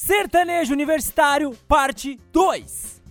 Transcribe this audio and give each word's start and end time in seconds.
Sertanejo 0.00 0.72
Universitário, 0.72 1.50
parte 1.66 2.20
2. 2.32 3.02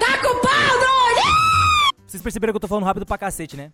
Tá 0.00 0.16
com 0.22 0.40
pau, 0.40 0.78
doido! 0.80 2.06
Vocês 2.06 2.22
perceberam 2.22 2.54
que 2.54 2.56
eu 2.56 2.60
tô 2.60 2.66
falando 2.66 2.84
rápido 2.84 3.04
pra 3.04 3.18
cacete, 3.18 3.58
né? 3.58 3.70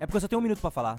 É 0.00 0.06
porque 0.06 0.16
eu 0.16 0.20
só 0.22 0.26
tenho 0.26 0.40
um 0.40 0.42
minuto 0.42 0.60
pra 0.60 0.72
falar. 0.72 0.96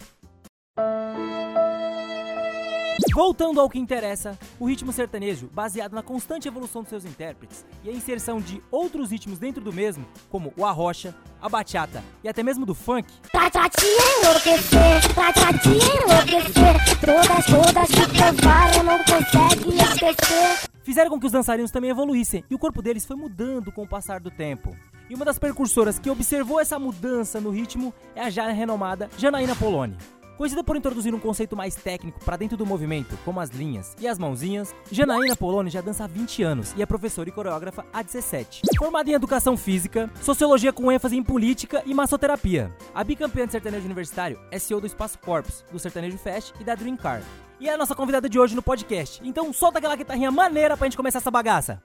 Voltando 3.13 3.59
ao 3.59 3.69
que 3.69 3.79
interessa, 3.79 4.37
o 4.59 4.65
ritmo 4.65 4.93
sertanejo, 4.93 5.49
baseado 5.53 5.93
na 5.93 6.03
constante 6.03 6.47
evolução 6.47 6.81
dos 6.81 6.89
seus 6.89 7.03
intérpretes 7.05 7.65
e 7.83 7.89
a 7.89 7.93
inserção 7.93 8.39
de 8.39 8.61
outros 8.71 9.11
ritmos 9.11 9.39
dentro 9.39 9.61
do 9.63 9.73
mesmo, 9.73 10.05
como 10.29 10.53
o 10.55 10.65
arrocha, 10.65 11.13
a 11.41 11.49
bachata 11.49 12.03
e 12.23 12.29
até 12.29 12.43
mesmo 12.43 12.65
do 12.65 12.75
funk, 12.75 13.11
Pra 13.31 13.49
pra 13.49 13.69
te 13.69 13.85
enlouquecer, 13.85 15.13
pra 15.13 15.33
pra 15.33 15.53
te 15.59 15.69
enlouquecer. 15.69 16.99
Todas, 16.99 17.45
todas 17.45 17.89
que 17.89 18.17
provaram 18.17 18.83
não 18.83 18.97
conseguem 18.99 19.75
esquecer. 19.75 20.69
fizeram 20.83 21.09
com 21.09 21.19
que 21.19 21.25
os 21.25 21.31
dançarinos 21.31 21.71
também 21.71 21.89
evoluíssem 21.89 22.43
e 22.49 22.55
o 22.55 22.59
corpo 22.59 22.81
deles 22.81 23.05
foi 23.05 23.15
mudando 23.15 23.71
com 23.71 23.83
o 23.83 23.87
passar 23.87 24.19
do 24.19 24.31
tempo. 24.31 24.75
E 25.09 25.15
uma 25.15 25.25
das 25.25 25.37
precursoras 25.37 25.99
que 25.99 26.09
observou 26.09 26.59
essa 26.59 26.79
mudança 26.79 27.41
no 27.41 27.49
ritmo 27.49 27.93
é 28.15 28.21
a 28.21 28.29
já 28.29 28.47
renomada 28.47 29.09
Janaína 29.17 29.55
Poloni. 29.55 29.97
Conhecida 30.41 30.63
por 30.63 30.75
introduzir 30.75 31.13
um 31.13 31.19
conceito 31.19 31.55
mais 31.55 31.75
técnico 31.75 32.19
para 32.25 32.35
dentro 32.35 32.57
do 32.57 32.65
movimento, 32.65 33.15
como 33.23 33.39
as 33.39 33.51
linhas 33.51 33.95
e 34.01 34.07
as 34.07 34.17
mãozinhas, 34.17 34.73
Janaína 34.91 35.35
Poloni 35.35 35.69
já 35.69 35.81
dança 35.81 36.05
há 36.05 36.07
20 36.07 36.41
anos 36.41 36.73
e 36.75 36.81
é 36.81 36.85
professora 36.87 37.29
e 37.29 37.31
coreógrafa 37.31 37.85
há 37.93 38.01
17. 38.01 38.61
Formada 38.75 39.07
em 39.07 39.13
educação 39.13 39.55
física, 39.55 40.09
sociologia 40.19 40.73
com 40.73 40.91
ênfase 40.91 41.15
em 41.15 41.21
política 41.21 41.83
e 41.85 41.93
massoterapia. 41.93 42.75
A 42.91 43.03
bicampeã 43.03 43.45
de 43.45 43.51
sertanejo 43.51 43.85
universitário 43.85 44.39
é 44.49 44.57
CEO 44.57 44.81
do 44.81 44.87
Espaço 44.87 45.19
Corpus, 45.19 45.63
do 45.71 45.77
Sertanejo 45.77 46.17
Fest 46.17 46.55
e 46.59 46.63
da 46.63 46.73
Dream 46.73 46.97
Car. 46.97 47.21
E 47.59 47.69
é 47.69 47.75
a 47.75 47.77
nossa 47.77 47.93
convidada 47.93 48.27
de 48.27 48.39
hoje 48.39 48.55
no 48.55 48.63
podcast. 48.63 49.21
Então 49.23 49.53
solta 49.53 49.77
aquela 49.77 49.95
guitarrinha 49.95 50.31
maneira 50.31 50.75
pra 50.75 50.87
gente 50.87 50.97
começar 50.97 51.19
essa 51.19 51.29
bagaça. 51.29 51.83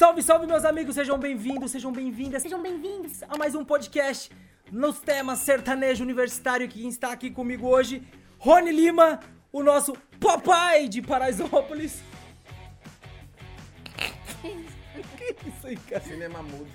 Salve, 0.00 0.22
salve, 0.22 0.46
meus 0.46 0.64
amigos, 0.64 0.94
sejam 0.94 1.18
bem-vindos, 1.18 1.72
sejam 1.72 1.92
bem-vindas, 1.92 2.40
sejam 2.40 2.62
bem-vindos 2.62 3.22
a 3.24 3.36
mais 3.36 3.54
um 3.54 3.62
podcast 3.62 4.30
nos 4.72 4.98
temas 4.98 5.40
sertanejo 5.40 6.02
universitário. 6.02 6.66
Quem 6.70 6.88
está 6.88 7.12
aqui 7.12 7.30
comigo 7.30 7.68
hoje, 7.68 8.02
Rony 8.38 8.72
Lima, 8.72 9.20
o 9.52 9.62
nosso 9.62 9.92
papai 10.18 10.88
de 10.88 11.02
Paraisópolis. 11.02 12.02
que 14.40 15.48
isso 15.50 15.66
aí, 15.66 15.76
cara? 15.76 16.00
Cinema 16.00 16.42
mudo. 16.44 16.70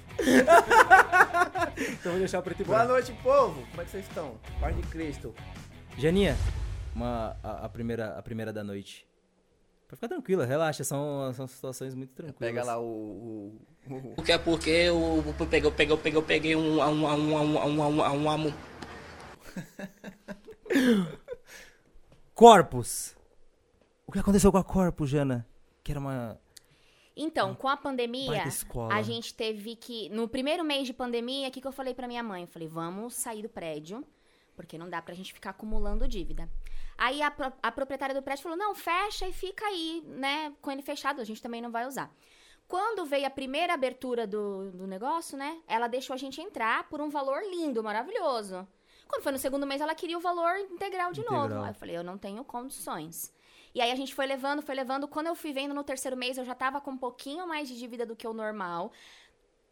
Então 1.75 2.11
vou 2.11 2.19
deixar 2.19 2.43
preto 2.43 2.61
e 2.61 2.63
Boa 2.63 2.77
branco. 2.77 2.93
noite, 2.93 3.11
povo. 3.23 3.65
Como 3.71 3.81
é 3.81 3.85
que 3.85 3.89
vocês 3.89 4.05
estão? 4.07 4.39
Paz 4.61 4.75
de 4.75 4.83
Cristo. 4.83 5.33
Janinha, 5.97 6.37
uma, 6.93 7.35
a, 7.41 7.65
a 7.65 7.69
primeira, 7.69 8.19
a 8.19 8.21
primeira 8.21 8.53
da 8.53 8.63
noite. 8.63 9.03
Pra 9.87 9.95
ficar 9.95 10.07
tranquila, 10.07 10.45
relaxa, 10.45 10.83
são, 10.83 11.31
são 11.33 11.47
situações 11.47 11.93
muito 11.93 12.13
tranquilas. 12.13 12.39
Pega 12.39 12.63
lá 12.63 12.79
o. 12.79 13.55
O, 14.17 14.23
que 14.23 14.31
é 14.31 14.37
porque 14.37 14.69
eu 14.69 15.23
peguei, 15.47 15.67
eu 15.67 15.71
peguei, 15.71 15.95
eu 15.95 15.97
peguei, 15.97 16.17
eu 16.17 16.23
peguei 16.23 16.55
um. 16.55 16.81
um, 16.81 17.05
um, 17.05 17.35
um, 17.35 17.57
um, 17.67 18.47
um, 18.47 18.53
Corpus. 22.33 23.15
O 24.07 24.11
que 24.11 24.19
aconteceu 24.19 24.51
com 24.51 24.57
a 24.57 24.63
Corpus, 24.63 25.09
Jana? 25.09 25.47
Que 25.83 25.91
era 25.91 25.99
uma. 25.99 26.39
Então, 27.15 27.49
uma 27.49 27.55
com 27.55 27.67
a 27.69 27.77
pandemia, 27.77 28.43
a 28.91 29.01
gente 29.03 29.35
teve 29.35 29.75
que. 29.75 30.09
No 30.09 30.27
primeiro 30.27 30.63
mês 30.63 30.87
de 30.87 30.93
pandemia, 30.93 31.47
o 31.47 31.51
que, 31.51 31.61
que 31.61 31.67
eu 31.67 31.71
falei 31.71 31.93
pra 31.93 32.07
minha 32.07 32.23
mãe? 32.23 32.41
Eu 32.41 32.47
falei, 32.47 32.67
vamos 32.67 33.13
sair 33.13 33.43
do 33.43 33.49
prédio, 33.49 34.03
porque 34.55 34.77
não 34.77 34.89
dá 34.89 35.01
pra 35.01 35.13
gente 35.13 35.31
ficar 35.31 35.51
acumulando 35.51 36.07
dívida. 36.07 36.49
Aí 36.97 37.21
a, 37.21 37.33
a 37.61 37.71
proprietária 37.71 38.15
do 38.15 38.21
prédio 38.21 38.43
falou: 38.43 38.57
não, 38.57 38.73
fecha 38.73 39.27
e 39.27 39.33
fica 39.33 39.65
aí, 39.65 40.03
né? 40.05 40.53
Com 40.61 40.71
ele 40.71 40.81
fechado, 40.81 41.21
a 41.21 41.23
gente 41.25 41.41
também 41.41 41.61
não 41.61 41.71
vai 41.71 41.85
usar. 41.85 42.09
Quando 42.67 43.05
veio 43.05 43.27
a 43.27 43.29
primeira 43.29 43.73
abertura 43.73 44.25
do, 44.25 44.71
do 44.71 44.87
negócio, 44.87 45.37
né? 45.37 45.61
Ela 45.67 45.87
deixou 45.87 46.13
a 46.13 46.17
gente 46.17 46.41
entrar 46.41 46.87
por 46.89 46.99
um 46.99 47.09
valor 47.09 47.41
lindo, 47.43 47.83
maravilhoso. 47.83 48.67
Quando 49.07 49.21
foi 49.21 49.31
no 49.31 49.37
segundo 49.37 49.67
mês, 49.67 49.81
ela 49.81 49.93
queria 49.93 50.17
o 50.17 50.21
valor 50.21 50.57
integral 50.57 51.11
de 51.11 51.21
Integral. 51.21 51.49
novo. 51.49 51.61
Aí 51.61 51.69
eu 51.69 51.75
falei, 51.75 51.95
eu 51.95 52.03
não 52.03 52.17
tenho 52.17 52.43
condições. 52.43 53.31
E 53.73 53.81
aí 53.81 53.91
a 53.91 53.95
gente 53.95 54.15
foi 54.15 54.25
levando, 54.25 54.61
foi 54.61 54.73
levando. 54.73 55.07
Quando 55.07 55.27
eu 55.27 55.35
fui 55.35 55.51
vendo 55.53 55.73
no 55.73 55.83
terceiro 55.83 56.17
mês, 56.17 56.37
eu 56.37 56.45
já 56.45 56.55
tava 56.55 56.81
com 56.81 56.91
um 56.91 56.97
pouquinho 56.97 57.45
mais 57.45 57.67
de 57.67 57.77
dívida 57.77 58.05
do 58.05 58.15
que 58.15 58.27
o 58.27 58.33
normal. 58.33 58.91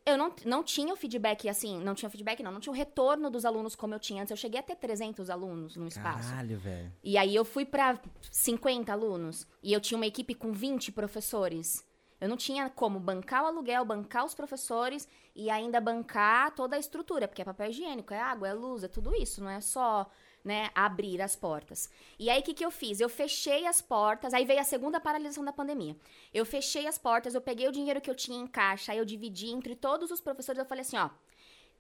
Eu 0.06 0.18
não, 0.18 0.34
não 0.46 0.64
tinha 0.64 0.94
o 0.94 0.97
feedback, 0.97 1.47
assim, 1.47 1.80
não 1.81 1.96
tinha 1.96 2.09
feedback, 2.09 2.44
não. 2.44 2.52
Não 2.52 2.59
tinha 2.59 2.74
o 2.74 2.75
retorno 2.75 3.30
dos 3.30 3.46
alunos 3.46 3.74
como 3.74 3.94
eu 3.94 4.00
tinha 4.00 4.22
antes. 4.22 4.31
Eu 4.31 4.38
cheguei 4.38 4.59
a 4.59 4.64
ter 4.64 4.75
300 4.75 5.30
alunos 5.30 5.78
no 5.78 5.88
espaço. 5.88 6.30
Caralho, 6.30 6.58
velho. 6.59 6.91
E 7.02 7.18
aí 7.18 7.34
eu 7.34 7.46
fui 7.46 7.66
pra 7.66 7.97
50 8.30 8.91
alunos. 8.91 9.47
E 9.62 9.72
eu 9.72 9.80
tinha 9.80 9.97
uma 9.97 10.06
equipe 10.06 10.36
com 10.36 10.52
20 10.52 10.91
professores. 10.91 11.86
Eu 12.19 12.30
não 12.30 12.38
tinha 12.38 12.69
como 12.69 13.00
bancar 13.00 13.44
o 13.44 13.47
aluguel, 13.47 13.84
bancar 13.84 14.25
os 14.25 14.34
professores 14.34 15.08
e 15.36 15.50
ainda 15.50 15.81
bancar 15.81 16.56
toda 16.56 16.78
a 16.78 16.80
estrutura, 16.80 17.28
porque 17.28 17.41
é 17.41 17.46
papel 17.46 17.70
higiênico, 17.70 18.14
é 18.14 18.20
água, 18.20 18.47
é 18.47 18.53
luz, 18.53 18.81
é 18.81 18.88
tudo 18.88 19.14
isso, 19.14 19.44
não 19.44 19.50
é 19.50 19.59
só, 19.59 20.09
né, 20.43 20.69
abrir 20.75 21.21
as 21.21 21.35
portas. 21.35 21.89
E 22.19 22.29
aí 22.29 22.41
o 22.41 22.43
que, 22.43 22.53
que 22.53 22.65
eu 22.65 22.71
fiz? 22.71 22.99
Eu 22.99 23.07
fechei 23.07 23.65
as 23.65 23.81
portas, 23.81 24.33
aí 24.33 24.43
veio 24.43 24.59
a 24.59 24.63
segunda 24.63 24.99
paralisação 24.99 25.43
da 25.43 25.53
pandemia. 25.53 25.95
Eu 26.33 26.45
fechei 26.45 26.85
as 26.85 26.97
portas, 26.97 27.33
eu 27.33 27.41
peguei 27.41 27.67
o 27.67 27.71
dinheiro 27.71 28.01
que 28.01 28.09
eu 28.09 28.15
tinha 28.15 28.37
em 28.37 28.47
caixa, 28.47 28.91
aí 28.91 28.97
eu 28.97 29.05
dividi 29.05 29.49
entre 29.49 29.75
todos 29.75 30.11
os 30.11 30.19
professores, 30.19 30.59
eu 30.59 30.65
falei 30.65 30.81
assim, 30.81 30.97
ó, 30.97 31.09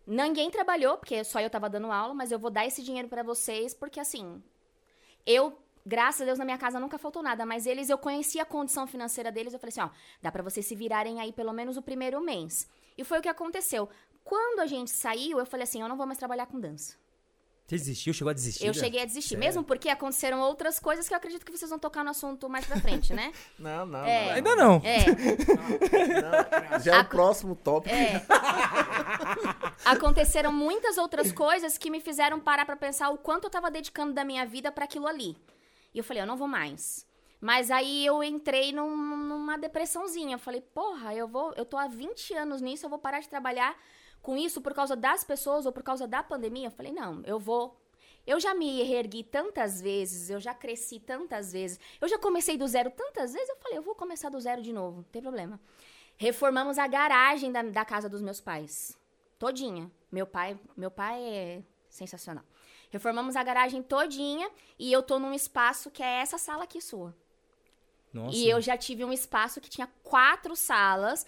ninguém 0.07 0.49
trabalhou, 0.49 0.97
porque 0.97 1.23
só 1.23 1.41
eu 1.41 1.49
tava 1.49 1.69
dando 1.69 1.91
aula, 1.91 2.13
mas 2.13 2.31
eu 2.31 2.39
vou 2.39 2.49
dar 2.49 2.65
esse 2.65 2.81
dinheiro 2.81 3.09
pra 3.09 3.21
vocês, 3.21 3.73
porque 3.73 3.99
assim, 3.99 4.41
eu, 5.25 5.57
graças 5.85 6.21
a 6.21 6.25
Deus, 6.25 6.39
na 6.39 6.45
minha 6.45 6.57
casa 6.57 6.79
nunca 6.79 6.97
faltou 6.97 7.21
nada, 7.21 7.45
mas 7.45 7.65
eles, 7.65 7.89
eu 7.89 7.97
conhecia 7.97 8.43
a 8.43 8.45
condição 8.45 8.87
financeira 8.87 9.31
deles, 9.31 9.51
eu 9.51 9.59
falei 9.59 9.71
assim, 9.71 9.81
ó, 9.81 9.89
dá 10.21 10.31
pra 10.31 10.43
vocês 10.43 10.65
se 10.65 10.75
virarem 10.75 11.19
aí 11.19 11.33
pelo 11.33 11.51
menos 11.51 11.75
o 11.75 11.81
primeiro 11.81 12.21
mês. 12.21 12.67
E 12.97 13.03
foi 13.03 13.19
o 13.19 13.21
que 13.21 13.29
aconteceu. 13.29 13.89
Quando 14.23 14.59
a 14.59 14.65
gente 14.65 14.89
saiu, 14.89 15.39
eu 15.39 15.45
falei 15.45 15.63
assim, 15.63 15.81
eu 15.81 15.89
não 15.89 15.97
vou 15.97 16.05
mais 16.05 16.17
trabalhar 16.17 16.45
com 16.45 16.59
dança. 16.59 16.95
Você 17.65 17.77
desistiu? 17.77 18.13
Chegou 18.13 18.29
a 18.29 18.33
desistir? 18.33 18.63
Eu 18.65 18.73
né? 18.73 18.79
cheguei 18.79 19.01
a 19.01 19.05
desistir, 19.05 19.29
Sério? 19.29 19.43
mesmo 19.45 19.63
porque 19.63 19.87
aconteceram 19.87 20.41
outras 20.41 20.79
coisas 20.79 21.07
que 21.07 21.13
eu 21.13 21.17
acredito 21.17 21.45
que 21.45 21.51
vocês 21.51 21.69
vão 21.69 21.79
tocar 21.79 22.03
no 22.03 22.09
assunto 22.09 22.49
mais 22.49 22.65
pra 22.65 22.77
frente, 22.79 23.13
né? 23.13 23.31
Não, 23.57 23.85
não. 23.85 24.03
É. 24.05 24.25
não, 24.27 24.33
Ainda 24.35 24.55
não. 24.57 24.81
É, 24.83 25.05
não. 26.71 26.79
Já 26.81 26.95
é 26.97 26.99
o 26.99 27.05
próximo 27.05 27.55
tópico. 27.55 27.95
é. 27.95 28.21
Aconteceram 29.85 30.51
muitas 30.51 30.97
outras 30.97 31.31
coisas 31.31 31.77
que 31.77 31.89
me 31.89 31.99
fizeram 32.01 32.39
parar 32.39 32.65
pra 32.65 32.75
pensar 32.75 33.09
o 33.09 33.17
quanto 33.17 33.45
eu 33.45 33.49
tava 33.49 33.71
dedicando 33.71 34.13
da 34.13 34.23
minha 34.25 34.45
vida 34.45 34.71
pra 34.71 34.85
aquilo 34.85 35.07
ali. 35.07 35.35
E 35.93 35.97
eu 35.99 36.03
falei, 36.03 36.21
eu 36.23 36.27
não 36.27 36.37
vou 36.37 36.47
mais. 36.47 37.05
Mas 37.39 37.69
aí 37.71 38.05
eu 38.05 38.23
entrei 38.23 38.71
num- 38.71 38.95
numa 38.95 39.57
depressãozinha. 39.57 40.35
Eu 40.35 40.39
falei, 40.39 40.61
porra, 40.61 41.13
eu 41.13 41.27
vou, 41.27 41.53
eu 41.55 41.65
tô 41.65 41.77
há 41.77 41.87
20 41.87 42.33
anos 42.35 42.61
nisso, 42.61 42.85
eu 42.85 42.89
vou 42.89 42.99
parar 42.99 43.19
de 43.19 43.27
trabalhar 43.29 43.75
com 44.23 44.37
isso 44.37 44.61
por 44.61 44.73
causa 44.73 44.95
das 44.95 45.23
pessoas 45.23 45.67
ou 45.67 45.71
por 45.71 45.83
causa 45.83 46.07
da 46.07 46.23
pandemia? 46.23 46.67
Eu 46.67 46.71
falei, 46.71 46.91
não, 46.91 47.21
eu 47.25 47.37
vou. 47.37 47.77
Eu 48.25 48.39
já 48.39 48.55
me 48.55 48.81
reergui 48.81 49.21
tantas 49.21 49.81
vezes, 49.81 50.29
eu 50.29 50.39
já 50.39 50.53
cresci 50.55 50.97
tantas 50.97 51.51
vezes, 51.51 51.77
eu 51.99 52.07
já 52.07 52.17
comecei 52.17 52.57
do 52.57 52.65
zero 52.65 52.89
tantas 52.89 53.33
vezes, 53.33 53.49
eu 53.49 53.57
falei, 53.57 53.77
eu 53.77 53.83
vou 53.83 53.93
começar 53.93 54.29
do 54.29 54.39
zero 54.39 54.61
de 54.61 54.71
novo, 54.71 54.97
não 54.97 55.03
tem 55.03 55.21
problema. 55.21 55.59
Reformamos 56.15 56.79
a 56.79 56.87
garagem 56.87 57.51
da, 57.51 57.61
da 57.61 57.83
casa 57.83 58.07
dos 58.07 58.21
meus 58.21 58.39
pais. 58.39 58.97
Todinha. 59.37 59.91
Meu 60.09 60.25
pai, 60.25 60.57
meu 60.77 60.89
pai 60.89 61.21
é 61.21 61.63
sensacional. 61.89 62.45
Reformamos 62.89 63.35
a 63.35 63.43
garagem 63.43 63.83
todinha 63.83 64.49
e 64.79 64.91
eu 64.91 65.03
tô 65.03 65.19
num 65.19 65.33
espaço 65.33 65.91
que 65.91 66.01
é 66.01 66.21
essa 66.21 66.37
sala 66.37 66.63
aqui 66.63 66.79
sua. 66.79 67.13
Nossa. 68.13 68.37
E 68.37 68.47
eu 68.47 68.61
já 68.61 68.77
tive 68.77 69.03
um 69.03 69.11
espaço 69.11 69.59
que 69.59 69.69
tinha 69.69 69.89
quatro 70.03 70.55
salas, 70.55 71.25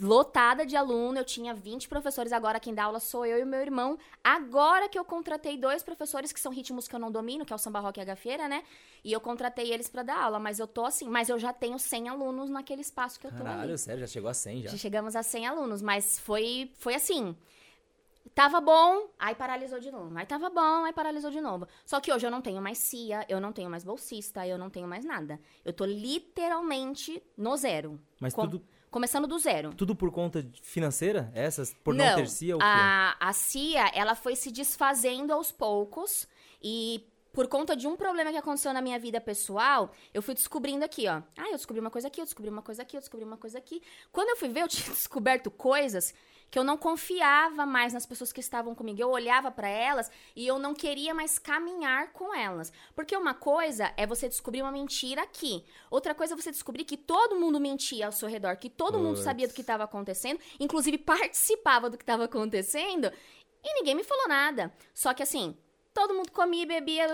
lotada 0.00 0.64
de 0.64 0.76
aluno, 0.76 1.18
eu 1.18 1.24
tinha 1.24 1.52
20 1.54 1.88
professores, 1.88 2.32
agora 2.32 2.58
quem 2.58 2.74
dá 2.74 2.84
aula 2.84 2.98
sou 3.00 3.24
eu 3.26 3.38
e 3.38 3.42
o 3.42 3.46
meu 3.46 3.60
irmão. 3.60 3.98
Agora 4.22 4.88
que 4.88 4.98
eu 4.98 5.04
contratei 5.04 5.56
dois 5.56 5.82
professores 5.82 6.32
que 6.32 6.40
são 6.40 6.50
ritmos 6.52 6.88
que 6.88 6.94
eu 6.94 6.98
não 7.00 7.10
domino, 7.10 7.44
que 7.44 7.52
é 7.52 7.56
o 7.56 7.58
samba 7.58 7.80
rock 7.80 7.98
e 7.98 8.02
a 8.02 8.04
gafeira, 8.04 8.48
né? 8.48 8.62
E 9.04 9.12
eu 9.12 9.20
contratei 9.20 9.72
eles 9.72 9.88
pra 9.88 10.02
dar 10.02 10.18
aula, 10.22 10.38
mas 10.38 10.58
eu 10.58 10.66
tô 10.66 10.84
assim, 10.84 11.08
mas 11.08 11.28
eu 11.28 11.38
já 11.38 11.52
tenho 11.52 11.78
100 11.78 12.08
alunos 12.08 12.48
naquele 12.50 12.80
espaço 12.80 13.20
que 13.20 13.26
eu 13.26 13.30
tô 13.30 13.36
ali. 13.38 13.44
Caralho, 13.44 13.78
sério, 13.78 14.00
já 14.00 14.06
chegou 14.06 14.30
a 14.30 14.34
100 14.34 14.62
já. 14.62 14.70
Já 14.70 14.76
chegamos 14.78 15.14
a 15.14 15.22
100 15.22 15.46
alunos, 15.46 15.82
mas 15.82 16.18
foi, 16.18 16.72
foi 16.78 16.94
assim. 16.94 17.36
Tava 18.34 18.60
bom, 18.60 19.10
aí 19.18 19.34
paralisou 19.34 19.78
de 19.78 19.92
novo. 19.92 20.16
Aí 20.18 20.26
tava 20.26 20.50
bom, 20.50 20.84
aí 20.84 20.92
paralisou 20.92 21.30
de 21.30 21.40
novo. 21.40 21.68
Só 21.86 22.00
que 22.00 22.12
hoje 22.12 22.26
eu 22.26 22.30
não 22.30 22.40
tenho 22.40 22.60
mais 22.60 22.78
CIA, 22.78 23.24
eu 23.28 23.40
não 23.40 23.52
tenho 23.52 23.70
mais 23.70 23.84
bolsista, 23.84 24.44
eu 24.46 24.58
não 24.58 24.70
tenho 24.70 24.88
mais 24.88 25.04
nada. 25.04 25.38
Eu 25.64 25.72
tô 25.72 25.84
literalmente 25.84 27.22
no 27.36 27.56
zero. 27.56 28.00
Mas 28.18 28.34
Com- 28.34 28.42
tudo, 28.42 28.66
Começando 28.94 29.26
do 29.26 29.36
zero. 29.40 29.74
tudo 29.74 29.92
por 29.92 30.12
conta 30.12 30.46
financeira? 30.62 31.28
Essas? 31.34 31.74
Por 31.82 31.92
não, 31.92 32.14
ter 32.14 32.28
CIA 32.28 32.54
a, 32.60 33.16
a 33.18 33.32
CIA, 33.32 33.90
ela 33.92 34.14
foi 34.14 34.36
se 34.36 34.52
desfazendo 34.52 35.32
aos 35.32 35.50
poucos 35.50 36.28
e 36.62 37.04
por 37.32 37.48
conta 37.48 37.74
de 37.74 37.88
um 37.88 37.96
problema 37.96 38.30
que 38.30 38.36
aconteceu 38.36 38.72
na 38.72 38.80
minha 38.80 38.96
vida 38.96 39.20
pessoal, 39.20 39.90
eu 40.14 40.22
fui 40.22 40.32
descobrindo 40.32 40.84
aqui, 40.84 41.08
ó. 41.08 41.22
Ah, 41.36 41.48
eu 41.48 41.56
descobri 41.56 41.80
uma 41.80 41.90
coisa 41.90 42.06
aqui, 42.06 42.20
eu 42.20 42.24
descobri 42.24 42.48
uma 42.48 42.62
coisa 42.62 42.82
aqui, 42.82 42.96
eu 42.96 43.00
descobri 43.00 43.26
uma 43.26 43.36
coisa 43.36 43.58
aqui. 43.58 43.82
Quando 44.12 44.28
eu 44.28 44.36
fui 44.36 44.48
ver, 44.48 44.60
eu 44.60 44.68
tinha 44.68 44.86
descoberto 44.94 45.50
coisas 45.50 46.14
que 46.54 46.58
eu 46.60 46.62
não 46.62 46.76
confiava 46.76 47.66
mais 47.66 47.92
nas 47.92 48.06
pessoas 48.06 48.32
que 48.32 48.38
estavam 48.38 48.76
comigo. 48.76 49.02
Eu 49.02 49.10
olhava 49.10 49.50
pra 49.50 49.66
elas 49.68 50.08
e 50.36 50.46
eu 50.46 50.56
não 50.56 50.72
queria 50.72 51.12
mais 51.12 51.36
caminhar 51.36 52.12
com 52.12 52.32
elas. 52.32 52.72
Porque 52.94 53.16
uma 53.16 53.34
coisa 53.34 53.92
é 53.96 54.06
você 54.06 54.28
descobrir 54.28 54.62
uma 54.62 54.70
mentira 54.70 55.20
aqui. 55.20 55.64
Outra 55.90 56.14
coisa 56.14 56.32
é 56.32 56.36
você 56.36 56.52
descobrir 56.52 56.84
que 56.84 56.96
todo 56.96 57.34
mundo 57.34 57.58
mentia 57.58 58.06
ao 58.06 58.12
seu 58.12 58.28
redor, 58.28 58.56
que 58.56 58.70
todo 58.70 59.00
mundo 59.00 59.16
sabia 59.16 59.48
do 59.48 59.52
que 59.52 59.62
estava 59.62 59.82
acontecendo, 59.82 60.38
inclusive 60.60 60.96
participava 60.96 61.90
do 61.90 61.98
que 61.98 62.04
estava 62.04 62.26
acontecendo, 62.26 63.10
e 63.60 63.74
ninguém 63.74 63.96
me 63.96 64.04
falou 64.04 64.28
nada. 64.28 64.72
Só 64.94 65.12
que 65.12 65.24
assim, 65.24 65.58
todo 65.92 66.14
mundo 66.14 66.30
comia, 66.30 66.64
bebia, 66.64 67.08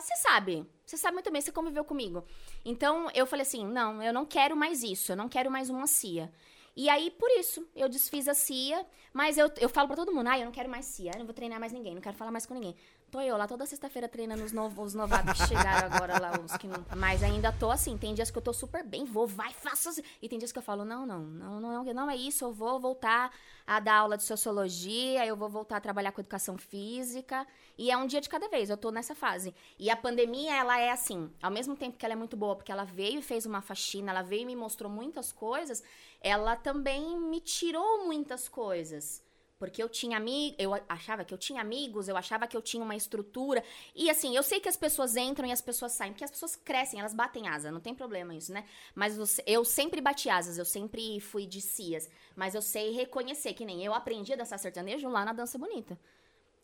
você 0.00 0.16
sabe. 0.16 0.66
Você 0.86 0.96
sabe 0.96 1.12
muito 1.12 1.30
bem, 1.30 1.42
você 1.42 1.52
conviveu 1.52 1.84
comigo. 1.84 2.24
Então, 2.64 3.10
eu 3.14 3.26
falei 3.26 3.42
assim, 3.42 3.66
não, 3.66 4.02
eu 4.02 4.10
não 4.10 4.24
quero 4.24 4.56
mais 4.56 4.82
isso, 4.82 5.12
eu 5.12 5.16
não 5.16 5.28
quero 5.28 5.50
mais 5.50 5.68
uma 5.68 5.86
CIA. 5.86 6.32
E 6.76 6.88
aí, 6.88 7.10
por 7.10 7.30
isso, 7.32 7.66
eu 7.74 7.88
desfiz 7.88 8.28
a 8.28 8.34
CIA, 8.34 8.84
mas 9.12 9.36
eu, 9.36 9.50
eu 9.60 9.68
falo 9.68 9.88
pra 9.88 9.96
todo 9.96 10.12
mundo, 10.12 10.28
ah, 10.28 10.38
eu 10.38 10.44
não 10.44 10.52
quero 10.52 10.68
mais 10.68 10.86
CIA, 10.86 11.12
eu 11.14 11.18
não 11.18 11.26
vou 11.26 11.34
treinar 11.34 11.58
mais 11.58 11.72
ninguém, 11.72 11.94
não 11.94 12.00
quero 12.00 12.16
falar 12.16 12.30
mais 12.30 12.46
com 12.46 12.54
ninguém. 12.54 12.74
Tô 13.10 13.22
eu 13.22 13.38
lá 13.38 13.48
toda 13.48 13.64
sexta-feira 13.64 14.06
treinando 14.06 14.44
os, 14.44 14.52
novos, 14.52 14.88
os 14.88 14.94
novatos 14.94 15.40
que 15.40 15.48
chegaram 15.48 15.86
agora 15.94 16.20
lá, 16.20 16.32
os 16.44 16.54
que 16.58 16.66
não... 16.66 16.84
Mas 16.94 17.22
ainda 17.22 17.50
tô 17.50 17.70
assim, 17.70 17.96
tem 17.96 18.12
dias 18.12 18.30
que 18.30 18.36
eu 18.36 18.42
tô 18.42 18.52
super 18.52 18.84
bem, 18.84 19.06
vou, 19.06 19.26
vai, 19.26 19.50
faça... 19.54 19.88
assim. 19.88 20.02
E 20.20 20.28
tem 20.28 20.38
dias 20.38 20.52
que 20.52 20.58
eu 20.58 20.62
falo, 20.62 20.84
não, 20.84 21.06
não, 21.06 21.20
não, 21.20 21.58
não, 21.58 21.84
não 21.84 22.10
é 22.10 22.16
isso, 22.16 22.44
eu 22.44 22.52
vou 22.52 22.78
voltar 22.78 23.32
a 23.66 23.80
dar 23.80 23.94
aula 23.94 24.18
de 24.18 24.24
sociologia, 24.24 25.24
eu 25.24 25.36
vou 25.36 25.48
voltar 25.48 25.78
a 25.78 25.80
trabalhar 25.80 26.12
com 26.12 26.20
educação 26.20 26.58
física, 26.58 27.46
e 27.78 27.90
é 27.90 27.96
um 27.96 28.06
dia 28.06 28.20
de 28.20 28.28
cada 28.28 28.46
vez, 28.46 28.68
eu 28.68 28.76
tô 28.76 28.90
nessa 28.90 29.14
fase. 29.14 29.54
E 29.78 29.88
a 29.88 29.96
pandemia, 29.96 30.54
ela 30.54 30.78
é 30.78 30.90
assim, 30.90 31.30
ao 31.40 31.50
mesmo 31.50 31.76
tempo 31.76 31.96
que 31.96 32.04
ela 32.04 32.12
é 32.12 32.16
muito 32.16 32.36
boa, 32.36 32.56
porque 32.56 32.72
ela 32.72 32.84
veio 32.84 33.20
e 33.20 33.22
fez 33.22 33.46
uma 33.46 33.62
faxina, 33.62 34.10
ela 34.10 34.22
veio 34.22 34.42
e 34.42 34.46
me 34.46 34.56
mostrou 34.56 34.90
muitas 34.90 35.32
coisas, 35.32 35.82
ela 36.20 36.56
também 36.56 37.18
me 37.18 37.40
tirou 37.40 38.04
muitas 38.04 38.50
coisas. 38.50 39.26
Porque 39.58 39.82
eu 39.82 39.88
tinha 39.88 40.16
amigos, 40.16 40.56
eu 40.58 40.72
achava 40.88 41.24
que 41.24 41.34
eu 41.34 41.38
tinha 41.38 41.60
amigos, 41.60 42.08
eu 42.08 42.16
achava 42.16 42.46
que 42.46 42.56
eu 42.56 42.62
tinha 42.62 42.82
uma 42.82 42.94
estrutura. 42.94 43.62
E 43.94 44.08
assim, 44.08 44.36
eu 44.36 44.42
sei 44.42 44.60
que 44.60 44.68
as 44.68 44.76
pessoas 44.76 45.16
entram 45.16 45.48
e 45.48 45.52
as 45.52 45.60
pessoas 45.60 45.92
saem, 45.92 46.12
porque 46.12 46.24
as 46.24 46.30
pessoas 46.30 46.54
crescem, 46.54 47.00
elas 47.00 47.12
batem 47.12 47.48
asa, 47.48 47.72
não 47.72 47.80
tem 47.80 47.94
problema 47.94 48.34
isso, 48.34 48.52
né? 48.52 48.64
Mas 48.94 49.18
eu 49.46 49.64
sempre 49.64 50.00
bati 50.00 50.30
asas, 50.30 50.58
eu 50.58 50.64
sempre 50.64 51.18
fui 51.18 51.44
de 51.44 51.60
cias. 51.60 52.08
Mas 52.36 52.54
eu 52.54 52.62
sei 52.62 52.92
reconhecer, 52.92 53.52
que 53.52 53.64
nem 53.64 53.84
eu 53.84 53.92
aprendi 53.92 54.32
a 54.32 54.36
dançar 54.36 54.58
sertanejo 54.58 55.08
lá 55.08 55.24
na 55.24 55.32
Dança 55.32 55.58
Bonita. 55.58 55.98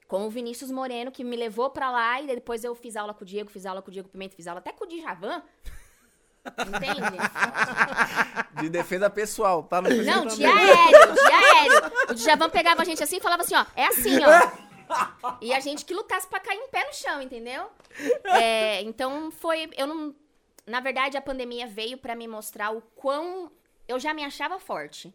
Com 0.07 0.27
o 0.27 0.31
Vinícius 0.31 0.71
Moreno, 0.71 1.11
que 1.11 1.25
me 1.25 1.35
levou 1.35 1.71
pra 1.71 1.91
lá, 1.91 2.21
e 2.21 2.27
depois 2.27 2.63
eu 2.63 2.75
fiz 2.75 2.95
aula 2.95 3.13
com 3.13 3.25
o 3.25 3.27
Diego, 3.27 3.51
fiz 3.51 3.67
aula 3.67 3.83
com 3.83 3.89
o 3.89 3.93
Diego 3.93 4.09
Pimenta, 4.09 4.37
fiz 4.37 4.47
aula 4.47 4.61
até 4.61 4.71
com 4.71 4.85
o 4.85 4.87
Djavan. 4.87 5.43
Entende? 6.45 7.01
De 8.61 8.69
defesa 8.69 9.09
pessoal, 9.09 9.63
tá 9.63 9.81
no 9.81 9.89
Não, 9.89 10.27
de 10.27 10.45
aéreo, 10.45 11.15
de 11.15 11.33
aéreo. 11.33 11.93
O 12.11 12.15
Djavan 12.15 12.51
pegava 12.51 12.83
a 12.83 12.85
gente 12.85 13.03
assim 13.03 13.17
e 13.17 13.21
falava 13.21 13.43
assim, 13.43 13.55
ó, 13.55 13.65
é 13.75 13.87
assim, 13.87 14.19
ó. 14.23 14.65
E 15.41 15.53
a 15.53 15.61
gente 15.61 15.85
que 15.85 15.95
lutasse 15.95 16.27
pra 16.27 16.41
cair 16.41 16.59
em 16.59 16.69
pé 16.69 16.87
no 16.87 16.95
chão, 16.95 17.23
entendeu? 17.23 17.67
É, 18.25 18.83
então 18.83 19.31
foi, 19.31 19.71
eu 19.77 19.87
não, 19.87 20.15
na 20.67 20.81
verdade 20.81 21.17
a 21.17 21.23
pandemia 21.23 21.67
veio 21.67 21.97
pra 21.97 22.15
me 22.15 22.29
mostrar 22.29 22.71
o 22.71 22.83
quão 22.95 23.51
eu 23.89 23.99
já 23.99 24.13
me 24.13 24.25
achava 24.25 24.59
forte. 24.59 25.15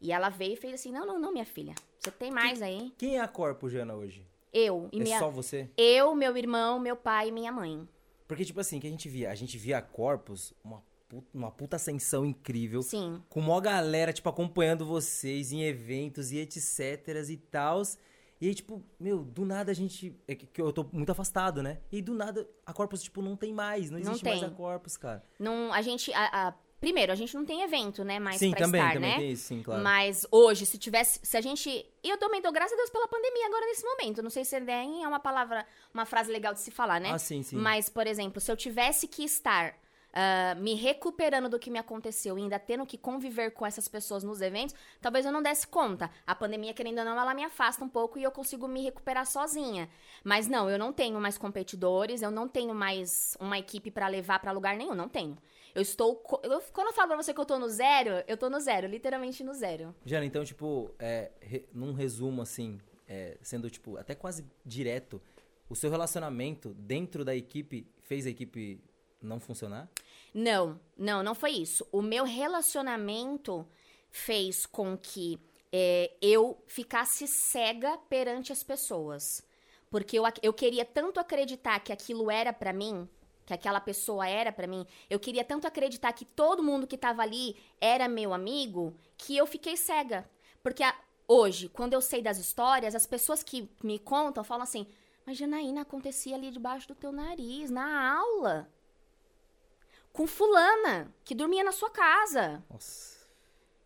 E 0.00 0.12
ela 0.12 0.28
veio 0.28 0.52
e 0.52 0.56
fez 0.56 0.74
assim, 0.74 0.92
não, 0.92 1.06
não, 1.06 1.18
não, 1.18 1.32
minha 1.32 1.44
filha, 1.44 1.74
você 1.98 2.10
tem 2.10 2.30
mais 2.30 2.62
aí. 2.62 2.92
Quem 2.96 3.16
é 3.16 3.20
a 3.20 3.26
Corpo, 3.26 3.68
Jana, 3.68 3.94
hoje? 3.94 4.24
Eu 4.52 4.88
e 4.92 5.00
é 5.00 5.02
minha, 5.02 5.18
só 5.18 5.28
você? 5.28 5.68
eu, 5.76 6.14
meu 6.14 6.36
irmão, 6.36 6.78
meu 6.78 6.96
pai 6.96 7.28
e 7.28 7.32
minha 7.32 7.50
mãe. 7.50 7.88
Porque, 8.28 8.44
tipo 8.44 8.60
assim, 8.60 8.78
que 8.78 8.86
a 8.86 8.90
gente 8.90 9.08
via, 9.08 9.30
a 9.30 9.34
gente 9.34 9.58
via 9.58 9.78
a 9.78 9.82
Corpus, 9.82 10.52
uma 10.62 10.82
puta, 11.08 11.26
uma 11.32 11.50
puta 11.50 11.76
ascensão 11.76 12.24
incrível. 12.24 12.82
Sim. 12.82 13.20
Com 13.28 13.40
uma 13.40 13.60
galera, 13.60 14.12
tipo, 14.12 14.28
acompanhando 14.28 14.84
vocês 14.86 15.50
em 15.50 15.62
eventos 15.62 16.30
e 16.30 16.36
etc 16.38 17.08
e 17.28 17.36
tals. 17.38 17.98
E 18.40 18.46
aí, 18.46 18.54
tipo, 18.54 18.84
meu, 19.00 19.24
do 19.24 19.44
nada 19.44 19.72
a 19.72 19.74
gente. 19.74 20.14
É 20.28 20.34
que 20.34 20.60
eu 20.60 20.72
tô 20.72 20.86
muito 20.92 21.10
afastado, 21.10 21.60
né? 21.62 21.80
E 21.90 22.00
do 22.00 22.14
nada, 22.14 22.48
a 22.64 22.72
Corpus, 22.72 23.02
tipo, 23.02 23.20
não 23.22 23.34
tem 23.34 23.52
mais. 23.52 23.90
Não 23.90 23.98
Não 23.98 24.10
existe 24.10 24.24
mais 24.24 24.38
tem. 24.40 24.48
a 24.48 24.52
Corpus, 24.52 24.96
cara. 24.96 25.24
Não, 25.40 25.72
a 25.72 25.82
gente, 25.82 26.12
a- 26.12 26.48
a- 26.48 26.54
primeiro, 26.80 27.12
a 27.12 27.14
gente 27.14 27.34
não 27.34 27.44
tem 27.44 27.62
evento, 27.62 28.04
né, 28.04 28.18
mais 28.18 28.38
sim, 28.38 28.50
pra 28.50 28.60
também, 28.60 28.80
estar, 28.80 28.94
também 28.94 29.10
né? 29.10 29.16
tem 29.18 29.32
isso, 29.32 29.44
sim, 29.44 29.62
claro. 29.62 29.82
Mas 29.82 30.26
hoje, 30.30 30.66
se 30.66 30.78
tivesse. 30.78 31.20
Se 31.22 31.36
a 31.36 31.40
gente. 31.40 31.68
E 31.70 32.08
eu 32.08 32.18
também 32.18 32.40
dou 32.40 32.52
graças 32.52 32.72
a 32.72 32.76
Deus 32.76 32.90
pela 32.90 33.08
pandemia 33.08 33.46
agora 33.46 33.66
nesse 33.66 33.84
momento. 33.84 34.22
Não 34.22 34.30
sei 34.30 34.44
se 34.44 34.58
nem 34.60 35.04
é 35.04 35.08
uma 35.08 35.20
palavra, 35.20 35.66
uma 35.92 36.04
frase 36.04 36.30
legal 36.30 36.54
de 36.54 36.60
se 36.60 36.70
falar, 36.70 37.00
né? 37.00 37.10
Ah, 37.12 37.18
sim, 37.18 37.42
sim. 37.42 37.56
Mas, 37.56 37.88
por 37.88 38.06
exemplo, 38.06 38.40
se 38.40 38.50
eu 38.50 38.56
tivesse 38.56 39.06
que 39.06 39.24
estar 39.24 39.74
ah, 40.20 40.54
me 40.56 40.74
recuperando 40.74 41.48
do 41.48 41.58
que 41.58 41.70
me 41.70 41.78
aconteceu 41.78 42.38
e 42.38 42.42
ainda 42.42 42.58
tendo 42.58 42.86
que 42.86 42.96
conviver 42.96 43.52
com 43.52 43.66
essas 43.66 43.86
pessoas 43.86 44.24
nos 44.24 44.40
eventos, 44.40 44.74
talvez 45.00 45.24
eu 45.24 45.32
não 45.32 45.42
desse 45.42 45.66
conta. 45.66 46.10
A 46.26 46.34
pandemia, 46.34 46.74
querendo 46.74 46.98
ou 46.98 47.04
não, 47.04 47.20
ela 47.20 47.34
me 47.34 47.44
afasta 47.44 47.84
um 47.84 47.88
pouco 47.88 48.18
e 48.18 48.22
eu 48.22 48.32
consigo 48.32 48.66
me 48.66 48.82
recuperar 48.82 49.26
sozinha. 49.26 49.88
Mas 50.24 50.48
não, 50.48 50.68
eu 50.68 50.78
não 50.78 50.92
tenho 50.92 51.20
mais 51.20 51.36
competidores, 51.36 52.22
eu 52.22 52.30
não 52.30 52.48
tenho 52.48 52.74
mais 52.74 53.36
uma 53.38 53.58
equipe 53.58 53.90
pra 53.90 54.08
levar 54.08 54.40
pra 54.40 54.50
lugar 54.50 54.76
nenhum, 54.76 54.94
não 54.94 55.08
tenho. 55.08 55.36
Eu 55.74 55.82
estou. 55.82 56.22
eu- 56.42 56.60
quando 56.72 56.88
eu 56.88 56.92
falo 56.92 57.08
pra 57.08 57.16
você 57.16 57.32
que 57.34 57.40
eu 57.40 57.44
tô 57.46 57.58
no 57.58 57.68
zero, 57.68 58.22
eu 58.26 58.36
tô 58.36 58.48
no 58.50 58.58
zero, 58.60 58.86
literalmente 58.86 59.42
no 59.44 59.52
zero. 59.54 59.94
Jana, 60.04 60.24
então, 60.24 60.44
tipo, 60.44 60.90
é, 60.98 61.30
re- 61.40 61.66
num 61.72 61.92
resumo, 61.92 62.42
assim, 62.42 62.78
é, 63.06 63.36
sendo, 63.42 63.70
tipo, 63.70 63.96
até 63.96 64.14
quase 64.14 64.44
direto, 64.64 65.20
o 65.68 65.76
seu 65.76 65.90
relacionamento 65.90 66.74
dentro 66.74 67.24
da 67.24 67.34
equipe 67.36 67.86
fez 68.02 68.26
a 68.26 68.30
equipe 68.30 68.80
não 69.20 69.38
funcionar? 69.40 69.88
Não, 70.32 70.80
não, 70.96 71.22
não 71.22 71.34
foi 71.34 71.50
isso. 71.52 71.86
O 71.92 72.00
meu 72.00 72.24
relacionamento 72.24 73.66
fez 74.10 74.64
com 74.66 74.96
que 74.96 75.38
é, 75.72 76.12
eu 76.22 76.62
ficasse 76.66 77.26
cega 77.26 77.98
perante 78.08 78.52
as 78.52 78.62
pessoas. 78.62 79.42
Porque 79.90 80.18
eu, 80.18 80.24
eu 80.42 80.52
queria 80.52 80.84
tanto 80.84 81.18
acreditar 81.18 81.80
que 81.80 81.92
aquilo 81.92 82.30
era 82.30 82.52
pra 82.52 82.72
mim, 82.72 83.08
que 83.48 83.54
aquela 83.54 83.80
pessoa 83.80 84.28
era 84.28 84.52
pra 84.52 84.66
mim, 84.66 84.86
eu 85.08 85.18
queria 85.18 85.42
tanto 85.42 85.66
acreditar 85.66 86.12
que 86.12 86.26
todo 86.26 86.62
mundo 86.62 86.86
que 86.86 86.98
tava 86.98 87.22
ali 87.22 87.56
era 87.80 88.06
meu 88.06 88.34
amigo, 88.34 88.94
que 89.16 89.34
eu 89.34 89.46
fiquei 89.46 89.74
cega. 89.74 90.28
Porque 90.62 90.82
a- 90.82 90.94
hoje, 91.26 91.70
quando 91.70 91.94
eu 91.94 92.02
sei 92.02 92.20
das 92.20 92.36
histórias, 92.36 92.94
as 92.94 93.06
pessoas 93.06 93.42
que 93.42 93.66
me 93.82 93.98
contam 93.98 94.44
falam 94.44 94.64
assim: 94.64 94.86
Mas 95.24 95.38
Janaína, 95.38 95.80
acontecia 95.80 96.36
ali 96.36 96.50
debaixo 96.50 96.88
do 96.88 96.94
teu 96.94 97.10
nariz, 97.10 97.70
na 97.70 98.18
aula 98.18 98.68
com 100.12 100.26
fulana 100.26 101.10
que 101.24 101.34
dormia 101.34 101.64
na 101.64 101.72
sua 101.72 101.90
casa. 101.90 102.62
Nossa. 102.68 103.16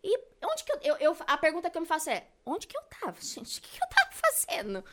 E 0.02 0.18
onde 0.44 0.64
que 0.64 0.72
eu, 0.72 0.80
eu, 0.82 0.96
eu- 0.96 1.16
a 1.26 1.36
pergunta 1.38 1.70
que 1.70 1.76
eu 1.78 1.82
me 1.82 1.86
faço 1.86 2.10
é, 2.10 2.26
onde 2.44 2.66
que 2.66 2.76
eu 2.76 2.82
tava, 3.00 3.16
gente? 3.22 3.60
O 3.60 3.62
que, 3.62 3.68
que 3.78 3.84
eu 3.84 3.88
tava 3.88 4.10
fazendo? 4.12 4.84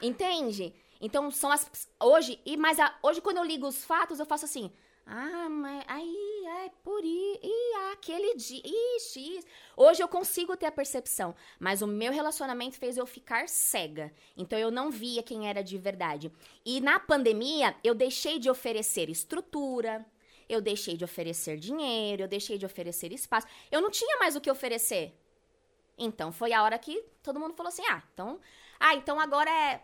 Entende? 0.00 0.74
Então 1.00 1.30
são 1.30 1.50
as 1.50 1.88
hoje 2.00 2.40
e 2.44 2.56
mas 2.56 2.78
a- 2.80 2.94
hoje 3.02 3.20
quando 3.20 3.38
eu 3.38 3.44
ligo 3.44 3.66
os 3.66 3.84
fatos 3.84 4.18
eu 4.18 4.26
faço 4.26 4.44
assim, 4.44 4.70
ah, 5.06 5.48
mas 5.48 5.84
aí 5.86 6.44
é 6.64 6.70
por 6.82 7.00
aí, 7.02 7.40
e 7.42 7.74
aquele 7.92 8.34
dia, 8.34 8.60
ixi, 8.96 9.36
isso. 9.38 9.46
hoje 9.76 10.02
eu 10.02 10.08
consigo 10.08 10.56
ter 10.56 10.66
a 10.66 10.72
percepção, 10.72 11.34
mas 11.60 11.80
o 11.80 11.86
meu 11.86 12.12
relacionamento 12.12 12.76
fez 12.76 12.96
eu 12.96 13.06
ficar 13.06 13.48
cega. 13.48 14.12
Então 14.36 14.58
eu 14.58 14.70
não 14.70 14.90
via 14.90 15.22
quem 15.22 15.48
era 15.48 15.62
de 15.62 15.78
verdade. 15.78 16.32
E 16.64 16.80
na 16.80 16.98
pandemia 16.98 17.76
eu 17.84 17.94
deixei 17.94 18.38
de 18.40 18.50
oferecer 18.50 19.08
estrutura, 19.08 20.04
eu 20.48 20.60
deixei 20.60 20.96
de 20.96 21.04
oferecer 21.04 21.56
dinheiro, 21.56 22.22
eu 22.24 22.28
deixei 22.28 22.58
de 22.58 22.66
oferecer 22.66 23.12
espaço. 23.12 23.46
Eu 23.70 23.80
não 23.80 23.90
tinha 23.90 24.18
mais 24.18 24.34
o 24.36 24.40
que 24.40 24.50
oferecer. 24.50 25.12
Então 25.98 26.30
foi 26.32 26.52
a 26.52 26.62
hora 26.62 26.78
que 26.78 27.02
todo 27.22 27.40
mundo 27.40 27.54
falou 27.54 27.68
assim: 27.68 27.84
ah, 27.88 28.02
então. 28.12 28.40
Ah, 28.78 28.94
então 28.94 29.18
agora 29.18 29.50
é. 29.50 29.80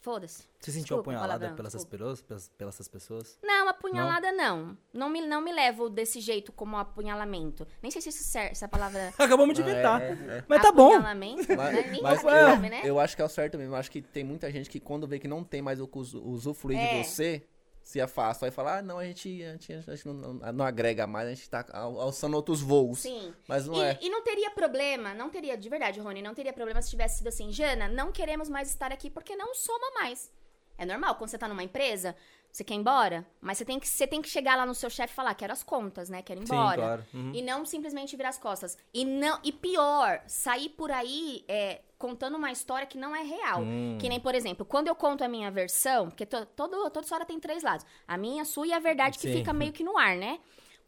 Foda-se. 0.00 0.44
Você 0.58 0.70
sentiu 0.72 0.96
Desculpa, 0.96 1.10
apunhalada 1.10 1.50
pelas, 1.54 1.74
essas 1.74 1.82
desculpa. 1.86 2.22
pelas, 2.26 2.48
pelas, 2.48 2.74
essas 2.74 2.88
pessoas? 2.88 3.38
Não, 3.42 3.68
apunhalada 3.68 4.32
não. 4.32 4.76
Não, 4.94 5.10
me, 5.10 5.20
não 5.20 5.42
me 5.42 5.52
levo 5.52 5.90
desse 5.90 6.20
jeito 6.20 6.52
como 6.52 6.78
apunhalamento. 6.78 7.66
Nem 7.82 7.90
sei 7.90 8.00
se 8.00 8.08
isso 8.08 8.24
serve, 8.24 8.52
essa 8.52 8.66
palavra. 8.66 9.12
Acabamos 9.18 9.54
de 9.54 9.62
Ah, 9.62 9.66
é, 9.66 9.70
inventar. 9.70 10.02
é. 10.02 10.44
Mas 10.48 10.62
tá 10.62 10.72
bom. 10.72 10.86
Apunhalamento, 10.94 11.54
Mas, 11.54 11.74
né? 11.74 11.82
Nem 11.90 12.02
mas 12.02 12.20
você 12.22 12.26
eu, 12.28 12.30
sabe, 12.46 12.70
né? 12.70 12.80
eu 12.84 12.98
acho 12.98 13.14
que 13.14 13.20
é 13.22 13.24
o 13.24 13.28
certo 13.28 13.58
mesmo. 13.58 13.74
Eu 13.74 13.78
acho 13.78 13.90
que 13.90 14.00
tem 14.00 14.24
muita 14.24 14.50
gente 14.50 14.70
que 14.70 14.80
quando 14.80 15.06
vê 15.06 15.18
que 15.18 15.28
não 15.28 15.44
tem 15.44 15.60
mais 15.60 15.80
o 15.80 15.88
usufruir 16.24 16.78
É. 16.78 17.02
de 17.02 17.06
você, 17.08 17.46
se 17.90 18.00
afasta. 18.00 18.46
Vai 18.46 18.50
falar, 18.52 18.78
ah, 18.78 18.82
não, 18.82 18.98
a 18.98 19.04
gente, 19.04 19.42
a 19.42 19.52
gente, 19.52 19.72
a 19.72 19.80
gente 19.96 20.06
não, 20.06 20.14
não- 20.14 20.52
não 20.52 20.64
agrega 20.64 21.06
mais, 21.08 21.26
a 21.28 21.34
gente 21.34 21.50
tá 21.50 21.66
al- 21.72 22.00
alçando 22.00 22.36
outros 22.36 22.60
voos. 22.60 23.00
Sim. 23.00 23.34
Mas 23.48 23.66
não 23.66 23.74
e, 23.76 23.80
é. 23.82 23.98
e 24.00 24.08
não 24.08 24.22
teria 24.22 24.50
problema, 24.52 25.12
não 25.12 25.28
teria, 25.28 25.56
de 25.56 25.68
verdade, 25.68 25.98
Rony, 25.98 26.22
não 26.22 26.32
teria 26.34 26.52
problema 26.52 26.80
se 26.80 26.88
tivesse 26.90 27.18
sido 27.18 27.26
assim, 27.26 27.50
Jana, 27.50 27.88
não 27.88 28.12
queremos 28.12 28.48
mais 28.48 28.68
estar 28.70 28.92
aqui 28.92 29.10
porque 29.10 29.34
não 29.34 29.54
soma 29.54 29.90
mais. 29.94 30.30
É 30.78 30.86
normal, 30.86 31.16
quando 31.16 31.30
você 31.30 31.36
tá 31.36 31.48
numa 31.48 31.62
empresa, 31.64 32.14
Você 32.52 32.64
quer 32.64 32.74
ir 32.74 32.78
embora? 32.78 33.26
Mas 33.40 33.58
você 33.58 33.64
tem 33.64 33.78
que, 33.78 33.88
você 33.88 34.06
tem 34.06 34.20
que 34.20 34.28
chegar 34.28 34.56
lá 34.56 34.66
no 34.66 34.74
seu 34.74 34.90
chefe 34.90 35.12
e 35.12 35.16
falar, 35.16 35.34
quero 35.34 35.52
as 35.52 35.62
contas, 35.62 36.08
né? 36.08 36.22
Quero 36.22 36.40
ir 36.40 36.44
embora. 36.44 36.70
Sim, 36.70 36.76
claro. 36.76 37.04
Uhum. 37.14 37.32
E 37.34 37.42
não 37.42 37.64
simplesmente 37.64 38.16
virar 38.16 38.30
as 38.30 38.38
costas. 38.38 38.76
E, 38.92 39.04
não, 39.04 39.38
e 39.44 39.52
pior, 39.52 40.22
sair 40.26 40.70
por 40.70 40.90
aí 40.90 41.44
é, 41.48 41.80
contando 41.96 42.36
uma 42.36 42.50
história 42.50 42.86
que 42.86 42.98
não 42.98 43.14
é 43.14 43.22
real. 43.22 43.60
Hum. 43.62 43.98
Que 44.00 44.08
nem, 44.08 44.18
por 44.18 44.34
exemplo, 44.34 44.64
quando 44.64 44.88
eu 44.88 44.94
conto 44.94 45.22
a 45.22 45.28
minha 45.28 45.50
versão, 45.50 46.08
porque 46.08 46.26
to, 46.26 46.44
todo, 46.56 46.90
toda 46.90 47.04
história 47.04 47.26
tem 47.26 47.38
três 47.38 47.62
lados. 47.62 47.86
A 48.08 48.16
minha, 48.16 48.42
a 48.42 48.44
sua 48.44 48.66
e 48.66 48.72
a 48.72 48.78
verdade 48.78 49.18
que 49.18 49.28
Sim. 49.28 49.38
fica 49.38 49.52
meio 49.52 49.72
que 49.72 49.84
no 49.84 49.96
ar, 49.96 50.16
né? 50.16 50.40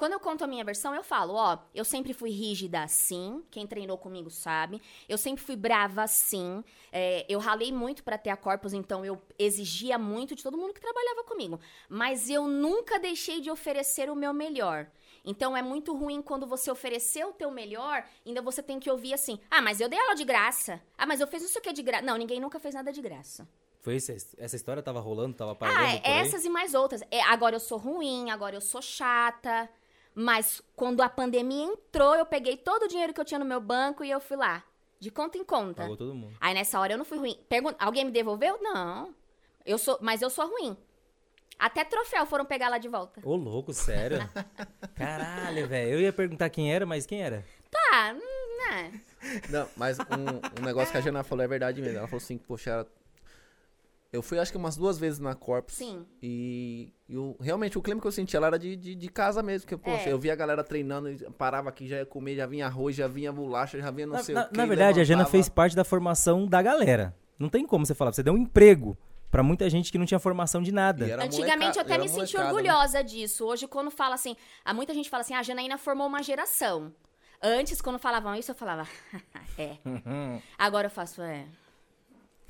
Quando 0.03 0.15
eu 0.15 0.19
conto 0.19 0.43
a 0.43 0.49
minha 0.49 0.65
versão, 0.65 0.93
eu 0.97 1.05
falo, 1.05 1.35
ó, 1.35 1.59
eu 1.73 1.85
sempre 1.85 2.13
fui 2.13 2.31
rígida 2.31 2.83
assim, 2.83 3.41
quem 3.53 3.69
treinou 3.69 3.97
comigo 3.97 4.31
sabe. 4.31 4.83
Eu 5.09 5.17
sempre 5.17 5.41
fui 5.41 5.55
brava 5.55 6.03
assim. 6.03 6.65
é, 6.91 7.25
eu 7.29 7.39
ralei 7.39 7.71
muito 7.71 8.03
pra 8.03 8.19
ter 8.19 8.31
a 8.31 8.37
corpus, 8.37 8.73
então 8.73 9.05
eu 9.05 9.23
exigia 9.39 9.97
muito 9.99 10.35
de 10.35 10.43
todo 10.43 10.59
mundo 10.59 10.75
que 10.75 10.81
trabalhava 10.81 11.23
comigo. 11.23 11.61
Mas 11.89 12.29
eu 12.29 12.49
nunca 12.49 12.99
deixei 12.99 13.41
de 13.41 13.49
oferecer 13.49 14.11
o 14.11 14.17
meu 14.17 14.35
melhor. 14.35 14.89
Então 15.25 15.57
é 15.57 15.63
muito 15.63 15.97
ruim 15.97 16.21
quando 16.21 16.49
você 16.49 16.69
ofereceu 16.69 17.29
o 17.29 17.33
teu 17.33 17.53
melhor, 17.53 18.05
ainda 18.27 18.43
você 18.43 18.61
tem 18.61 18.81
que 18.81 18.91
ouvir 18.91 19.15
assim: 19.15 19.39
"Ah, 19.49 19.63
mas 19.63 19.81
eu 19.81 19.89
dei 19.89 20.01
aula 20.01 20.17
de 20.17 20.25
graça. 20.25 20.83
Ah, 20.99 21.07
mas 21.07 21.21
eu 21.21 21.29
fiz 21.29 21.45
isso 21.45 21.59
aqui 21.59 21.73
de 21.73 21.81
graça". 21.81 22.03
Não, 22.05 22.17
ninguém 22.17 22.41
nunca 22.41 22.59
fez 22.59 22.75
nada 22.75 22.93
de 22.93 23.01
graça. 23.01 23.49
Foi 23.83 23.97
isso? 23.97 24.13
Essa 24.39 24.57
história 24.57 24.83
tava 24.83 24.99
rolando, 25.01 25.37
tava 25.37 25.53
Ah, 25.53 25.55
pairando 25.55 25.85
é, 25.97 26.01
por 26.01 26.11
aí? 26.11 26.19
essas 26.19 26.45
e 26.45 26.49
mais 26.49 26.73
outras. 26.75 27.03
É, 27.09 27.21
agora 27.23 27.55
eu 27.57 27.61
sou 27.61 27.79
ruim, 27.79 28.31
agora 28.31 28.57
eu 28.57 28.61
sou 28.61 28.83
chata. 28.83 29.69
Mas 30.15 30.61
quando 30.77 31.01
a 31.03 31.09
pandemia 31.09 31.65
entrou, 31.65 32.15
eu 32.15 32.27
peguei 32.27 32.57
todo 32.57 32.85
o 32.85 32.89
dinheiro 32.89 33.15
que 33.15 33.21
eu 33.21 33.25
tinha 33.25 33.39
no 33.39 33.45
meu 33.47 33.61
banco 33.61 34.05
e 34.05 34.11
eu 34.11 34.21
fui 34.21 34.37
lá. 34.37 34.63
De 35.01 35.11
conta 35.11 35.37
em 35.39 35.45
conta. 35.45 35.83
Pagou 35.83 35.97
todo 35.97 36.15
mundo. 36.15 36.37
Aí 36.41 36.55
nessa 36.55 36.79
hora 36.79 36.93
eu 36.93 36.99
não 36.99 37.05
fui 37.05 37.19
ruim. 37.19 37.37
Pergun 37.49 37.73
Alguém 37.79 38.05
me 38.05 38.11
devolveu? 38.13 38.59
Não. 38.61 39.15
Eu 39.65 39.79
sou, 39.79 39.99
mas 40.01 40.23
eu 40.23 40.31
sou 40.31 40.47
ruim. 40.49 40.77
Até 41.59 41.85
troféu 41.85 42.27
foram 42.27 42.45
pegar 42.45 42.69
lá 42.69 42.79
de 42.79 42.89
volta. 42.89 43.21
Ô, 43.25 43.35
louco, 43.37 43.73
sério? 43.73 44.19
Caralho, 44.95 45.67
velho. 45.69 45.93
Eu 45.95 46.01
ia 46.01 46.13
perguntar 46.13 46.51
quem 46.51 46.73
era, 46.73 46.85
mas 46.85 47.07
quem 47.07 47.23
era? 47.23 47.45
Tá, 47.71 48.15
hum, 48.15 48.59
né? 48.59 49.01
Não, 49.49 49.69
mas 49.77 49.99
um, 49.99 50.61
um 50.61 50.65
negócio 50.65 50.93
que 50.93 50.99
a 50.99 51.01
Jana 51.01 51.23
falou 51.23 51.45
é 51.45 51.49
verdade 51.49 51.81
mesmo. 51.81 51.99
Ela 51.99 52.07
falou 52.09 52.23
assim, 52.23 52.37
poxa, 52.39 52.71
ela- 52.71 52.87
eu 54.13 54.23
fui 54.23 54.39
acho 54.39 54.53
que 54.53 54.59
umas 54.59 54.77
duas 54.77 54.99
vezes 54.99 55.19
na 55.19 55.35
Corpus. 55.35 55.75
Sim. 55.77 56.07
E, 56.23 56.93
e 57.09 57.17
o- 57.17 57.37
realmente 57.41 57.79
o 57.79 57.83
clima 57.83 58.01
que 58.01 58.07
eu 58.07 58.13
senti 58.13 58.37
ela 58.37 58.49
era 58.49 58.59
de, 58.59 58.77
de, 58.77 58.95
de 58.95 59.09
casa 59.09 59.43
mesmo. 59.43 59.67
Porque, 59.67 59.77
poxa, 59.83 60.11
É. 60.11 60.13
eu 60.13 60.19
via 60.19 60.33
a 60.35 60.37
galera 60.37 60.63
treinando, 60.63 61.11
e 61.11 61.17
parava 61.33 61.69
aqui, 61.71 61.87
já 61.89 61.97
ia 61.97 62.07
comer, 62.07 62.37
já 62.37 62.47
vinha 62.47 62.67
arroz, 62.67 62.95
já 62.95 63.09
vinha 63.09 63.33
bolacha, 63.33 63.79
já 63.81 63.91
vinha 63.91 64.07
não 64.07 64.17
Na, 64.17 64.23
sei 64.23 64.35
na- 64.35 64.45
o 64.45 64.49
que. 64.51 64.57
na 64.57 64.67
verdade, 64.67 65.01
a 65.01 65.05
Jana 65.05 65.21
levantava. 65.21 65.31
fez 65.31 65.49
parte 65.49 65.75
da 65.75 65.85
formação 65.85 66.47
da 66.47 66.61
galera. 66.61 67.17
Não 67.39 67.49
tem 67.49 67.67
como 67.67 67.85
você 67.87 67.95
falar. 67.95 68.13
Você 68.13 68.23
deu 68.23 68.35
um 68.35 68.39
emprego 68.39 68.97
pra 69.31 69.43
muita 69.43 69.69
gente 69.71 69.91
que 69.91 69.97
não 69.97 70.05
tinha 70.05 70.21
formação 70.21 70.61
de 70.63 70.71
nada. 70.71 71.07
Antigamente 71.25 71.79
moleca- 71.79 71.79
eu 71.79 71.83
até 71.83 71.99
me 71.99 72.09
senti 72.09 72.37
né? 72.37 72.45
orgulhosa 72.45 73.03
disso. 73.03 73.47
Hoje, 73.47 73.67
quando 73.67 73.91
fala 73.91 74.15
assim, 74.15 74.37
há 74.63 74.75
muita 74.75 74.93
gente 74.93 75.09
fala 75.09 75.23
assim, 75.23 75.33
"Ah, 75.35 75.39
a 75.41 75.43
Janaína 75.43 75.79
formou 75.79 76.07
uma 76.07 76.23
geração. 76.23 76.93
Antes, 77.43 77.81
quando 77.81 77.99
falavam 77.99 78.35
isso, 78.37 78.51
eu 78.51 78.55
falava, 78.55 78.87
é. 79.59 79.79
Agora 80.59 80.87
eu 80.87 80.91
faço, 80.91 81.23
é. 81.23 81.47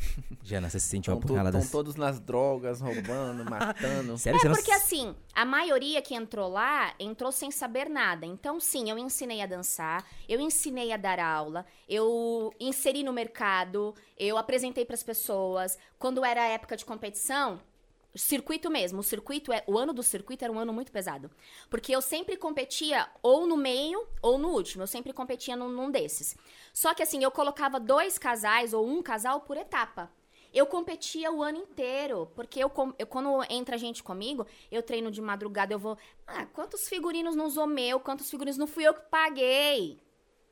Jana, 0.43 0.69
você 0.69 0.81
se 0.81 0.89
sentiu 0.89 1.15
Estão 1.15 1.25
apunhalada. 1.37 1.65
todos 1.71 1.95
nas 1.97 2.19
drogas, 2.21 2.81
roubando, 2.81 3.45
matando. 3.49 4.17
Sério, 4.19 4.41
É 4.43 4.45
não- 4.49 4.55
porque 4.55 4.71
assim, 4.73 5.15
a 5.35 5.45
maioria 5.45 6.01
que 6.03 6.15
entrou 6.15 6.49
lá 6.49 6.93
entrou 6.99 7.31
sem 7.33 7.51
saber 7.51 7.89
nada. 7.89 8.27
Então, 8.27 8.59
sim, 8.61 8.91
eu 8.91 8.99
ensinei 8.99 9.41
a 9.41 9.47
dançar, 9.47 10.05
eu 10.29 10.41
ensinei 10.41 10.93
a 10.93 10.97
dar 10.97 11.19
aula, 11.21 11.65
eu 11.89 12.53
inseri 12.61 13.03
no 13.03 13.13
mercado, 13.13 13.95
eu 14.19 14.37
apresentei 14.37 14.85
para 14.85 14.95
as 14.95 15.03
pessoas. 15.03 15.79
Quando 15.99 16.25
era 16.25 16.47
época 16.49 16.77
de 16.77 16.85
competição, 16.85 17.61
circuito 18.19 18.71
mesmo, 18.71 19.01
o 19.01 19.03
circuito 19.03 19.53
é, 19.53 19.65
o 19.67 19.79
ano 19.79 19.93
do 19.93 20.03
circuito 20.03 20.45
era 20.45 20.53
um 20.53 20.59
ano 20.59 20.73
muito 20.73 20.93
pesado, 20.93 21.31
porque 21.71 21.95
eu 21.95 22.03
sempre 22.03 22.37
competia 22.37 23.09
ou 23.23 23.47
no 23.47 23.57
meio 23.57 24.07
ou 24.21 24.37
no 24.39 24.49
último. 24.51 24.83
Eu 24.83 24.87
sempre 24.87 25.13
competia 25.13 25.57
num, 25.57 25.69
num 25.69 25.91
desses. 25.91 26.37
Só 26.75 26.95
que 26.95 27.03
assim, 27.03 27.23
eu 27.23 27.31
colocava 27.31 27.81
dois 27.81 28.19
casais 28.19 28.73
ou 28.75 28.87
um 28.87 29.03
casal 29.03 29.41
por 29.41 29.57
etapa. 29.57 30.11
Eu 30.53 30.67
competia 30.67 31.33
o 31.33 31.43
ano 31.43 31.59
inteiro, 31.59 32.31
porque 32.35 32.63
eu, 32.63 32.71
eu- 32.99 33.07
quando 33.07 33.43
entra 33.49 33.79
gente 33.79 34.03
comigo, 34.03 34.47
eu 34.71 34.83
treino 34.83 35.11
de 35.11 35.23
madrugada, 35.23 35.73
eu 35.73 35.79
vou. 35.79 35.97
Ah, 36.27 36.45
quantos 36.45 36.87
figurinos 36.89 37.35
não 37.35 37.47
usou 37.47 37.67
meu? 37.67 37.99
Quantos 37.99 38.29
figurinos 38.31 38.59
não 38.59 38.67
fui 38.67 38.85
eu 38.87 38.93
que 38.93 39.09
paguei? 39.11 39.99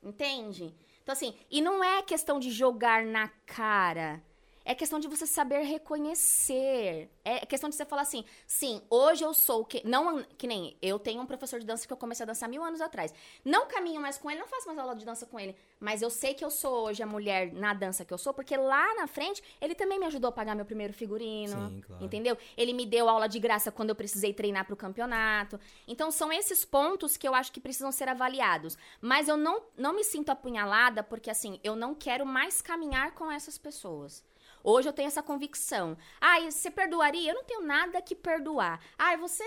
Entende? 0.03 0.75
Então, 1.03 1.13
assim, 1.13 1.35
e 1.51 1.61
não 1.61 1.85
é 1.85 2.01
questão 2.03 2.39
de 2.39 2.51
jogar 2.51 3.05
na 3.05 3.29
cara. 3.45 4.23
É 4.65 4.75
questão 4.75 4.99
de 4.99 5.09
você 5.09 5.27
saber 5.27 5.61
reconhecer. 5.61 7.11
É 7.25 7.47
questão 7.47 7.71
de 7.71 7.77
você 7.77 7.85
falar 7.85 8.03
assim, 8.03 8.25
sim, 8.47 8.83
hoje 8.91 9.25
eu 9.25 9.33
sou 9.33 9.63
o 9.63 9.65
que. 9.65 9.87
Não, 9.87 10.23
que 10.37 10.47
nem 10.47 10.77
eu 10.83 10.99
tenho 10.99 11.23
um 11.23 11.27
professor 11.27 11.59
de 11.59 11.67
dança 11.67 11.87
que 11.87 11.93
eu 11.93 11.97
comecei 11.97 12.25
a 12.25 12.27
dançar 12.27 12.49
mil 12.49 12.63
anos 12.63 12.81
atrás. 12.81 13.13
Não 13.45 13.67
caminho 13.67 14.01
mais 14.01 14.19
com 14.19 14.31
ele, 14.31 14.41
não 14.41 14.47
faço 14.47 14.67
mais 14.67 14.79
aula 14.79 14.95
de 14.95 15.05
dança 15.05 15.27
com 15.27 15.41
ele. 15.41 15.57
Mas 15.79 16.03
eu 16.03 16.11
sei 16.11 16.35
que 16.35 16.45
eu 16.45 16.51
sou 16.51 16.87
hoje 16.87 17.03
a 17.03 17.07
mulher 17.07 17.53
na 17.53 17.73
dança 17.73 18.05
que 18.05 18.13
eu 18.13 18.19
sou, 18.19 18.35
porque 18.35 18.57
lá 18.57 18.95
na 18.97 19.07
frente 19.07 19.43
ele 19.61 19.75
também 19.75 19.99
me 19.99 20.07
ajudou 20.07 20.29
a 20.29 20.33
pagar 20.33 20.55
meu 20.55 20.65
primeiro 20.65 20.93
figurino. 20.93 21.69
Sim, 21.69 21.81
claro. 21.81 22.05
Entendeu? 22.05 22.37
Ele 22.57 22.73
me 22.73 22.85
deu 22.85 23.09
aula 23.09 23.29
de 23.29 23.41
graça 23.41 23.73
quando 23.73 23.91
eu 23.91 23.97
precisei 23.97 24.35
treinar 24.35 24.67
pro 24.67 24.77
campeonato. 24.77 25.59
Então 25.89 26.11
são 26.11 26.33
esses 26.33 26.65
pontos 26.65 27.17
que 27.17 27.27
eu 27.27 27.35
acho 27.35 27.51
que 27.51 27.61
precisam 27.61 27.91
ser 27.91 28.09
avaliados. 28.09 28.77
Mas 29.01 29.27
eu 29.27 29.37
não, 29.37 29.63
não 29.77 29.95
me 29.95 30.05
sinto 30.05 30.31
apunhalada 30.31 31.03
porque 31.03 31.31
assim, 31.31 31.59
eu 31.65 31.75
não 31.75 31.95
quero 31.95 32.27
mais 32.27 32.61
caminhar 32.61 33.15
com 33.15 33.31
essas 33.33 33.57
pessoas. 33.57 34.23
Hoje 34.63 34.89
eu 34.89 34.93
tenho 34.93 35.07
essa 35.07 35.23
convicção. 35.23 35.97
Ah, 36.21 36.41
você 36.41 36.71
perdoaria? 36.71 37.31
Eu 37.31 37.35
não 37.35 37.45
tenho 37.45 37.63
nada 37.63 38.03
que 38.03 38.15
perdoar. 38.15 38.81
Ah, 38.99 39.17
você. 39.17 39.45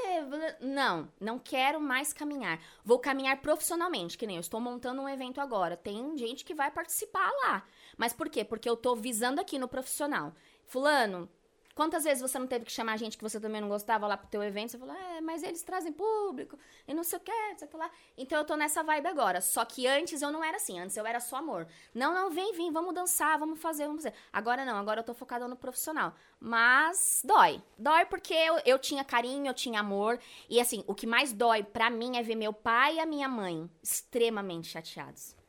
Não, 0.60 1.12
não 1.20 1.38
quero 1.38 1.80
mais 1.80 2.12
caminhar. 2.12 2.60
Vou 2.84 3.00
caminhar 3.00 3.42
profissionalmente, 3.42 4.18
que 4.18 4.26
nem 4.26 4.38
eu 4.38 4.42
estou 4.42 4.60
montando 4.60 5.02
um 5.02 5.10
evento 5.10 5.40
agora. 5.40 5.78
Tem 5.78 6.18
gente 6.18 6.44
que 6.44 6.54
vai 6.54 6.72
participar 6.72 7.30
lá. 7.44 7.64
Mas 7.98 8.14
por 8.14 8.30
quê? 8.30 8.44
Porque 8.44 8.70
eu 8.70 8.76
tô 8.76 8.96
visando 8.96 9.40
aqui 9.40 9.60
no 9.60 9.68
profissional. 9.68 10.34
Fulano, 10.66 11.30
quantas 11.76 12.04
vezes 12.04 12.22
você 12.22 12.38
não 12.38 12.48
teve 12.48 12.66
que 12.66 12.72
chamar 12.72 12.98
gente 12.98 13.18
que 13.18 13.24
você 13.24 13.40
também 13.40 13.62
não 13.62 13.70
gostava 13.70 14.08
lá 14.08 14.18
pro 14.18 14.28
teu 14.28 14.44
evento? 14.44 14.72
Você 14.72 14.78
falou, 14.78 14.96
é, 14.96 15.22
mas 15.22 15.44
eles 15.44 15.64
trazem 15.64 15.92
público 15.92 16.58
e 16.88 16.94
não 16.94 17.04
sei 17.04 17.18
o 17.18 17.22
que, 17.22 17.32
não 17.32 17.58
sei 17.58 17.68
o 17.68 17.72
que 17.72 17.78
lá. 17.78 17.90
Então 18.18 18.38
eu 18.38 18.46
tô 18.46 18.56
nessa 18.56 18.84
vibe 18.84 19.08
agora. 19.08 19.42
Só 19.42 19.66
que 19.66 19.88
antes 19.88 20.22
eu 20.22 20.32
não 20.32 20.44
era 20.44 20.58
assim. 20.58 20.80
Antes 20.80 20.96
eu 20.98 21.06
era 21.06 21.20
só 21.20 21.38
amor. 21.38 21.68
Não, 21.94 22.14
não, 22.14 22.30
vem, 22.30 22.54
vem, 22.54 22.72
vamos 22.72 22.94
dançar, 22.94 23.38
vamos 23.38 23.60
fazer, 23.60 23.86
vamos 23.86 24.04
fazer. 24.04 24.16
Agora 24.32 24.66
não, 24.66 24.78
agora 24.78 25.00
eu 25.00 25.04
tô 25.04 25.14
focada 25.14 25.48
no 25.48 25.56
profissional. 25.56 26.14
Mas 26.40 27.22
dói. 27.24 27.62
Dói 27.78 28.06
porque 28.06 28.34
eu, 28.34 28.60
eu 28.66 28.80
tinha 28.80 29.04
carinho, 29.04 29.48
eu 29.48 29.54
tinha 29.54 29.80
amor. 29.80 30.20
E 30.50 30.60
assim, 30.60 30.84
o 30.88 30.94
que 30.94 31.08
mais 31.08 31.34
dói 31.34 31.64
pra 31.64 31.90
mim 31.90 32.18
é 32.18 32.24
ver 32.24 32.36
meu 32.36 32.54
pai 32.54 32.96
e 32.96 33.00
a 33.00 33.06
minha 33.06 33.28
mãe 33.28 33.70
extremamente 33.82 34.68
chateados. 34.68 35.43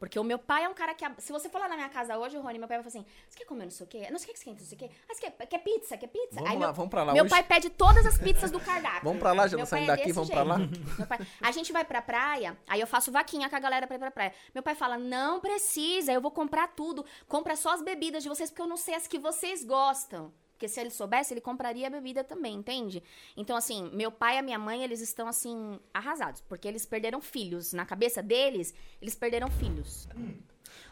Porque 0.00 0.18
o 0.18 0.24
meu 0.24 0.38
pai 0.38 0.64
é 0.64 0.68
um 0.68 0.72
cara 0.72 0.94
que. 0.94 1.04
Se 1.18 1.30
você 1.30 1.50
for 1.50 1.58
lá 1.60 1.68
na 1.68 1.76
minha 1.76 1.88
casa 1.90 2.16
hoje, 2.16 2.36
Rony, 2.38 2.58
meu 2.58 2.66
pai 2.66 2.78
vai 2.78 2.90
falar 2.90 3.00
assim: 3.02 3.10
você 3.28 3.38
quer 3.38 3.44
comer 3.44 3.64
não 3.64 3.70
sei 3.70 3.84
o 3.84 3.88
quê? 3.88 4.08
Não 4.10 4.18
sei 4.18 4.30
o 4.30 4.32
que 4.32 4.38
você 4.38 4.44
quer, 4.46 4.50
não 4.52 4.58
sei 4.58 4.76
o 4.76 4.78
quê. 4.78 4.90
Ah, 5.08 5.14
você 5.14 5.20
quer, 5.30 5.46
quer 5.46 5.58
pizza? 5.58 5.96
Quer 5.98 6.06
pizza? 6.06 6.36
Vamos 6.36 6.50
Aí 6.50 6.56
lá, 6.58 6.66
meu, 6.66 6.74
vamos 6.74 6.90
pra 6.90 7.02
lá 7.04 7.12
Meu 7.12 7.24
hoje. 7.24 7.30
pai 7.30 7.42
pede 7.42 7.68
todas 7.68 8.06
as 8.06 8.16
pizzas 8.16 8.50
do 8.50 8.58
cardápio. 8.58 9.02
Vamos 9.04 9.18
pra 9.20 9.32
lá, 9.34 9.46
já 9.46 9.58
não 9.58 9.66
saindo 9.66 9.84
é 9.84 9.86
daqui, 9.88 10.04
desse 10.04 10.14
vamos 10.14 10.30
pra 10.30 10.42
lá. 10.42 10.56
jeito. 10.58 11.06
Pai- 11.06 11.18
a 11.42 11.50
gente 11.52 11.70
vai 11.70 11.84
pra 11.84 12.00
praia, 12.00 12.56
aí 12.66 12.80
eu 12.80 12.86
faço 12.86 13.12
vaquinha 13.12 13.50
com 13.50 13.56
a 13.56 13.60
galera 13.60 13.86
pra 13.86 13.96
ir 13.96 13.98
pra 13.98 14.10
praia. 14.10 14.32
Meu 14.54 14.62
pai 14.62 14.74
fala: 14.74 14.96
não 14.96 15.38
precisa, 15.38 16.10
eu 16.12 16.20
vou 16.22 16.30
comprar 16.30 16.68
tudo. 16.68 17.04
Compra 17.28 17.54
só 17.54 17.74
as 17.74 17.82
bebidas 17.82 18.22
de 18.22 18.28
vocês, 18.30 18.48
porque 18.50 18.62
eu 18.62 18.66
não 18.66 18.78
sei 18.78 18.94
as 18.94 19.06
que 19.06 19.18
vocês 19.18 19.62
gostam. 19.64 20.32
Porque 20.60 20.68
se 20.68 20.78
ele 20.78 20.90
soubesse, 20.90 21.32
ele 21.32 21.40
compraria 21.40 21.86
a 21.86 21.90
bebida 21.90 22.22
também, 22.22 22.56
entende? 22.56 23.02
Então, 23.34 23.56
assim, 23.56 23.88
meu 23.94 24.12
pai 24.12 24.36
e 24.36 24.38
a 24.40 24.42
minha 24.42 24.58
mãe, 24.58 24.84
eles 24.84 25.00
estão, 25.00 25.26
assim, 25.26 25.80
arrasados. 25.94 26.42
Porque 26.42 26.68
eles 26.68 26.84
perderam 26.84 27.18
filhos. 27.18 27.72
Na 27.72 27.86
cabeça 27.86 28.22
deles, 28.22 28.74
eles 29.00 29.14
perderam 29.14 29.50
filhos. 29.50 30.06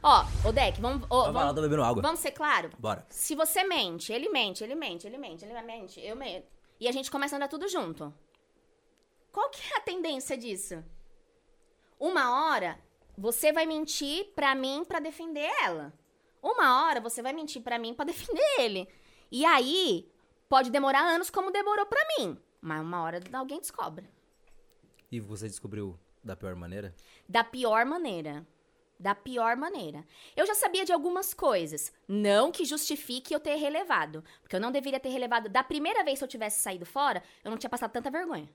Ó, 0.03 0.25
ô 0.49 0.53
Deck, 0.53 0.81
vamos... 0.81 1.07
ô, 1.11 1.31
Vai 1.31 1.45
lá, 1.45 1.53
tô 1.53 1.61
bebendo 1.61 1.85
água. 1.85 2.01
Vamos 2.01 2.21
ser 2.21 2.31
claro? 2.31 2.71
Bora. 2.79 3.05
Se 3.11 3.35
você 3.35 3.63
mente, 3.63 4.11
ele 4.11 4.31
mente, 4.31 4.65
ele 4.65 4.75
mente, 4.75 5.07
ele 5.07 5.19
mente, 5.19 5.45
ele 5.45 5.61
mente, 5.61 6.01
eu 6.01 6.17
mente. 6.17 6.47
E 6.81 6.89
a 6.89 6.93
gente 6.93 7.11
começa 7.11 7.35
a 7.35 7.37
andar 7.37 7.49
tudo 7.49 7.69
junto. 7.69 8.11
Qual 9.31 9.51
que 9.51 9.61
é 9.75 9.77
a 9.77 9.81
tendência 9.83 10.35
disso? 10.39 10.83
Uma 12.01 12.55
hora, 12.55 12.79
você 13.19 13.53
vai 13.53 13.67
mentir 13.67 14.33
pra 14.35 14.55
mim 14.55 14.83
pra 14.83 14.99
defender 14.99 15.47
ela. 15.63 15.93
Uma 16.43 16.87
hora, 16.87 17.01
você 17.01 17.21
vai 17.21 17.35
mentir 17.35 17.61
pra 17.61 17.79
mim 17.79 17.93
pra 17.93 18.07
defender 18.07 18.43
ele. 18.59 18.89
E 19.31 19.45
aí, 19.45 20.11
pode 20.49 20.71
demorar 20.71 21.01
anos 21.01 21.31
como 21.31 21.51
demorou 21.51 21.87
pra 21.87 22.01
mim. 22.17 22.39
Mas 22.61 22.81
uma 22.81 23.03
hora 23.03 23.21
alguém 23.33 23.61
descobre. 23.61 24.09
E 25.11 25.21
você 25.21 25.47
descobriu 25.47 25.99
da 26.23 26.37
pior 26.37 26.55
maneira? 26.55 26.95
Da 27.29 27.45
pior 27.45 27.85
maneira. 27.85 28.47
Da 28.99 29.15
pior 29.15 29.57
maneira. 29.57 30.05
Eu 30.37 30.47
já 30.47 30.55
sabia 30.55 30.85
de 30.85 30.93
algumas 30.93 31.33
coisas. 31.33 31.93
Não 32.09 32.51
que 32.51 32.65
justifique 32.65 33.33
eu 33.33 33.39
ter 33.39 33.55
relevado. 33.55 34.25
Porque 34.43 34.57
eu 34.57 34.61
não 34.61 34.73
deveria 34.73 34.99
ter 34.99 35.11
relevado. 35.11 35.49
Da 35.49 35.63
primeira 35.63 36.03
vez 36.03 36.19
que 36.19 36.25
eu 36.25 36.29
tivesse 36.29 36.61
saído 36.61 36.85
fora, 36.85 37.23
eu 37.45 37.51
não 37.51 37.59
tinha 37.59 37.71
passado 37.71 37.93
tanta 37.93 38.11
vergonha. 38.11 38.49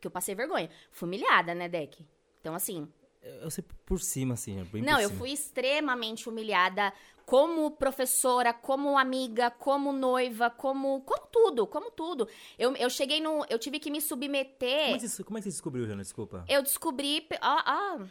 Que 0.00 0.06
eu 0.06 0.10
passei 0.10 0.34
vergonha. 0.34 0.68
Fui 0.90 1.08
humilhada, 1.08 1.54
né, 1.54 1.68
Deck? 1.68 2.06
Então, 2.40 2.54
assim, 2.54 2.92
Eu 3.22 3.50
sei 3.50 3.64
por 3.86 4.00
cima, 4.00 4.34
assim, 4.34 4.60
é 4.60 4.64
bem 4.64 4.82
Não, 4.82 5.00
eu 5.00 5.08
cima. 5.08 5.20
fui 5.20 5.30
extremamente 5.30 6.28
humilhada 6.28 6.92
como 7.24 7.70
professora, 7.70 8.52
como 8.52 8.98
amiga, 8.98 9.50
como 9.50 9.92
noiva, 9.92 10.50
como, 10.50 11.02
como 11.02 11.26
tudo, 11.28 11.66
como 11.66 11.90
tudo. 11.90 12.28
Eu, 12.58 12.74
eu 12.76 12.90
cheguei 12.90 13.20
no. 13.20 13.44
Eu 13.48 13.58
tive 13.58 13.78
que 13.78 13.90
me 13.90 14.00
submeter. 14.00 14.84
Como 14.86 14.96
é 14.96 14.98
que 14.98 15.08
você, 15.08 15.24
como 15.24 15.38
é 15.38 15.40
que 15.40 15.44
você 15.44 15.50
descobriu, 15.50 15.86
Jana? 15.86 16.02
Desculpa. 16.02 16.44
Eu 16.48 16.62
descobri. 16.62 17.26
Ah, 17.40 17.62
ah, 17.64 18.06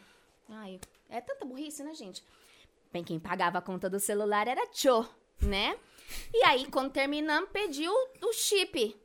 ai, 0.50 0.80
é 1.10 1.20
tanta 1.20 1.46
burrice, 1.46 1.84
né, 1.84 1.94
gente? 1.94 2.24
Bem, 2.92 3.04
quem 3.04 3.20
pagava 3.20 3.58
a 3.58 3.62
conta 3.62 3.90
do 3.90 4.00
celular 4.00 4.48
era 4.48 4.66
Tchô, 4.68 5.06
né? 5.42 5.78
E 6.34 6.44
aí, 6.44 6.66
quando 6.70 6.92
terminamos, 6.92 7.50
pediu 7.52 7.92
o 8.22 8.34
chip. 8.34 8.96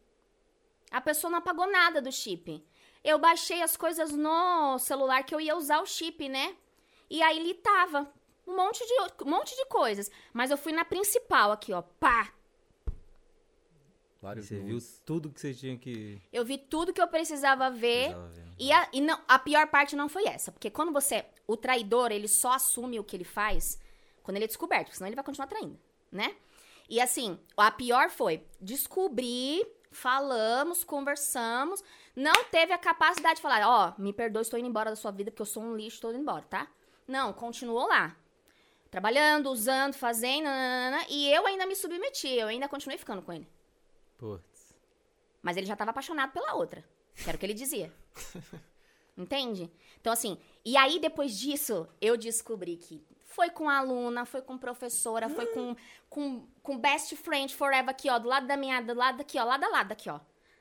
A 0.91 1.01
pessoa 1.01 1.31
não 1.31 1.39
apagou 1.39 1.71
nada 1.71 2.01
do 2.01 2.11
chip. 2.13 2.65
Eu 3.07 3.19
baixei 3.19 3.63
as 3.63 3.77
coisas 3.77 4.11
no 4.11 4.79
celular 4.81 5.23
que 5.23 5.33
eu 5.33 5.41
ia 5.41 5.57
usar 5.57 5.81
o 5.81 5.87
chip, 5.87 6.29
né? 6.29 6.57
E 7.09 7.23
aí 7.23 7.39
ele 7.39 7.55
tava. 7.55 8.13
Um 8.45 8.57
monte 8.57 8.85
de, 8.85 9.25
um 9.25 9.31
monte 9.31 9.55
de 9.55 9.65
coisas. 9.67 10.11
Mas 10.33 10.51
eu 10.51 10.59
fui 10.59 10.73
na 10.73 10.85
principal 10.85 11.53
aqui, 11.53 11.73
ó. 11.73 11.83
Pá! 11.83 12.33
Vários 14.21 14.47
Você 14.47 14.59
viu 14.59 14.79
tudo 15.05 15.31
que 15.31 15.41
você 15.41 15.55
tinha 15.55 15.79
que... 15.79 16.21
Eu 16.33 16.45
vi 16.45 16.59
tudo 16.59 16.93
que 16.93 17.01
eu 17.01 17.07
precisava 17.07 17.71
ver. 17.71 18.15
Precisava 18.15 18.29
ver. 18.29 18.45
E, 18.59 18.73
a, 18.73 18.89
e 18.93 19.01
não, 19.01 19.21
a 19.29 19.39
pior 19.39 19.69
parte 19.69 19.95
não 19.95 20.09
foi 20.09 20.27
essa. 20.27 20.51
Porque 20.51 20.69
quando 20.69 20.93
você. 20.93 21.25
O 21.47 21.57
traidor, 21.57 22.11
ele 22.11 22.27
só 22.27 22.55
assume 22.55 22.99
o 22.99 23.05
que 23.05 23.15
ele 23.15 23.25
faz 23.25 23.79
quando 24.27 24.39
ele 24.39 24.47
é 24.47 24.49
descoberto, 24.49 24.87
porque 24.87 24.97
senão 24.97 25.07
ele 25.07 25.15
vai 25.15 25.25
continuar 25.25 25.47
traindo, 25.47 25.79
né? 26.11 26.35
E 26.89 27.01
assim, 27.01 27.39
a 27.57 27.71
pior 27.71 28.11
foi 28.11 28.45
descobrir, 28.61 29.65
falamos, 29.97 30.85
conversamos, 30.85 31.83
não 32.15 32.45
teve 32.45 32.73
a 32.73 32.79
capacidade 32.79 33.37
de 33.37 33.43
falar, 33.43 33.67
ó, 33.67 34.01
me 34.01 34.13
perdoe, 34.13 34.43
estou 34.43 34.59
indo 34.59 34.69
embora 34.69 34.91
da 34.91 34.97
sua 34.97 35.11
vida 35.11 35.31
porque 35.31 35.43
eu 35.43 35.47
sou 35.47 35.63
um 35.63 35.75
lixo, 35.75 35.97
estou 35.97 36.11
indo 36.11 36.21
embora, 36.21 36.45
tá? 36.45 36.69
Não, 37.09 37.33
continuou 37.33 37.89
lá. 37.89 38.17
Trabalhando, 38.91 39.51
usando, 39.51 39.95
fazendo, 39.95 40.45
nananana, 40.45 41.05
e 41.09 41.33
eu 41.33 41.47
ainda 41.47 41.67
me 41.67 41.75
submeti, 41.75 42.29
eu 42.29 42.49
ainda 42.49 42.69
continuei 42.69 42.99
ficando 42.99 43.23
com 43.23 43.33
ele. 43.33 43.49
Putz. 44.17 44.75
Mas 45.43 45.57
ele 45.57 45.67
já 45.67 45.77
tava 45.77 45.91
apaixonado 45.91 46.33
pela 46.33 46.55
outra. 46.55 46.85
Que 47.15 47.29
era 47.29 47.37
o 47.37 47.39
que 47.39 47.47
ele 47.47 47.55
dizia. 47.55 47.93
Entende? 49.17 49.73
Então, 50.01 50.13
assim, 50.13 50.39
e 50.65 50.77
aí 50.77 50.99
depois 50.99 51.39
disso, 51.39 51.89
eu 52.01 52.17
descobri 52.17 52.77
que 52.77 53.03
foi 53.37 53.51
com 53.51 53.69
aluna, 53.69 54.25
foi 54.25 54.41
com 54.41 54.57
professora, 54.57 55.29
foi 55.29 55.45
com, 55.47 55.77
com, 56.09 56.47
com 56.63 56.79
best 56.79 57.15
friend 57.17 57.55
forever 57.55 57.91
aqui, 57.91 58.09
ó, 58.09 58.19
do 58.19 58.29
lado 58.29 58.47
da 58.47 58.57
minha, 58.57 58.81
do 58.81 58.95
lado 58.95 59.19
daqui, 59.19 59.39
ó, 59.39 59.45
lado 59.45 59.63
a 59.65 59.69
lado 59.69 59.93
aqui, 59.93 60.09
ó. 60.09 60.19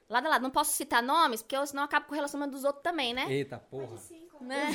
Lado 0.09 0.27
a 0.27 0.29
lado. 0.31 0.41
Não 0.43 0.51
posso 0.51 0.73
citar 0.73 1.01
nomes, 1.01 1.41
porque 1.41 1.55
eu, 1.55 1.65
senão 1.65 1.81
eu 1.83 1.85
acabo 1.85 2.05
com 2.05 2.11
o 2.11 2.15
relacionamento 2.15 2.53
dos 2.53 2.63
outros 2.65 2.83
também, 2.83 3.13
né? 3.13 3.25
Eita, 3.29 3.57
porra. 3.71 3.97
Né? 4.41 4.67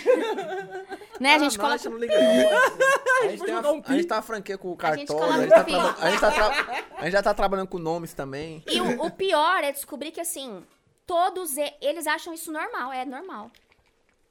né? 1.20 1.34
A 1.34 1.38
gente 1.38 1.56
Ah, 1.56 1.62
coloca. 1.62 1.88
não. 1.90 1.98
A 1.98 3.28
gente, 3.28 3.44
tem 3.44 3.54
uma, 3.54 3.70
um 3.70 3.82
a 3.86 3.92
gente 3.92 4.06
tá 4.06 4.22
franquia 4.22 4.56
com 4.58 4.72
o 4.72 4.78
A 4.80 4.96
gente 4.96 5.06
cartório. 5.06 5.32
A 5.32 5.36
coloca 5.36 5.42
gente, 5.42 5.70
tá 5.70 6.00
um 6.00 6.04
a 6.04 6.10
gente 6.10 6.20
tá 6.20 6.30
tra- 6.32 6.84
a 6.96 7.02
gente 7.04 7.12
já 7.12 7.22
tá 7.22 7.34
trabalhando 7.34 7.68
com 7.68 7.78
nomes 7.78 8.14
também. 8.14 8.64
E 8.66 8.80
o, 8.80 9.04
o 9.04 9.10
pior 9.10 9.62
é 9.62 9.70
descobrir 9.70 10.10
que, 10.10 10.20
assim, 10.20 10.66
todos 11.06 11.54
eles 11.80 12.06
acham 12.06 12.32
isso 12.32 12.50
normal. 12.50 12.92
É 12.92 13.04
normal. 13.04 13.50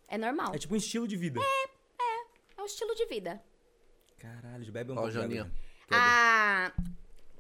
É 0.07 0.17
normal. 0.17 0.53
É 0.53 0.57
tipo 0.57 0.73
um 0.73 0.77
estilo 0.77 1.07
de 1.07 1.15
vida. 1.15 1.39
É 2.57 2.61
o 2.61 2.65
estilo 2.65 2.93
de 2.93 3.05
vida. 3.05 3.41
Caralho, 4.19 4.71
bebe 4.71 4.91
um 4.91 4.95
Ó, 4.95 4.97
pouco 4.97 5.11
de 5.11 5.17
água, 5.17 5.27
Janinha. 5.29 5.51
Jana. 5.89 6.01
A... 6.03 6.71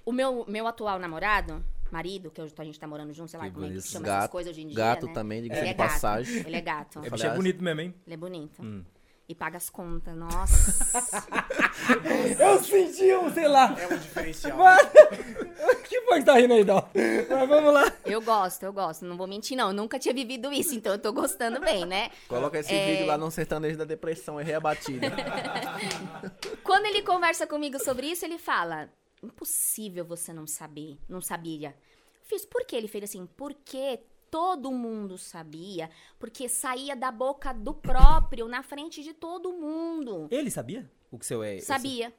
O 0.05 0.11
meu, 0.11 0.45
meu 0.47 0.65
atual 0.65 0.97
namorado, 0.97 1.63
marido, 1.91 2.31
que 2.31 2.41
a 2.41 2.63
gente 2.63 2.79
tá 2.79 2.87
morando 2.87 3.13
junto, 3.13 3.29
sei 3.29 3.39
lá 3.39 3.45
Que 3.45 3.51
como 3.51 3.65
é 3.65 3.67
que 3.67 3.73
bonito. 3.75 3.87
chama 3.87 4.07
essas 4.07 4.19
Gato, 4.21 4.31
coisas 4.31 4.51
hoje 4.53 4.61
em 4.63 4.67
dia, 4.67 4.75
gato 4.75 5.05
né? 5.07 5.13
também, 5.13 5.41
diga-se 5.43 5.59
Ele 5.61 5.67
de 5.67 5.73
é 5.73 5.77
gato. 5.77 5.91
passagem. 5.93 6.37
Ele 6.47 6.55
é 6.55 6.61
gato. 6.61 6.99
É, 6.99 7.01
bicho, 7.03 7.13
é 7.15 7.17
Aliás- 7.17 7.35
bonito 7.37 7.63
mesmo, 7.63 7.81
hein? 7.81 7.93
Ele 8.07 8.13
é 8.13 8.17
bonito. 8.17 8.61
Hum. 8.63 8.83
E 9.27 9.35
paga 9.35 9.57
as 9.57 9.69
contas. 9.69 10.15
Nossa. 10.15 11.23
Eu 12.39 12.63
senti 12.63 13.13
um, 13.13 13.31
sei 13.31 13.47
lá. 13.47 13.75
É 13.79 13.85
um 13.93 13.97
diferencial. 13.99 14.57
que 15.87 16.01
foi 16.01 16.19
que 16.19 16.25
tá 16.25 16.33
rindo 16.39 16.53
aí, 16.55 16.63
Dal? 16.63 16.89
Mas 17.29 17.47
vamos 17.49 17.71
lá. 17.71 17.93
eu 18.05 18.21
gosto, 18.23 18.63
eu 18.63 18.73
gosto. 18.73 19.05
Não 19.05 19.15
vou 19.15 19.27
mentir, 19.27 19.55
não. 19.55 19.67
Eu 19.67 19.73
nunca 19.73 19.99
tinha 19.99 20.15
vivido 20.15 20.51
isso, 20.51 20.73
então 20.73 20.93
eu 20.93 20.97
tô 20.99 21.13
gostando 21.13 21.59
bem, 21.59 21.85
né? 21.85 22.09
Coloca 22.27 22.57
esse 22.57 22.73
É. 22.73 22.85
vídeo 22.91 23.05
lá 23.05 23.19
no 23.19 23.29
sertanejo 23.29 23.77
da 23.77 23.85
depressão, 23.85 24.41
errei 24.41 24.55
a 24.55 24.59
batida. 24.59 25.07
Quando 26.79 26.95
ele 26.95 27.01
conversa 27.01 27.45
comigo 27.45 27.77
sobre 27.77 28.07
isso, 28.07 28.23
ele 28.23 28.37
fala: 28.37 28.89
Impossível 29.21 30.05
você 30.05 30.31
não 30.31 30.47
saber, 30.47 30.97
não 31.09 31.19
sabia. 31.19 31.75
Eu 32.21 32.23
fiz, 32.23 32.45
por 32.45 32.65
que 32.65 32.73
ele 32.73 32.87
fez 32.87 33.03
assim? 33.03 33.27
Porque 33.35 33.99
todo 34.31 34.71
mundo 34.71 35.17
sabia, 35.17 35.89
porque 36.17 36.47
saía 36.47 36.95
da 36.95 37.11
boca 37.11 37.51
do 37.51 37.73
próprio, 37.73 38.47
na 38.47 38.63
frente 38.63 39.03
de 39.03 39.13
todo 39.13 39.51
mundo. 39.51 40.29
Ele 40.31 40.49
sabia 40.49 40.89
o 41.11 41.19
que 41.19 41.25
seu 41.25 41.43
é? 41.43 41.59
Sabia. 41.59 42.13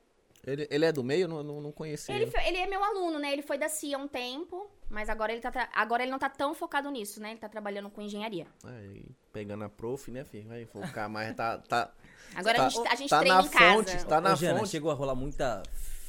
Ele, 0.47 0.69
ele 0.71 0.85
é 0.85 0.93
do 0.93 1.03
meio? 1.03 1.27
Não, 1.27 1.43
não, 1.43 1.61
não 1.63 1.73
conheci 1.73 2.13
Ele, 2.13 2.31
ele. 2.47 2.59
é 2.59 2.67
meu 2.67 2.85
aluno, 2.85 3.19
né? 3.19 3.33
Ele 3.33 3.43
foi 3.43 3.57
da 3.57 3.69
CIA 3.69 3.97
há 3.97 4.01
um 4.01 4.09
tempo, 4.09 4.71
mas 4.91 5.09
agora 5.09 5.33
ele, 5.33 5.41
tá, 5.41 5.71
agora 5.73 6.03
ele 6.03 6.13
não 6.13 6.19
tá 6.19 6.29
tão 6.29 6.55
focado 6.55 6.91
nisso, 6.91 7.19
né? 7.19 7.31
Ele 7.31 7.41
tá 7.41 7.49
trabalhando 7.49 7.89
com 7.89 8.03
engenharia. 8.03 8.47
E 8.93 9.07
pegando 9.33 9.65
a 9.65 9.71
prof, 9.71 10.11
né, 10.11 10.23
filho? 10.23 10.49
Vai 10.49 10.67
focar 10.67 11.09
mais, 11.09 11.35
tá... 11.35 11.57
tá 11.57 11.91
Agora 12.35 12.57
tá, 12.59 12.67
a 12.67 12.69
gente, 12.69 12.89
a 12.89 12.95
gente 12.95 13.11
tá 13.11 13.19
treina 13.21 13.37
na 13.39 13.45
em 13.45 13.49
casa. 13.49 13.75
fonte, 13.75 14.07
tá 14.07 14.21
na 14.21 14.33
Ô, 14.33 14.37
Jana, 14.37 14.59
fonte. 14.61 14.71
chegou 14.71 14.91
a 14.91 14.95
rolar 14.95 15.15
muita 15.15 15.63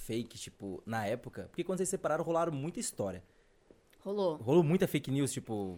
fake, 0.05 0.37
tipo, 0.37 0.81
na 0.85 1.05
época? 1.05 1.43
Porque 1.49 1.63
quando 1.63 1.77
vocês 1.77 1.89
separaram, 1.89 2.23
rolaram 2.23 2.51
muita 2.51 2.79
história. 2.79 3.23
Rolou. 4.03 4.35
Rolou 4.37 4.63
muita 4.63 4.87
fake 4.87 5.11
news, 5.11 5.31
tipo... 5.31 5.77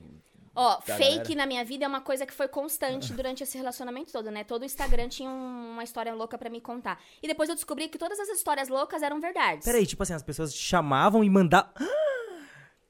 Ó, 0.55 0.79
fake 0.81 0.99
galera. 0.99 1.35
na 1.35 1.45
minha 1.47 1.65
vida 1.65 1.83
é 1.83 1.87
uma 1.87 1.99
coisa 2.01 2.27
que 2.27 2.33
foi 2.33 2.47
constante 2.47 3.11
durante 3.11 3.41
esse 3.41 3.57
relacionamento 3.57 4.11
todo, 4.13 4.29
né? 4.29 4.43
Todo 4.43 4.61
o 4.61 4.65
Instagram 4.65 5.09
tinha 5.09 5.27
um- 5.27 5.71
uma 5.71 5.83
história 5.83 6.13
louca 6.13 6.37
pra 6.37 6.47
me 6.47 6.61
contar. 6.61 7.01
E 7.23 7.27
depois 7.27 7.49
eu 7.49 7.55
descobri 7.55 7.89
que 7.89 7.97
todas 7.97 8.19
as 8.19 8.29
histórias 8.29 8.69
loucas 8.69 9.01
eram 9.01 9.19
verdades. 9.19 9.65
Peraí, 9.65 9.83
tipo 9.87 10.03
assim, 10.03 10.13
as 10.13 10.21
pessoas 10.21 10.53
te 10.53 10.59
chamavam 10.59 11.23
e 11.23 11.29
mandavam... 11.29 11.71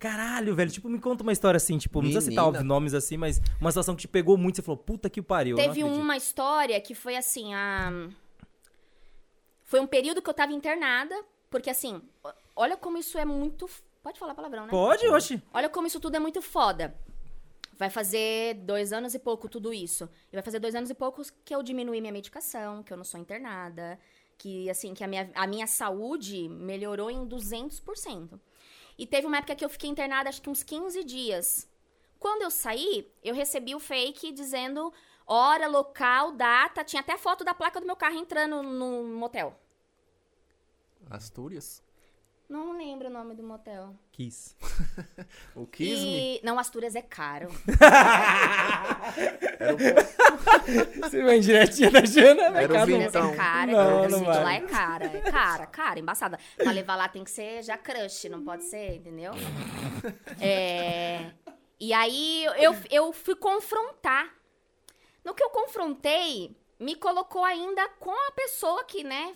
Caralho, 0.04 0.54
velho, 0.54 0.70
tipo, 0.70 0.90
me 0.90 1.00
conta 1.00 1.24
uma 1.24 1.32
história 1.32 1.56
assim, 1.56 1.78
tipo, 1.78 2.00
não 2.00 2.10
precisa 2.10 2.20
citar 2.20 2.44
Menina. 2.44 2.60
óbvio, 2.60 2.66
nomes 2.66 2.94
assim, 2.94 3.16
mas 3.16 3.40
uma 3.62 3.72
situação 3.72 3.96
que 3.96 4.02
te 4.02 4.08
pegou 4.10 4.38
muito, 4.38 4.58
você 4.58 4.62
falou, 4.62 4.78
puta 4.78 5.10
que 5.10 5.22
pariu, 5.22 5.58
eu 5.58 5.66
não 5.66 5.74
Teve 5.74 5.82
uma 5.86 6.18
história 6.18 6.78
que 6.82 6.94
foi 6.94 7.16
assim, 7.16 7.54
a... 7.54 7.90
Foi 9.64 9.80
um 9.80 9.88
período 9.88 10.22
que 10.22 10.30
eu 10.30 10.34
tava 10.34 10.52
internada, 10.52 11.16
porque 11.50 11.70
assim, 11.70 12.02
olha 12.54 12.76
como 12.76 12.98
isso 12.98 13.18
é 13.18 13.24
muito... 13.24 13.66
Pode 14.02 14.20
falar 14.20 14.36
palavrão, 14.36 14.66
né? 14.66 14.72
Pode, 14.72 15.08
oxe. 15.08 15.42
Olha 15.54 15.70
como 15.70 15.88
isso 15.88 16.02
tudo 16.02 16.18
é 16.18 16.20
muito 16.20 16.42
foda. 16.42 16.94
Vai 17.78 17.90
fazer 17.90 18.56
dois 18.56 18.92
anos 18.92 19.16
e 19.16 19.20
pouco 19.20 19.48
tudo 19.48 19.74
isso. 19.74 20.10
E 20.34 20.36
vai 20.36 20.44
fazer 20.44 20.60
dois 20.60 20.76
anos 20.76 20.90
e 20.90 20.94
poucos 20.94 21.30
que 21.30 21.56
eu 21.56 21.64
diminui 21.64 22.02
minha 22.02 22.12
medicação, 22.12 22.84
que 22.84 22.92
eu 22.92 22.98
não 22.98 23.06
sou 23.06 23.18
internada, 23.22 23.98
que 24.38 24.70
assim, 24.70 24.94
que 24.94 25.02
a 25.02 25.08
minha, 25.08 25.32
a 25.34 25.48
minha 25.48 25.66
saúde 25.66 26.50
melhorou 26.50 27.10
em 27.10 27.26
200%. 27.26 28.38
E 28.98 29.06
teve 29.06 29.28
uma 29.28 29.38
época 29.38 29.56
que 29.56 29.66
eu 29.66 29.70
fiquei 29.70 29.90
internada 29.90 30.30
acho 30.30 30.42
que 30.42 30.50
uns 30.50 30.64
15 30.64 31.04
dias. 31.04 31.68
Quando 32.20 32.44
eu 32.44 32.52
saí, 32.52 33.12
eu 33.24 33.34
recebi 33.36 33.76
o 33.76 33.80
fake 33.80 34.32
dizendo 34.32 34.94
hora, 35.26 35.68
local, 35.68 36.32
data, 36.32 36.84
tinha 36.84 37.02
até 37.02 37.18
foto 37.18 37.44
da 37.44 37.54
placa 37.54 37.80
do 37.80 37.88
meu 37.88 37.96
carro 37.96 38.16
entrando 38.16 38.62
no 38.64 39.04
motel. 39.04 39.58
Astúrias? 41.10 41.84
Não 42.54 42.78
lembro 42.78 43.08
o 43.08 43.12
nome 43.12 43.34
do 43.34 43.42
motel. 43.42 43.96
Quis. 44.12 44.56
O 45.56 45.66
Kisme? 45.66 46.38
E... 46.38 46.42
Não, 46.44 46.60
Astúrias 46.60 46.94
é 46.94 47.02
caro. 47.02 47.48
Você 51.02 51.24
vai 51.24 51.40
direitinho 51.40 51.92
da 51.92 52.06
Jana, 52.06 52.52
vai 52.52 52.66
Era 52.66 52.74
o 52.74 52.76
cada 52.76 52.86
vinho. 52.86 53.00
Mas 53.00 53.16
é 53.16 53.36
cara, 53.36 53.72
não, 53.72 53.76
cara. 53.76 54.10
não 54.10 54.24
vai. 54.24 54.44
lá 54.44 54.54
é 54.54 54.62
cara. 54.62 55.06
É 55.06 55.32
cara, 55.32 55.66
cara, 55.66 56.00
embaçada. 56.00 56.38
Pra 56.56 56.72
levar 56.72 56.96
lá 56.96 57.10
tem 57.10 57.24
que 57.24 57.32
ser 57.32 57.64
já 57.64 57.76
crush, 57.76 58.30
não 58.30 58.44
pode 58.44 58.66
ser, 58.66 58.98
entendeu? 58.98 59.32
É... 60.40 61.32
E 61.80 61.92
aí 61.92 62.46
eu, 62.58 62.76
eu 62.92 63.12
fui 63.12 63.36
confrontar. 63.36 64.32
No 65.26 65.34
que 65.34 65.44
eu 65.44 65.50
confrontei, 65.50 66.56
me 66.80 66.94
colocou 66.94 67.44
ainda 67.44 67.90
com 68.00 68.12
a 68.12 68.32
pessoa 68.34 68.84
que, 68.84 69.04
né, 69.04 69.34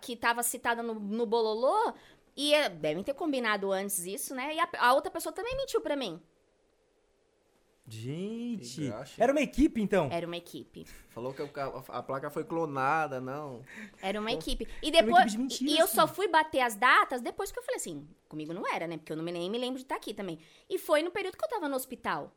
que 0.00 0.16
tava 0.16 0.42
citada 0.42 0.82
no, 0.82 0.94
no 0.94 1.26
bololô. 1.26 1.92
E 2.38 2.54
eh, 2.54 2.68
devem 2.68 3.02
ter 3.02 3.14
combinado 3.14 3.72
antes 3.72 4.06
isso, 4.06 4.32
né? 4.32 4.54
E 4.54 4.60
a, 4.60 4.68
a 4.78 4.94
outra 4.94 5.10
pessoa 5.10 5.32
também 5.32 5.56
mentiu 5.56 5.80
pra 5.80 5.96
mim. 5.96 6.22
Gente, 7.90 8.84
graxa. 8.86 9.14
era 9.20 9.32
uma 9.32 9.40
equipe, 9.40 9.80
então? 9.80 10.08
Era 10.12 10.24
uma 10.24 10.36
equipe. 10.36 10.84
Falou 11.08 11.34
que 11.34 11.42
a 11.42 12.02
placa 12.02 12.30
foi 12.30 12.44
clonada, 12.44 13.20
não. 13.20 13.64
Era 14.00 14.20
uma 14.20 14.30
equipe. 14.30 14.68
E 14.80 14.88
Era 14.88 14.98
uma 14.98 15.02
depois. 15.06 15.22
equipe 15.24 15.32
de 15.32 15.38
mentira, 15.38 15.70
e 15.70 15.78
eu 15.78 15.86
assim. 15.86 15.94
só 15.96 16.06
fui 16.06 16.28
bater 16.28 16.60
as 16.60 16.76
datas 16.76 17.20
depois 17.20 17.50
que 17.50 17.58
eu 17.58 17.62
falei 17.62 17.78
assim. 17.78 18.06
Comigo 18.28 18.52
não 18.52 18.64
era, 18.72 18.86
né? 18.86 18.98
Porque 18.98 19.10
eu 19.10 19.16
não 19.16 19.24
me, 19.24 19.32
nem 19.32 19.50
me 19.50 19.58
lembro 19.58 19.78
de 19.78 19.84
estar 19.84 19.96
aqui 19.96 20.14
também. 20.14 20.38
E 20.70 20.78
foi 20.78 21.02
no 21.02 21.10
período 21.10 21.36
que 21.36 21.44
eu 21.44 21.48
tava 21.48 21.68
no 21.68 21.74
hospital. 21.74 22.32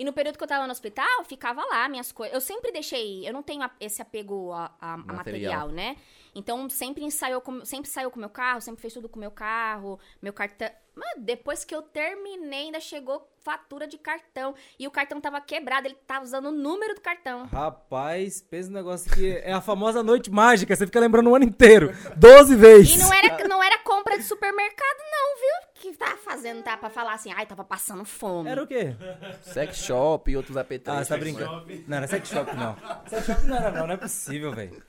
E 0.00 0.04
no 0.04 0.12
período 0.14 0.38
que 0.38 0.42
eu 0.44 0.48
tava 0.48 0.66
no 0.66 0.72
hospital, 0.72 1.24
ficava 1.26 1.62
lá 1.64 1.86
minhas 1.88 2.10
coisas. 2.10 2.32
Eu 2.34 2.40
sempre 2.40 2.72
deixei. 2.72 3.28
Eu 3.28 3.32
não 3.34 3.42
tenho 3.42 3.62
a- 3.62 3.70
esse 3.78 4.00
apego 4.00 4.50
a, 4.52 4.74
a- 4.80 4.94
a 4.94 4.96
material. 4.96 5.14
Material. 5.16 5.68
né? 5.68 5.96
Então 6.34 6.68
sempre 6.70 7.04
ensaiou 7.04 7.40
com, 7.42 7.64
sempre 7.66 7.90
saiu 7.90 8.10
com 8.10 8.16
o 8.16 8.20
meu 8.20 8.30
carro, 8.30 8.60
sempre 8.62 8.80
fez 8.80 8.94
tudo 8.94 9.08
com 9.10 9.16
o 9.16 9.20
meu 9.20 9.30
carro, 9.30 9.98
meu 10.22 10.32
cartão. 10.32 10.70
Mas 10.94 11.22
depois 11.22 11.64
que 11.64 11.74
eu 11.74 11.82
terminei, 11.82 12.66
ainda 12.66 12.80
chegou 12.80 13.29
fatura 13.42 13.86
de 13.86 13.98
cartão. 13.98 14.54
E 14.78 14.86
o 14.86 14.90
cartão 14.90 15.20
tava 15.20 15.40
quebrado, 15.40 15.86
ele 15.86 15.96
tava 16.06 16.24
usando 16.24 16.46
o 16.46 16.52
número 16.52 16.94
do 16.94 17.00
cartão. 17.00 17.46
Rapaz, 17.46 18.40
pensa 18.42 18.68
um 18.70 18.72
negócio 18.72 19.10
que 19.12 19.36
é 19.38 19.52
a 19.52 19.60
famosa 19.60 20.02
noite 20.02 20.30
mágica, 20.30 20.74
você 20.74 20.86
fica 20.86 21.00
lembrando 21.00 21.30
o 21.30 21.34
ano 21.34 21.44
inteiro. 21.44 21.94
12 22.16 22.56
vezes. 22.56 22.94
E 22.96 22.98
não 22.98 23.12
era, 23.12 23.48
não 23.48 23.62
era 23.62 23.78
compra 23.78 24.16
de 24.16 24.24
supermercado, 24.24 24.98
não, 25.10 25.36
viu? 25.36 25.70
Que 25.74 25.98
tava 25.98 26.16
fazendo, 26.18 26.62
tá? 26.62 26.76
Pra 26.76 26.90
falar 26.90 27.14
assim, 27.14 27.32
ai, 27.32 27.46
tava 27.46 27.64
passando 27.64 28.04
fome. 28.04 28.48
Era 28.48 28.62
o 28.62 28.66
quê? 28.66 28.94
Sex 29.42 29.78
shop 29.78 30.30
e 30.30 30.36
outros 30.36 30.56
apetrechos. 30.56 31.00
Ah, 31.00 31.04
você 31.04 31.14
tá 31.14 31.18
brincando. 31.18 31.66
Não, 31.86 31.96
era 31.96 32.06
sex 32.06 32.28
shop, 32.28 32.54
não. 32.54 32.76
Sex 33.06 33.26
shop 33.26 33.46
não 33.46 33.56
era, 33.56 33.70
não. 33.70 33.86
Não 33.86 33.94
é 33.94 33.96
possível, 33.96 34.52
velho. 34.52 34.82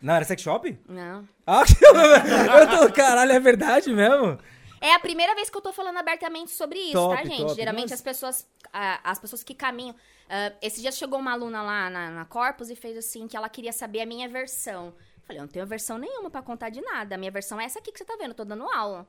Não, 0.00 0.14
era 0.14 0.24
sex 0.24 0.42
shop? 0.42 0.78
Não. 0.88 1.26
Ah, 1.46 1.62
eu 2.60 2.78
tô, 2.88 2.92
caralho, 2.92 3.32
é 3.32 3.40
verdade 3.40 3.92
mesmo? 3.92 4.38
É 4.80 4.92
a 4.94 4.98
primeira 4.98 5.34
vez 5.34 5.48
que 5.48 5.56
eu 5.56 5.60
tô 5.60 5.72
falando 5.72 5.96
abertamente 5.98 6.50
sobre 6.50 6.78
isso, 6.78 6.92
Top, 6.92 7.16
tá, 7.16 7.24
gente? 7.24 7.40
top. 7.42 7.54
Geralmente 7.54 7.90
Nossa. 7.90 7.94
as 7.94 8.02
pessoas, 8.02 8.48
as 8.72 9.18
pessoas 9.18 9.42
que 9.42 9.54
caminham. 9.54 9.94
ah, 10.28 10.52
esse 10.60 10.80
dia 10.80 10.92
chegou 10.92 11.18
uma 11.18 11.32
aluna 11.32 11.62
lá 11.62 11.90
na, 11.90 12.10
na 12.10 12.24
Corpus 12.24 12.70
e 12.70 12.76
fez 12.76 12.96
assim 12.96 13.26
que 13.26 13.36
ela 13.36 13.48
queria 13.48 13.72
saber 13.72 14.00
a 14.00 14.06
minha 14.06 14.28
versão. 14.28 14.86
Eu 14.88 15.22
falei, 15.26 15.38
eu 15.40 15.42
não 15.44 15.48
tenho 15.48 15.66
versão 15.66 15.98
nenhuma 15.98 16.30
pra 16.30 16.42
contar 16.42 16.70
de 16.70 16.80
nada. 16.80 17.14
A 17.14 17.18
minha 17.18 17.30
versão 17.30 17.60
é 17.60 17.64
essa 17.64 17.78
aqui 17.78 17.90
que 17.90 17.98
você 17.98 18.04
tá 18.04 18.16
vendo, 18.16 18.30
eu 18.30 18.34
tô 18.34 18.44
dando 18.44 18.64
aula. 18.70 19.06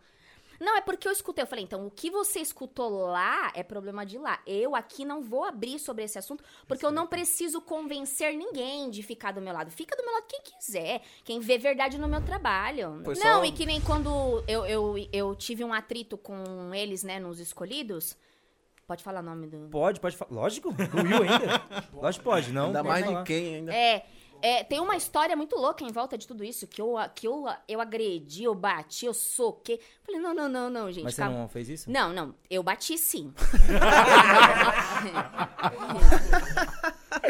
Não, 0.60 0.76
é 0.78 0.82
porque 0.82 1.08
eu 1.08 1.12
escutei. 1.12 1.44
Eu 1.44 1.48
falei, 1.48 1.64
então, 1.64 1.86
o 1.86 1.92
que 1.92 2.10
você 2.10 2.40
escutou 2.40 3.08
lá 3.08 3.52
é 3.54 3.64
problema 3.64 4.06
de 4.06 4.18
lá. 4.18 4.40
Eu 4.46 4.76
aqui 4.76 5.06
não 5.06 5.22
vou 5.22 5.44
abrir 5.44 5.80
sobre 5.80 6.04
esse 6.04 6.18
assunto, 6.18 6.44
porque 6.68 6.86
eu 6.86 6.92
não 6.92 7.06
preciso 7.08 7.62
convencer 7.62 8.36
ninguém 8.36 8.90
de 8.90 9.04
ficar 9.04 9.32
do 9.32 9.42
meu 9.42 9.54
lado. 9.54 9.70
Fica 9.72 9.96
do 9.96 10.04
meu 10.04 10.14
lado 10.14 10.26
quem 10.28 10.42
quiser, 10.42 11.02
quem 11.24 11.40
vê 11.40 11.58
verdade 11.58 11.98
no 11.98 12.08
meu 12.08 12.22
trabalho. 12.24 13.02
Foi 13.04 13.16
não, 13.16 13.22
só- 13.40 13.46
e 13.46 13.52
que 13.52 13.66
nem 13.66 13.80
quando 13.82 14.44
eu, 14.48 14.66
eu, 14.66 14.96
eu 15.14 15.36
tive 15.36 15.64
um 15.64 15.74
atrito 15.74 16.18
com 16.18 16.74
eles, 16.74 17.04
né, 17.04 17.20
nos 17.20 17.40
escolhidos. 17.40 18.18
Pode 18.88 19.04
falar 19.04 19.20
o 19.20 19.24
nome 19.24 19.48
do. 19.48 19.68
Pode, 19.70 20.00
pode 20.00 20.16
falar. 20.16 20.32
Lógico? 20.32 20.70
O 20.70 20.72
Will 20.74 21.24
ainda? 21.30 21.62
Lógico 21.94 22.24
que 22.24 22.30
pode, 22.30 22.54
não. 22.54 22.68
Ainda 22.68 22.80
pode 22.80 22.88
mais 22.90 23.06
falar. 23.06 23.20
de 23.22 23.28
quem 23.28 23.56
ainda. 23.56 23.76
É, 23.76 24.06
é, 24.42 24.64
tem 24.64 24.80
uma 24.80 24.96
história 24.96 25.36
muito 25.36 25.56
louca 25.56 25.84
em 25.84 25.92
volta 25.92 26.18
de 26.18 26.28
tudo 26.28 26.44
isso, 26.44 26.68
que 26.68 26.82
eu, 26.82 26.96
que 27.16 27.28
eu, 27.28 27.46
eu 27.68 27.80
agredi, 27.82 28.44
eu 28.44 28.54
bati, 28.56 29.06
eu 29.06 29.14
soquei. 29.14 29.80
Falei, 30.04 30.22
não, 30.22 30.34
não, 30.34 30.48
não, 30.50 30.70
não, 30.70 30.92
gente. 30.92 31.04
Mas 31.04 31.16
você 31.16 31.22
calma. 31.22 31.38
não 31.40 31.48
fez 31.48 31.70
isso? 31.70 31.90
Não, 31.92 32.12
não, 32.14 32.36
eu 32.50 32.62
bati 32.64 32.98
sim. 32.98 33.34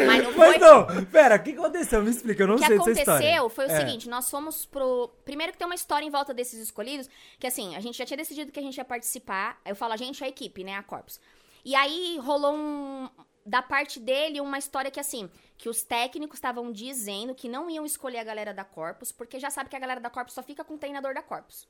Mas 0.05 0.23
não 0.23 0.33
foi. 0.33 0.47
Mas 0.49 0.59
não, 0.61 1.05
pera, 1.05 1.35
o 1.35 1.39
que 1.43 1.51
aconteceu? 1.51 2.03
Me 2.03 2.09
explica, 2.11 2.43
eu 2.43 2.47
não 2.47 2.55
O 2.55 2.59
que 2.59 2.65
sei 2.65 2.77
dessa 2.77 2.91
história. 2.91 3.13
aconteceu 3.39 3.49
foi 3.49 3.65
o 3.67 3.71
É. 3.71 3.79
seguinte, 3.79 4.09
nós 4.09 4.29
fomos 4.29 4.65
pro... 4.65 5.09
Primeiro 5.25 5.51
que 5.53 5.57
tem 5.57 5.65
uma 5.65 5.75
história 5.75 6.05
em 6.05 6.09
volta 6.09 6.33
desses 6.33 6.59
escolhidos, 6.61 7.09
que 7.39 7.47
assim, 7.47 7.75
a 7.75 7.79
gente 7.79 7.97
já 7.97 8.05
tinha 8.05 8.17
decidido 8.17 8.51
que 8.51 8.59
a 8.59 8.63
gente 8.63 8.77
ia 8.77 8.85
participar, 8.85 9.59
eu 9.65 9.75
falo 9.75 9.93
a 9.93 9.97
gente, 9.97 10.23
a 10.23 10.27
equipe, 10.27 10.63
né, 10.63 10.75
a 10.75 10.83
Corpus. 10.83 11.19
E 11.63 11.75
aí 11.75 12.17
rolou 12.21 12.53
um... 12.55 13.09
Da 13.45 13.61
parte 13.61 13.97
dele, 13.97 14.41
uma 14.41 14.57
história 14.57 14.91
que 14.91 14.99
assim, 14.99 15.29
que 15.57 15.69
os 15.69 15.83
técnicos 15.83 16.37
estavam 16.37 16.71
dizendo 16.71 17.33
que 17.33 17.49
não 17.49 17.69
iam 17.69 17.85
escolher 17.85 18.19
a 18.19 18.23
galera 18.23 18.53
da 18.53 18.63
Corpus, 18.63 19.11
porque 19.11 19.39
já 19.39 19.49
sabe 19.49 19.69
que 19.69 19.75
a 19.75 19.79
galera 19.79 19.99
da 19.99 20.09
Corpus 20.09 20.33
só 20.33 20.43
fica 20.43 20.63
com 20.63 20.75
o 20.75 20.77
treinador 20.77 21.13
da 21.13 21.23
Corpus. 21.23 21.67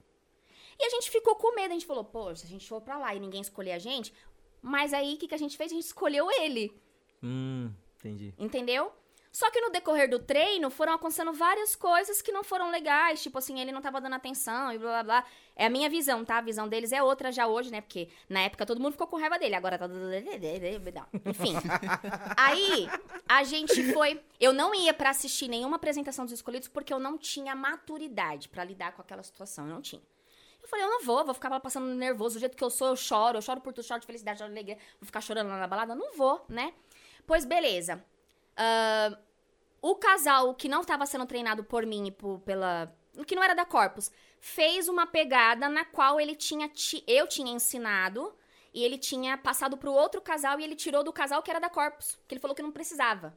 E 0.79 0.85
a 0.85 0.89
gente 0.89 1.09
ficou 1.09 1.35
com 1.35 1.55
medo, 1.55 1.71
a 1.71 1.73
gente 1.73 1.85
falou, 1.85 2.35
se 2.35 2.45
a 2.45 2.49
gente 2.49 2.67
for 2.67 2.81
pra 2.81 2.97
lá 2.97 3.15
e 3.15 3.19
ninguém 3.19 3.41
escolher 3.41 3.71
a 3.71 3.79
gente... 3.79 4.13
Mas 4.61 4.93
aí, 4.93 5.13
o 5.13 5.17
que, 5.17 5.27
que 5.27 5.35
a 5.35 5.37
gente 5.37 5.55
fez? 5.55 5.71
A 5.71 5.75
gente 5.75 5.85
escolheu 5.85 6.29
ele. 6.41 6.75
Hum, 7.23 7.71
entendi. 7.95 8.33
Entendeu? 8.37 8.91
Só 9.37 9.51
que 9.51 9.61
no 9.61 9.69
decorrer 9.69 10.09
do 10.09 10.17
treino 10.17 10.67
foram 10.71 10.93
acontecendo 10.93 11.31
várias 11.31 11.75
coisas 11.75 12.23
que 12.23 12.31
não 12.31 12.43
foram 12.43 12.71
legais. 12.71 13.21
Tipo 13.21 13.37
assim, 13.37 13.59
ele 13.59 13.71
não 13.71 13.83
tava 13.83 14.01
dando 14.01 14.15
atenção 14.15 14.73
e 14.73 14.79
blá 14.79 14.89
blá 14.89 15.03
blá. 15.03 15.25
É 15.55 15.67
a 15.67 15.69
minha 15.69 15.87
visão, 15.87 16.25
tá? 16.25 16.39
A 16.39 16.41
visão 16.41 16.67
deles 16.67 16.91
é 16.91 17.03
outra 17.03 17.31
já 17.31 17.45
hoje, 17.45 17.69
né? 17.69 17.79
Porque 17.79 18.09
na 18.27 18.39
época 18.39 18.65
todo 18.65 18.81
mundo 18.81 18.93
ficou 18.93 19.05
com 19.05 19.15
raiva 19.15 19.37
dele. 19.37 19.53
Agora 19.53 19.77
tá. 19.77 19.85
Enfim. 21.23 21.53
Aí 22.35 22.89
a 23.29 23.43
gente 23.43 23.93
foi. 23.93 24.19
Eu 24.39 24.53
não 24.53 24.73
ia 24.73 24.91
pra 24.91 25.11
assistir 25.11 25.47
nenhuma 25.47 25.75
apresentação 25.75 26.25
dos 26.25 26.33
escolhidos 26.33 26.67
porque 26.67 26.91
eu 26.91 26.97
não 26.97 27.15
tinha 27.15 27.55
maturidade 27.55 28.49
pra 28.49 28.63
lidar 28.63 28.93
com 28.93 29.03
aquela 29.03 29.21
situação. 29.21 29.67
Eu 29.67 29.73
não 29.75 29.83
tinha. 29.83 30.01
Eu 30.63 30.67
falei, 30.67 30.83
eu 30.83 30.89
não 30.89 31.03
vou, 31.03 31.23
vou 31.23 31.35
ficar 31.35 31.59
passando 31.59 31.85
nervoso. 31.93 32.37
Do 32.37 32.39
jeito 32.39 32.57
que 32.57 32.63
eu 32.63 32.71
sou, 32.71 32.87
eu 32.87 32.95
choro. 32.95 33.37
Eu 33.37 33.41
choro 33.43 33.61
por 33.61 33.71
tudo, 33.71 33.85
choro 33.85 33.99
de 33.99 34.07
felicidade, 34.07 34.39
choro 34.39 34.49
de 34.49 34.57
alegria. 34.57 34.79
Vou 34.99 35.05
ficar 35.05 35.21
chorando 35.21 35.49
lá 35.49 35.59
na 35.59 35.67
balada? 35.67 35.93
Não 35.93 36.17
vou, 36.17 36.43
né? 36.49 36.73
Pois 37.27 37.45
beleza. 37.45 38.03
Ah, 38.57 39.15
o 39.91 39.95
casal 39.95 40.53
que 40.55 40.67
não 40.69 40.81
estava 40.81 41.05
sendo 41.05 41.25
treinado 41.25 41.63
por 41.63 41.85
mim 41.85 42.07
e 42.07 42.11
por- 42.11 42.39
pela. 42.39 42.93
que 43.25 43.35
não 43.35 43.43
era 43.43 43.53
da 43.55 43.65
Corpus, 43.65 44.11
fez 44.39 44.87
uma 44.87 45.07
pegada 45.07 45.67
na 45.69 45.83
qual 45.85 46.19
ele 46.19 46.35
tinha. 46.35 46.67
ti- 46.69 47.03
eu 47.07 47.27
tinha 47.27 47.51
ensinado. 47.51 48.35
E 48.73 48.83
ele 48.83 48.97
tinha 48.97 49.35
passado 49.37 49.75
pro 49.77 49.91
outro 49.91 50.21
casal 50.21 50.59
e 50.59 50.63
ele 50.63 50.75
tirou 50.75 51.03
do 51.03 51.11
casal 51.11 51.41
que 51.41 51.49
era 51.49 51.59
da 51.59 51.69
Corpus. 51.69 52.19
Que 52.27 52.35
ele 52.35 52.39
falou 52.41 52.53
que 52.55 52.61
não 52.61 52.71
precisava. 52.71 53.33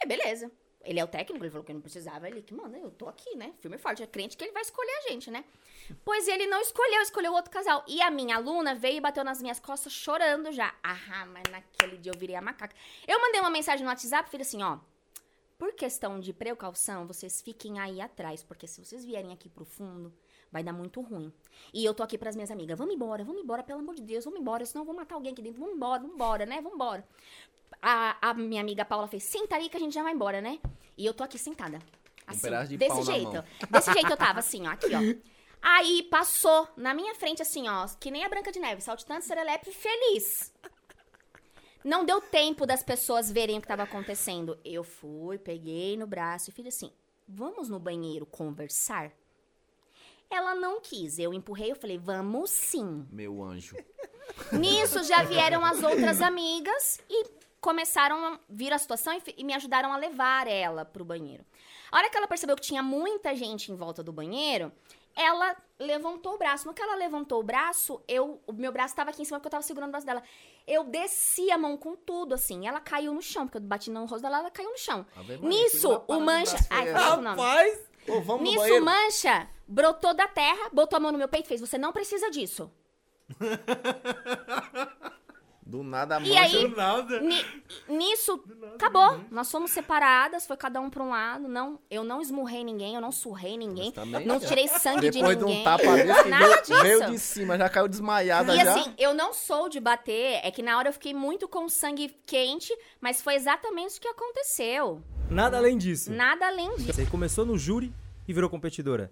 Aí, 0.00 0.06
beleza. 0.08 0.50
Ele 0.84 1.00
é 1.00 1.04
o 1.04 1.08
técnico, 1.08 1.42
ele 1.42 1.50
falou 1.50 1.64
que 1.64 1.72
não 1.72 1.80
precisava. 1.80 2.28
Ele 2.28 2.42
que, 2.42 2.54
mano, 2.54 2.76
eu 2.76 2.90
tô 2.90 3.08
aqui, 3.08 3.36
né? 3.36 3.54
Firme 3.60 3.76
e 3.76 3.78
forte. 3.78 4.02
É 4.02 4.06
crente 4.06 4.36
que 4.36 4.44
ele 4.44 4.52
vai 4.52 4.62
escolher 4.62 4.92
a 4.98 5.10
gente, 5.10 5.30
né? 5.30 5.44
Pois 6.04 6.28
ele 6.28 6.46
não 6.46 6.60
escolheu, 6.60 7.00
escolheu 7.02 7.32
outro 7.32 7.50
casal. 7.50 7.84
E 7.86 8.00
a 8.02 8.10
minha 8.10 8.36
aluna 8.36 8.74
veio 8.74 8.98
e 8.98 9.00
bateu 9.00 9.24
nas 9.24 9.40
minhas 9.40 9.58
costas 9.58 9.92
chorando 9.92 10.52
já. 10.52 10.74
Ah, 10.82 11.26
mas 11.26 11.44
naquele 11.50 11.96
dia 11.98 12.12
eu 12.12 12.18
virei 12.18 12.36
a 12.36 12.42
macaca. 12.42 12.74
Eu 13.06 13.20
mandei 13.20 13.40
uma 13.40 13.50
mensagem 13.50 13.84
no 13.84 13.90
WhatsApp, 13.90 14.30
falei 14.30 14.46
assim, 14.46 14.62
ó. 14.62 14.78
Por 15.58 15.72
questão 15.72 16.18
de 16.18 16.32
precaução, 16.32 17.06
vocês 17.06 17.40
fiquem 17.40 17.78
aí 17.78 18.00
atrás, 18.00 18.42
porque 18.42 18.66
se 18.66 18.84
vocês 18.84 19.04
vierem 19.04 19.32
aqui 19.32 19.48
pro 19.48 19.64
fundo, 19.64 20.12
vai 20.50 20.62
dar 20.64 20.72
muito 20.72 21.00
ruim. 21.00 21.32
E 21.72 21.84
eu 21.84 21.94
tô 21.94 22.02
aqui 22.02 22.18
pras 22.18 22.34
minhas 22.34 22.50
amigas, 22.50 22.76
vamos 22.76 22.94
embora, 22.94 23.24
vamos 23.24 23.42
embora, 23.42 23.62
pelo 23.62 23.78
amor 23.78 23.94
de 23.94 24.02
Deus, 24.02 24.24
vamos 24.24 24.40
embora, 24.40 24.66
senão 24.66 24.82
eu 24.82 24.86
vou 24.86 24.94
matar 24.94 25.14
alguém 25.14 25.32
aqui 25.32 25.42
dentro. 25.42 25.60
Vamos 25.60 25.76
embora, 25.76 26.00
vamos 26.00 26.14
embora, 26.14 26.44
né? 26.44 26.56
Vamos 26.56 26.74
embora. 26.74 27.06
A, 27.80 28.30
a 28.30 28.34
minha 28.34 28.60
amiga 28.60 28.84
Paula 28.84 29.06
fez, 29.06 29.22
senta 29.24 29.56
aí 29.56 29.68
que 29.68 29.76
a 29.76 29.80
gente 29.80 29.94
já 29.94 30.02
vai 30.02 30.12
embora, 30.12 30.40
né? 30.40 30.58
E 30.96 31.04
eu 31.04 31.12
tô 31.12 31.22
aqui 31.24 31.38
sentada. 31.38 31.78
Assim, 32.26 32.40
pedaço 32.40 32.68
de 32.68 32.76
desse 32.76 33.02
jeito. 33.02 33.44
Desse 33.70 33.92
jeito 33.92 34.10
eu 34.10 34.16
tava, 34.16 34.38
assim, 34.38 34.66
ó, 34.66 34.70
aqui, 34.70 34.88
ó. 34.94 35.34
Aí 35.60 36.02
passou 36.04 36.68
na 36.76 36.94
minha 36.94 37.14
frente, 37.14 37.42
assim, 37.42 37.68
ó, 37.68 37.86
que 37.98 38.10
nem 38.10 38.24
a 38.24 38.28
Branca 38.28 38.52
de 38.52 38.58
Neve, 38.58 38.80
saltitando, 38.80 39.22
serelepe, 39.22 39.72
feliz. 39.72 40.52
Não 41.84 42.04
deu 42.04 42.20
tempo 42.20 42.64
das 42.64 42.82
pessoas 42.82 43.30
verem 43.30 43.58
o 43.58 43.60
que 43.60 43.68
tava 43.68 43.82
acontecendo. 43.82 44.58
Eu 44.64 44.82
fui, 44.82 45.36
peguei 45.36 45.96
no 45.98 46.06
braço 46.06 46.48
e 46.48 46.52
fiz 46.52 46.66
assim: 46.66 46.90
vamos 47.28 47.68
no 47.68 47.78
banheiro 47.78 48.24
conversar? 48.24 49.12
Ela 50.30 50.54
não 50.54 50.80
quis. 50.80 51.18
Eu 51.18 51.34
empurrei, 51.34 51.70
eu 51.72 51.76
falei, 51.76 51.98
vamos 51.98 52.50
sim. 52.50 53.06
Meu 53.10 53.42
anjo. 53.42 53.76
Nisso 54.52 55.02
já 55.04 55.22
vieram 55.22 55.64
as 55.64 55.82
outras 55.82 56.22
amigas 56.22 56.98
e 57.08 57.24
começaram 57.64 58.22
a 58.26 58.38
vir 58.46 58.74
a 58.74 58.78
situação 58.78 59.14
e, 59.14 59.22
e 59.38 59.42
me 59.42 59.54
ajudaram 59.54 59.90
a 59.90 59.96
levar 59.96 60.46
ela 60.46 60.84
pro 60.84 61.02
banheiro. 61.02 61.42
A 61.90 61.96
hora 61.96 62.10
que 62.10 62.16
ela 62.18 62.28
percebeu 62.28 62.54
que 62.56 62.60
tinha 62.60 62.82
muita 62.82 63.34
gente 63.34 63.72
em 63.72 63.74
volta 63.74 64.02
do 64.02 64.12
banheiro, 64.12 64.70
ela 65.16 65.56
levantou 65.78 66.34
o 66.34 66.38
braço. 66.38 66.66
No 66.66 66.74
que 66.74 66.82
ela 66.82 66.94
levantou 66.94 67.40
o 67.40 67.42
braço, 67.42 68.02
eu, 68.06 68.38
o 68.46 68.52
meu 68.52 68.70
braço 68.70 68.92
estava 68.92 69.08
aqui 69.08 69.22
em 69.22 69.24
cima 69.24 69.38
porque 69.38 69.46
eu 69.46 69.52
tava 69.52 69.62
segurando 69.62 69.88
o 69.88 69.92
braço 69.92 70.04
dela. 70.04 70.22
Eu 70.66 70.84
desci 70.84 71.50
a 71.50 71.56
mão 71.56 71.74
com 71.78 71.96
tudo, 71.96 72.34
assim. 72.34 72.68
Ela 72.68 72.80
caiu 72.80 73.14
no 73.14 73.22
chão, 73.22 73.46
porque 73.46 73.56
eu 73.56 73.62
bati 73.62 73.90
no 73.90 74.00
rosto 74.04 74.20
dela, 74.20 74.40
ela 74.40 74.50
caiu 74.50 74.68
no 74.68 74.78
chão. 74.78 75.06
Maria, 75.16 75.38
Nisso, 75.38 76.02
o 76.06 76.20
mancha. 76.20 76.58
Ai? 76.68 76.92
Rapaz! 76.92 77.88
Ô, 78.06 78.20
vamos 78.20 78.42
Nisso, 78.42 78.74
o 78.76 78.84
mancha 78.84 79.48
brotou 79.66 80.12
da 80.12 80.28
terra, 80.28 80.68
botou 80.70 80.98
a 80.98 81.00
mão 81.00 81.12
no 81.12 81.16
meu 81.16 81.28
peito 81.28 81.46
e 81.46 81.48
fez: 81.48 81.62
Você 81.62 81.78
não 81.78 81.94
precisa 81.94 82.30
disso. 82.30 82.70
Do 85.66 85.82
nada 85.82 86.18
a 86.18 86.20
E 86.20 86.36
aí, 86.36 86.68
nada. 86.76 87.20
Ni- 87.22 87.42
nisso, 87.88 88.38
acabou. 88.74 89.18
Nós 89.30 89.50
fomos 89.50 89.70
separadas, 89.70 90.46
foi 90.46 90.58
cada 90.58 90.78
um 90.78 90.90
pra 90.90 91.02
um 91.02 91.08
lado. 91.08 91.48
Não, 91.48 91.78
eu 91.90 92.04
não 92.04 92.20
esmurrei 92.20 92.62
ninguém, 92.62 92.94
eu 92.94 93.00
não 93.00 93.10
surrei 93.10 93.56
ninguém. 93.56 93.90
Também, 93.90 94.26
não 94.26 94.38
tirei 94.38 94.68
sangue 94.68 95.10
Depois 95.10 95.38
de 95.38 95.42
de 95.42 95.44
ninguém. 95.46 95.60
um 95.62 95.64
tapa 95.64 95.96
desse 95.96 96.28
Nada 96.28 96.46
veio, 96.46 96.60
disso. 96.62 96.82
veio 96.82 97.10
de 97.10 97.18
cima, 97.18 97.56
já 97.56 97.68
caiu 97.70 97.88
desmaiada 97.88 98.54
E 98.54 98.62
já. 98.62 98.74
assim, 98.78 98.92
eu 98.98 99.14
não 99.14 99.32
sou 99.32 99.70
de 99.70 99.80
bater, 99.80 100.38
é 100.42 100.50
que 100.50 100.62
na 100.62 100.76
hora 100.76 100.90
eu 100.90 100.92
fiquei 100.92 101.14
muito 101.14 101.48
com 101.48 101.66
sangue 101.66 102.14
quente, 102.26 102.70
mas 103.00 103.22
foi 103.22 103.34
exatamente 103.34 103.96
o 103.96 104.00
que 104.02 104.08
aconteceu. 104.08 105.02
Nada 105.30 105.56
além 105.56 105.78
disso. 105.78 106.12
Nada 106.12 106.46
além 106.46 106.76
disso. 106.76 106.92
Você 106.92 107.06
começou 107.06 107.46
no 107.46 107.56
júri 107.56 107.90
e 108.28 108.34
virou 108.34 108.50
competidora. 108.50 109.10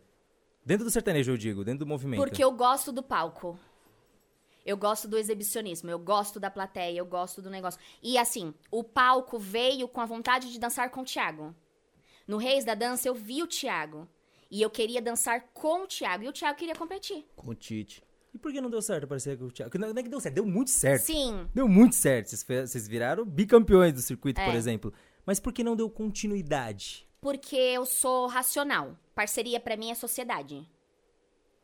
Dentro 0.66 0.84
do 0.84 0.90
sertanejo, 0.90 1.32
eu 1.32 1.36
digo, 1.38 1.64
dentro 1.64 1.80
do 1.80 1.86
movimento. 1.88 2.20
Porque 2.20 2.44
eu 2.44 2.52
gosto 2.52 2.92
do 2.92 3.02
palco. 3.02 3.58
Eu 4.64 4.77
gosto 4.77 5.09
do 5.09 5.18
exibicionismo, 5.18 5.90
eu 5.90 5.98
gosto 5.98 6.38
da 6.38 6.51
plateia, 6.51 6.98
eu 6.98 7.07
gosto 7.07 7.42
do 7.42 7.51
negócio. 7.51 7.81
E 8.03 8.16
assim, 8.16 8.55
o 8.70 8.85
palco 8.85 9.38
veio 9.38 9.88
com 9.88 10.01
a 10.01 10.07
vontade 10.07 10.53
de 10.53 10.59
dançar 10.59 10.90
com 10.90 11.01
o 11.03 11.05
Thiago. 11.05 11.55
No 12.27 12.37
Reis 12.37 12.64
da 12.64 12.75
Dança 12.75 13.09
eu 13.09 13.14
vi 13.14 13.42
o 13.42 13.46
Thiago. 13.46 14.09
E 14.51 14.61
eu 14.61 14.70
queria 14.70 15.01
dançar 15.01 15.48
com 15.55 15.85
o 15.85 15.87
Thiago. 15.87 16.25
E 16.25 16.29
o 16.29 16.33
Thiago 16.33 16.59
queria 16.59 16.75
competir. 16.75 17.27
Com 17.35 17.51
o 17.51 17.55
Tite. 17.55 18.03
E 18.35 18.38
por 18.38 18.53
que 18.53 18.61
não 18.61 18.70
deu 18.70 18.81
certo? 18.81 19.07
Parecia 19.09 19.37
que 19.37 19.42
o 19.42 19.51
Thiago... 19.51 19.77
Não 19.79 19.88
não 19.92 19.98
é 19.98 20.03
que 20.03 20.09
deu 20.09 20.20
certo, 20.20 20.35
deu 20.35 20.46
muito 20.46 20.70
certo. 20.70 21.05
Sim. 21.05 21.48
Deu 21.55 21.66
muito 21.68 21.94
certo. 21.94 22.29
Vocês, 22.29 22.87
viraram 22.87 23.25
bicampeões 23.25 23.92
do 23.92 24.01
circuito, 24.01 24.40
É. 24.40 24.44
por 24.44 24.55
exemplo. 24.55 24.92
Mas 25.27 25.40
por 25.40 25.53
que 25.53 25.64
não 25.64 25.75
deu 25.75 25.88
continuidade? 25.90 27.07
Porque 27.20 27.57
eu 27.57 27.85
sou 27.87 28.27
racional. 28.27 28.96
Parceria 29.14 29.61
pra 29.61 29.77
mim 29.77 29.90
é 29.90 29.94
sociedade. 29.94 30.66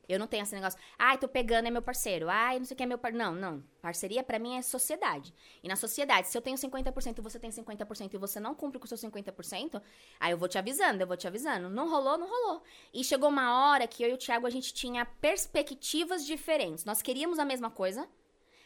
Eu 0.08 0.18
não 0.18 0.26
tenho 0.26 0.42
esse 0.42 0.54
negócio, 0.54 0.80
ai, 0.98 1.18
tô 1.18 1.28
pegando, 1.28 1.66
é 1.66 1.70
meu 1.70 1.82
parceiro. 1.82 2.30
Ai, 2.30 2.58
não 2.58 2.64
sei 2.64 2.74
o 2.74 2.76
que 2.76 2.82
é 2.82 2.86
meu 2.86 2.96
par... 2.96 3.12
Não, 3.12 3.34
não. 3.34 3.62
Parceria 3.82 4.22
pra 4.22 4.38
mim 4.38 4.56
é 4.56 4.62
sociedade. 4.62 5.34
E 5.62 5.68
na 5.68 5.76
sociedade, 5.76 6.28
se 6.28 6.38
eu 6.38 6.40
tenho 6.40 6.56
50% 6.56 7.18
e 7.18 7.20
você 7.20 7.38
tem 7.38 7.50
50% 7.50 8.14
e 8.14 8.16
você 8.16 8.40
não 8.40 8.54
cumpre 8.54 8.78
com 8.78 8.86
o 8.86 8.88
seu 8.88 8.96
50%, 8.96 9.82
aí 10.18 10.32
eu 10.32 10.38
vou 10.38 10.48
te 10.48 10.56
avisando, 10.56 11.02
eu 11.02 11.06
vou 11.06 11.16
te 11.16 11.26
avisando. 11.26 11.68
Não 11.68 11.90
rolou, 11.90 12.16
não 12.16 12.26
rolou. 12.26 12.62
E 12.92 13.04
chegou 13.04 13.28
uma 13.28 13.70
hora 13.70 13.86
que 13.86 14.02
eu 14.02 14.08
e 14.08 14.14
o 14.14 14.18
Thiago, 14.18 14.46
a 14.46 14.50
gente 14.50 14.72
tinha 14.72 15.04
perspectivas 15.04 16.24
diferentes. 16.24 16.86
Nós 16.86 17.02
queríamos 17.02 17.38
a 17.38 17.44
mesma 17.44 17.70
coisa, 17.70 18.08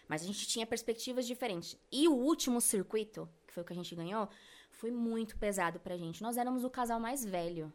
mas 0.07 0.23
a 0.23 0.27
gente 0.27 0.47
tinha 0.47 0.67
perspectivas 0.67 1.27
diferentes. 1.27 1.77
E 1.91 2.07
o 2.07 2.15
último 2.15 2.61
circuito, 2.61 3.29
que 3.47 3.53
foi 3.53 3.65
o 3.65 3.67
que 3.67 3.73
a 3.73 3.77
gente 3.77 3.95
ganhou, 3.97 4.29
foi 4.71 4.91
muito 4.91 5.37
pesado 5.37 5.81
pra 5.81 5.97
gente. 5.97 6.23
Nós 6.23 6.37
éramos 6.37 6.65
o 6.65 6.71
casal 6.71 7.01
mais 7.01 7.25
velho. 7.25 7.73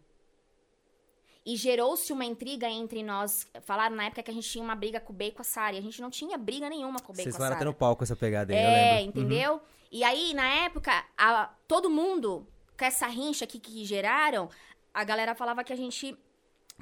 E 1.50 1.56
gerou-se 1.56 2.12
uma 2.12 2.26
intriga 2.26 2.68
entre 2.70 3.02
nós. 3.02 3.48
Falaram 3.62 3.96
na 3.96 4.04
época 4.08 4.22
que 4.22 4.30
a 4.30 4.34
gente 4.34 4.50
tinha 4.50 4.62
uma 4.62 4.76
briga 4.76 5.00
com 5.00 5.14
o 5.14 5.16
e 5.22 5.32
com 5.32 5.42
a 5.42 5.46
Sari. 5.46 5.78
A 5.78 5.82
gente 5.82 6.02
não 6.02 6.10
tinha 6.10 6.38
briga 6.38 6.70
nenhuma 6.70 7.00
com 7.00 7.14
o 7.14 7.16
e 7.16 7.20
Vocês 7.24 7.28
com 7.28 7.42
a 7.42 7.46
foram 7.46 7.48
Sari. 7.52 7.56
até 7.56 7.66
no 7.66 7.74
palco 7.74 8.04
essa 8.04 8.18
pegada 8.18 8.54
aí, 8.54 8.60
eu 8.62 8.68
É, 8.70 8.94
lembro. 9.00 9.22
entendeu? 9.22 9.62
E 9.90 10.04
aí, 10.04 10.34
na 10.34 10.46
época, 10.66 10.92
a- 11.18 11.50
todo 11.66 11.90
mundo, 11.90 12.46
com 12.78 12.84
essa 12.84 13.08
rincha 13.08 13.46
aqui 13.46 13.60
que 13.60 13.86
geraram, 13.86 14.50
a 14.94 15.04
galera 15.06 15.34
falava 15.36 15.64
que 15.64 15.72
a 15.72 15.76
gente 15.78 16.18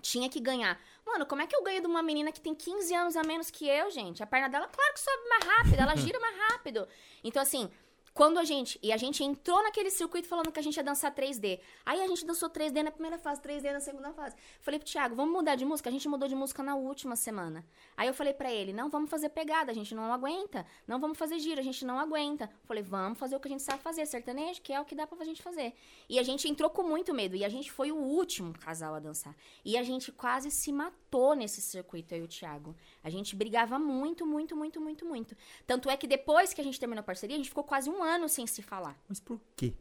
tinha 0.01 0.27
que 0.29 0.39
ganhar. 0.39 0.81
Mano, 1.05 1.27
como 1.27 1.43
é 1.43 1.47
que 1.47 1.55
eu 1.55 1.61
ganho 1.63 1.81
de 1.81 1.87
uma 1.87 2.01
menina 2.01 2.31
que 2.31 2.41
tem 2.41 2.55
15 2.55 2.91
anos 2.95 3.15
a 3.15 3.21
menos 3.23 3.51
que 3.51 3.67
eu, 3.67 3.91
gente? 3.91 4.23
A 4.23 4.25
perna 4.25 4.49
dela, 4.49 4.67
claro 4.67 4.93
que 4.95 4.99
sobe 4.99 5.29
mais 5.29 5.43
rápido, 5.45 5.79
ela 5.79 5.95
gira 6.11 6.19
mais 6.19 6.35
rápido. 6.49 6.87
Então, 7.23 7.39
assim, 7.41 7.69
quando 8.15 8.39
a 8.39 8.45
gente. 8.45 8.79
E 8.81 8.93
a 8.93 8.97
gente 8.97 9.23
entrou 9.23 9.61
naquele 9.61 9.91
circuito 9.91 10.25
falando 10.25 10.49
que 10.49 10.57
a 10.57 10.63
gente 10.63 10.77
ia 10.77 10.83
dançar 10.83 11.13
3D. 11.13 11.59
Aí 11.85 12.01
a 12.01 12.07
gente 12.07 12.25
dançou 12.25 12.49
3D 12.49 12.81
na 12.81 12.89
primeira 12.89 13.19
fase, 13.19 13.41
3D 13.41 13.73
na 13.73 13.81
segunda 13.81 14.13
fase. 14.13 14.37
Falei 14.61 14.79
pro 14.79 14.87
Thiago, 14.87 15.15
vamos 15.15 15.33
mudar 15.33 15.55
de 15.55 15.65
música? 15.65 15.89
A 15.89 15.91
gente 15.91 16.07
mudou 16.07 16.27
de 16.29 16.33
música 16.33 16.63
na 16.63 16.75
última 16.75 17.17
semana. 17.17 17.65
Aí 17.97 18.07
eu 18.07 18.13
falei 18.13 18.33
pra 18.33 18.49
ele, 18.49 18.71
não 18.71 18.89
vamos 18.89 19.09
fazer 19.09 19.27
pegada, 19.29 19.69
a 19.69 19.75
gente 19.75 19.93
não 19.93 20.13
aguenta. 20.13 20.65
Não 20.87 20.97
vamos 20.97 21.17
fazer 21.17 21.39
giro, 21.39 21.59
a 21.59 21.63
gente 21.63 21.83
não 21.83 21.99
aguenta. 21.99 22.49
Falei, 22.63 22.81
vamos 22.81 23.19
fazer 23.19 23.35
o 23.35 23.39
que 23.39 23.49
a 23.49 23.51
gente 23.51 23.63
sabe 23.63 23.83
fazer, 23.83 24.05
sertanejo, 24.05 24.61
que 24.61 24.71
é 24.71 24.79
o 24.79 24.85
que 24.85 24.95
dá 24.95 25.05
pra 25.05 25.25
gente 25.25 25.43
fazer. 25.43 25.73
E 26.07 26.17
a 26.17 26.23
gente 26.23 26.47
entrou 26.47 26.69
com 26.69 26.83
muito 26.83 27.13
medo. 27.13 27.35
E 27.35 27.43
a 27.43 27.49
gente 27.49 27.69
foi 27.69 27.91
o 27.91 27.97
último 27.97 28.53
casal 28.53 28.95
a 28.95 28.99
dançar. 28.99 29.35
E 29.65 29.77
a 29.77 29.83
gente 29.83 30.13
quase 30.13 30.49
se 30.51 30.71
matou 30.71 31.35
nesse 31.35 31.61
circuito, 31.61 32.15
eu 32.15 32.19
e 32.19 32.23
o 32.23 32.27
Thiago. 32.29 32.77
A 33.03 33.09
gente 33.09 33.35
brigava 33.35 33.77
muito, 33.77 34.25
muito, 34.25 34.55
muito, 34.55 34.79
muito, 34.79 35.05
muito. 35.05 35.35
Tanto 35.67 35.89
é 35.89 35.97
que 35.97 36.07
depois 36.07 36.53
que 36.53 36.61
a 36.61 36.63
gente 36.63 36.79
terminou 36.79 37.01
a 37.01 37.03
parceria, 37.03 37.35
a 37.35 37.39
gente 37.39 37.49
ficou 37.49 37.63
quase 37.65 37.89
um 37.89 38.04
ano 38.05 38.29
sem 38.29 38.45
se 38.47 38.61
falar. 38.61 38.97
Mas 39.09 39.19
por 39.19 39.39
quê? 39.55 39.73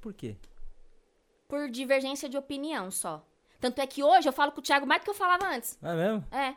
Por 0.00 0.12
quê? 0.12 0.36
Por 1.48 1.70
divergência 1.70 2.28
de 2.28 2.36
opinião 2.36 2.90
só. 2.90 3.24
Tanto 3.60 3.80
é 3.80 3.86
que 3.86 4.02
hoje 4.02 4.28
eu 4.28 4.32
falo 4.32 4.52
com 4.52 4.60
o 4.60 4.62
Thiago 4.62 4.86
mais 4.86 5.00
do 5.00 5.04
que 5.04 5.10
eu 5.10 5.14
falava 5.14 5.46
antes. 5.46 5.78
Ah, 5.82 5.92
é 5.92 5.96
mesmo? 5.96 6.24
É, 6.30 6.54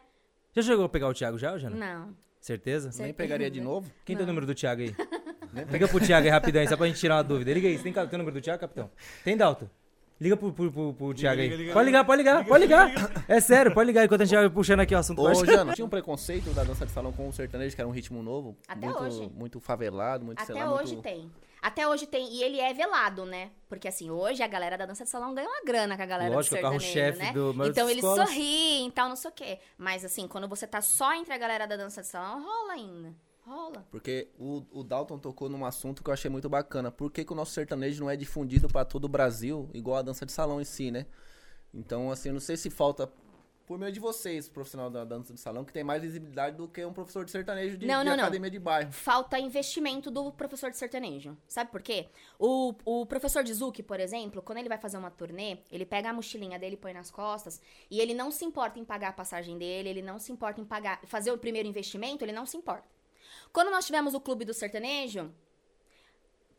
Já 0.54 0.62
chegou 0.62 0.86
a 0.86 0.90
pegar 0.90 1.08
o 1.08 1.14
Thiago 1.14 1.38
já, 1.38 1.58
Jana? 1.58 1.76
não. 1.76 2.16
Certeza? 2.42 2.92
Nem 3.04 3.14
pegaria 3.14 3.52
de 3.52 3.60
novo? 3.60 3.92
Quem 4.06 4.16
tem 4.16 4.24
o 4.24 4.28
número 4.28 4.46
do 4.46 4.56
Thiago 4.56 4.82
aí? 4.82 4.96
Liga 5.70 5.88
pro 5.90 6.00
Thiago 6.00 6.26
aí 6.26 6.32
rapidão, 6.32 6.62
aí, 6.62 6.68
só 6.70 6.78
pra 6.78 6.88
gente 6.88 6.98
tirar 7.00 7.18
uma 7.18 7.24
dúvida. 7.24 7.52
Liga 7.52 7.68
aí, 7.68 7.78
você 7.78 7.84
tem, 7.84 7.92
tem 7.94 8.04
o 8.06 8.18
número 8.18 8.32
do 8.40 8.42
Thiago, 8.42 8.62
capitão? 8.62 8.90
Tem, 9.24 9.36
Dalton? 9.36 9.68
Liga 10.22 10.36
pro, 10.36 10.52
pro, 10.52 10.70
pro, 10.72 10.94
pro 10.94 11.14
Thiago 11.14 11.40
aí. 11.40 11.48
liga, 11.48 11.74
pode 11.74 11.86
ligar, 11.86 12.04
pode 12.04 12.18
ligar, 12.18 12.46
pode 12.46 12.64
ligar. 12.66 12.90
É 13.28 13.40
sério, 13.40 13.74
pode 13.74 13.88
ligar 13.88 14.04
enquanto 14.04 14.22
a 14.22 14.26
gente 14.26 14.36
vai 14.38 14.50
puxando 14.50 14.82
aqui 14.82 14.94
o 14.94 14.98
assunto. 14.98 15.22
Ô, 15.22 15.34
Jana, 15.46 15.74
tinha 15.74 15.86
um 15.86 15.90
preconceito 15.90 16.50
da 16.54 16.64
dança 16.64 16.86
de 16.86 16.92
salão 16.92 17.14
com 17.14 17.30
o 17.30 17.32
sertanejo, 17.32 17.74
que 17.74 17.80
era 17.82 17.88
um 17.88 17.92
ritmo 17.94 18.22
novo. 18.22 18.58
Até 18.68 18.88
muito, 18.88 19.02
hoje. 19.04 19.32
Muito 19.34 19.60
favelado, 19.62 20.26
muito, 20.26 20.44
sei 20.46 20.54
Até 20.56 20.66
lá, 20.66 20.74
hoje 20.74 20.94
muito... 20.94 21.04
tem. 21.04 21.32
Até 21.62 21.88
hoje 21.88 22.06
tem. 22.06 22.34
E 22.34 22.44
ele 22.44 22.60
é 22.60 22.74
velado, 22.74 23.26
né? 23.26 23.50
Porque 23.70 23.88
assim, 23.88 24.10
hoje 24.10 24.42
a 24.44 24.48
galera 24.48 24.78
da 24.78 24.86
dança 24.86 25.04
de 25.06 25.10
salão 25.10 25.34
ganha 25.34 25.48
uma 25.48 25.62
grana 25.66 25.96
com 25.96 26.04
a 26.04 26.06
galera 26.06 26.34
Lógico, 26.36 26.56
do 26.56 26.68
o 26.76 26.80
sertanejo, 26.82 27.20
né? 27.20 27.32
do- 27.34 27.68
Então 27.68 27.90
eles 27.90 28.04
escolas- 28.04 28.28
sorriem 28.30 28.88
e 28.88 28.92
tal, 28.92 29.08
não 29.10 29.16
sei 29.16 29.30
o 29.30 29.34
quê. 29.34 29.60
Mas 29.78 30.04
assim, 30.04 30.28
quando 30.28 30.48
você 30.50 30.68
tá 30.68 30.82
só 30.82 31.14
entre 31.14 31.34
a 31.34 31.38
galera 31.38 31.66
da 31.66 31.78
dança 31.78 32.02
de 32.02 32.08
salão, 32.08 32.44
rola 32.44 32.74
ainda. 32.74 33.14
Rola. 33.50 33.86
Porque 33.90 34.30
o, 34.38 34.64
o 34.72 34.84
Dalton 34.84 35.18
tocou 35.18 35.50
num 35.50 35.66
assunto 35.66 36.04
que 36.04 36.10
eu 36.10 36.14
achei 36.14 36.30
muito 36.30 36.48
bacana. 36.48 36.92
Por 36.92 37.12
que, 37.12 37.26
que 37.26 37.34
o 37.34 37.36
nosso 37.36 37.52
sertanejo 37.52 38.00
não 38.02 38.10
é 38.10 38.16
difundido 38.16 38.68
pra 38.68 38.86
todo 38.86 39.06
o 39.06 39.10
Brasil, 39.10 39.68
igual 39.74 39.98
a 39.98 40.02
dança 40.04 40.26
de 40.26 40.32
salão 40.32 40.62
em 40.62 40.66
si, 40.66 40.92
né? 40.92 41.08
Então, 41.74 42.12
assim, 42.12 42.30
eu 42.30 42.34
não 42.34 42.40
sei 42.40 42.56
se 42.58 42.70
falta, 42.70 43.12
por 43.66 43.78
meio 43.78 43.92
de 43.92 44.00
vocês, 44.00 44.50
profissional 44.50 44.90
da 44.90 45.06
dança 45.06 45.32
de 45.32 45.40
salão, 45.40 45.64
que 45.64 45.72
tem 45.72 45.84
mais 45.84 46.02
visibilidade 46.02 46.58
do 46.58 46.68
que 46.68 46.84
um 46.84 46.92
professor 46.92 47.24
de 47.24 47.30
sertanejo 47.30 47.78
de, 47.78 47.86
Não, 47.86 48.00
de 48.00 48.10
não, 48.10 48.18
não. 48.18 48.24
academia 48.24 48.50
de 48.50 48.58
bairro. 48.58 48.92
Falta 48.92 49.38
investimento 49.40 50.10
do 50.10 50.32
professor 50.32 50.72
de 50.72 50.78
sertanejo. 50.78 51.38
Sabe 51.48 51.72
por 51.72 51.82
quê? 51.82 52.08
O, 52.40 52.74
o 52.84 53.06
professor 53.06 53.44
de 53.44 53.54
Zuki, 53.54 53.84
por 53.84 54.00
exemplo, 54.00 54.42
quando 54.42 54.58
ele 54.58 54.70
vai 54.70 54.80
fazer 54.80 54.98
uma 54.98 55.12
turnê, 55.12 55.60
ele 55.72 55.86
pega 55.86 56.10
a 56.10 56.14
mochilinha 56.14 56.58
dele 56.58 56.74
e 56.74 56.78
põe 56.78 56.94
nas 56.94 57.12
costas, 57.12 57.62
e 57.92 58.00
ele 58.00 58.16
não 58.16 58.32
se 58.32 58.44
importa 58.44 58.80
em 58.80 58.86
pagar 58.86 59.10
a 59.10 59.14
passagem 59.14 59.58
dele, 59.58 59.90
ele 59.90 60.02
não 60.02 60.18
se 60.18 60.32
importa 60.32 60.60
em 60.60 60.66
pagar, 60.66 61.00
fazer 61.06 61.32
o 61.32 61.38
primeiro 61.38 61.68
investimento, 61.68 62.26
ele 62.26 62.32
não 62.32 62.48
se 62.48 62.58
importa. 62.58 62.99
Quando 63.54 63.70
nós 63.72 63.86
tivemos 63.86 64.14
o 64.14 64.20
clube 64.20 64.46
do 64.46 64.54
sertanejo, 64.54 65.32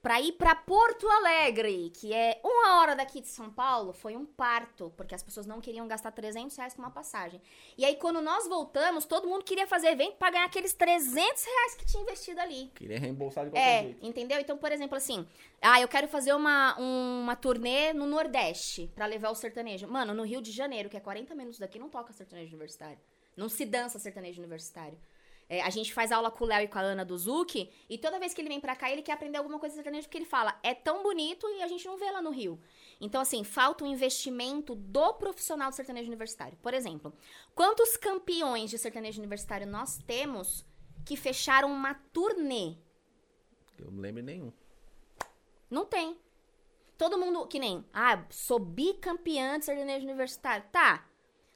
pra 0.02 0.18
ir 0.18 0.32
pra 0.32 0.54
Porto 0.54 1.06
Alegre, 1.06 1.90
que 1.90 2.14
é 2.14 2.40
uma 2.42 2.80
hora 2.80 2.96
daqui 2.96 3.20
de 3.20 3.28
São 3.28 3.50
Paulo, 3.50 3.92
foi 3.92 4.16
um 4.16 4.24
parto, 4.24 4.90
porque 4.96 5.14
as 5.14 5.22
pessoas 5.22 5.44
não 5.44 5.60
queriam 5.60 5.86
gastar 5.86 6.10
300 6.10 6.56
reais 6.56 6.72
com 6.72 6.80
uma 6.80 6.90
passagem. 6.90 7.38
E 7.76 7.84
aí, 7.84 7.96
quando 7.96 8.22
nós 8.22 8.48
voltamos, 8.48 9.04
todo 9.04 9.28
mundo 9.28 9.44
queria 9.44 9.66
fazer 9.66 9.88
evento 9.88 10.16
pra 10.16 10.30
ganhar 10.30 10.46
aqueles 10.46 10.72
300 10.72 11.44
reais 11.44 11.74
que 11.74 11.84
tinha 11.84 12.02
investido 12.02 12.40
ali. 12.40 12.70
Queria 12.74 12.98
reembolsar 12.98 13.44
de 13.44 13.50
qualquer 13.50 13.68
É, 13.68 13.82
jeito. 13.82 14.06
entendeu? 14.06 14.40
Então, 14.40 14.56
por 14.56 14.72
exemplo, 14.72 14.96
assim, 14.96 15.26
ah, 15.60 15.78
eu 15.82 15.86
quero 15.88 16.08
fazer 16.08 16.32
uma, 16.32 16.80
um- 16.80 17.20
uma 17.20 17.36
turnê 17.36 17.92
no 17.92 18.06
Nordeste 18.06 18.90
pra 18.94 19.04
levar 19.04 19.28
o 19.28 19.34
sertanejo. 19.34 19.86
Mano, 19.86 20.14
no 20.14 20.22
Rio 20.24 20.40
de 20.40 20.50
Janeiro, 20.50 20.88
que 20.88 20.96
é 20.96 21.00
40 21.00 21.34
minutos 21.34 21.58
daqui, 21.58 21.78
não 21.78 21.90
toca 21.90 22.10
sertanejo 22.14 22.52
universitário. 22.52 22.98
Não 23.36 23.50
se 23.50 23.66
dança 23.66 23.98
sertanejo 23.98 24.40
universitário. 24.40 24.98
É, 25.52 25.62
a 25.62 25.68
gente 25.68 25.92
faz 25.92 26.12
aula 26.12 26.30
com 26.30 26.44
o 26.44 26.46
Léo 26.46 26.62
e 26.62 26.68
com 26.68 26.78
a 26.78 26.82
Ana 26.82 27.04
do 27.04 27.18
Zuki, 27.18 27.68
e 27.88 27.98
toda 27.98 28.20
vez 28.20 28.32
que 28.32 28.40
ele 28.40 28.48
vem 28.48 28.60
pra 28.60 28.76
cá, 28.76 28.88
ele 28.88 29.02
quer 29.02 29.14
aprender 29.14 29.36
alguma 29.36 29.58
coisa 29.58 29.72
de 29.72 29.82
sertanejo, 29.82 30.06
porque 30.06 30.18
ele 30.18 30.24
fala, 30.24 30.56
é 30.62 30.72
tão 30.72 31.02
bonito 31.02 31.44
e 31.48 31.60
a 31.60 31.66
gente 31.66 31.84
não 31.84 31.98
vê 31.98 32.08
lá 32.08 32.22
no 32.22 32.30
Rio. 32.30 32.60
Então, 33.00 33.20
assim, 33.20 33.42
falta 33.42 33.82
um 33.82 33.88
investimento 33.88 34.76
do 34.76 35.12
profissional 35.14 35.68
do 35.68 35.74
sertanejo 35.74 36.06
universitário. 36.06 36.56
Por 36.62 36.72
exemplo, 36.72 37.12
quantos 37.52 37.96
campeões 37.96 38.70
de 38.70 38.78
sertanejo 38.78 39.18
universitário 39.18 39.66
nós 39.66 39.98
temos 40.06 40.64
que 41.04 41.16
fecharam 41.16 41.68
uma 41.68 41.94
turnê? 41.94 42.76
Eu 43.76 43.90
não 43.90 44.00
lembro 44.00 44.22
nenhum. 44.22 44.52
Não 45.68 45.84
tem. 45.84 46.16
Todo 46.96 47.18
mundo, 47.18 47.48
que 47.48 47.58
nem, 47.58 47.84
ah, 47.92 48.24
sou 48.30 48.60
bicampeã 48.60 49.58
de 49.58 49.64
sertanejo 49.64 50.06
universitário. 50.06 50.64
Tá. 50.70 51.09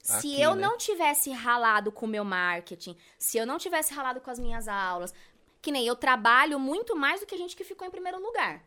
Se 0.05 0.35
Aqui, 0.35 0.41
eu 0.41 0.55
né? 0.55 0.61
não 0.61 0.77
tivesse 0.77 1.31
ralado 1.31 1.91
com 1.91 2.05
o 2.05 2.09
meu 2.09 2.27
marketing, 2.27 2.95
se 3.19 3.39
eu 3.39 3.47
não 3.47 3.57
tivesse 3.57 3.95
ralado 3.95 4.21
com 4.21 4.31
as 4.31 4.39
minhas 4.39 4.69
aulas, 4.69 5.15
que 5.63 5.73
nem 5.73 5.87
eu 5.87 5.97
trabalho 5.97 6.61
muito 6.61 6.95
mais 6.95 7.21
do 7.21 7.27
que 7.27 7.35
a 7.35 7.39
gente 7.39 7.57
que 7.57 7.65
ficou 7.65 7.89
em 7.89 7.91
primeiro 7.91 8.21
lugar. 8.21 8.63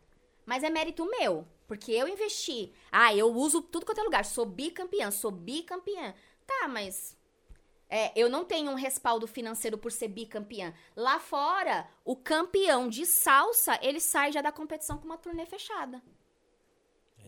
Mas 0.48 0.64
é 0.64 0.70
mérito 0.72 1.06
meu, 1.06 1.48
porque 1.68 1.92
eu 1.92 2.08
investi. 2.08 2.74
Ah, 2.92 3.14
eu 3.14 3.32
uso 3.32 3.62
tudo 3.62 3.86
quanto 3.86 4.02
é 4.02 4.04
lugar. 4.04 4.26
Sou 4.26 4.48
bicampeã, 4.48 5.12
sou 5.12 5.30
bicampeã. 5.30 6.16
Tá, 6.48 6.68
mas 6.68 7.16
é, 7.88 8.12
eu 8.20 8.32
não 8.32 8.44
tenho 8.44 8.72
um 8.72 8.76
respaldo 8.76 9.28
financeiro 9.28 9.78
por 9.78 9.92
ser 9.92 10.08
bicampeã. 10.08 10.74
Lá 10.96 11.20
fora, 11.20 11.88
o 12.04 12.16
campeão 12.16 12.90
de 12.90 13.06
salsa, 13.06 13.78
ele 13.84 14.00
sai 14.00 14.32
já 14.32 14.42
da 14.42 14.52
competição 14.52 14.98
com 14.98 15.06
uma 15.06 15.20
turnê 15.20 15.46
fechada. 15.46 16.02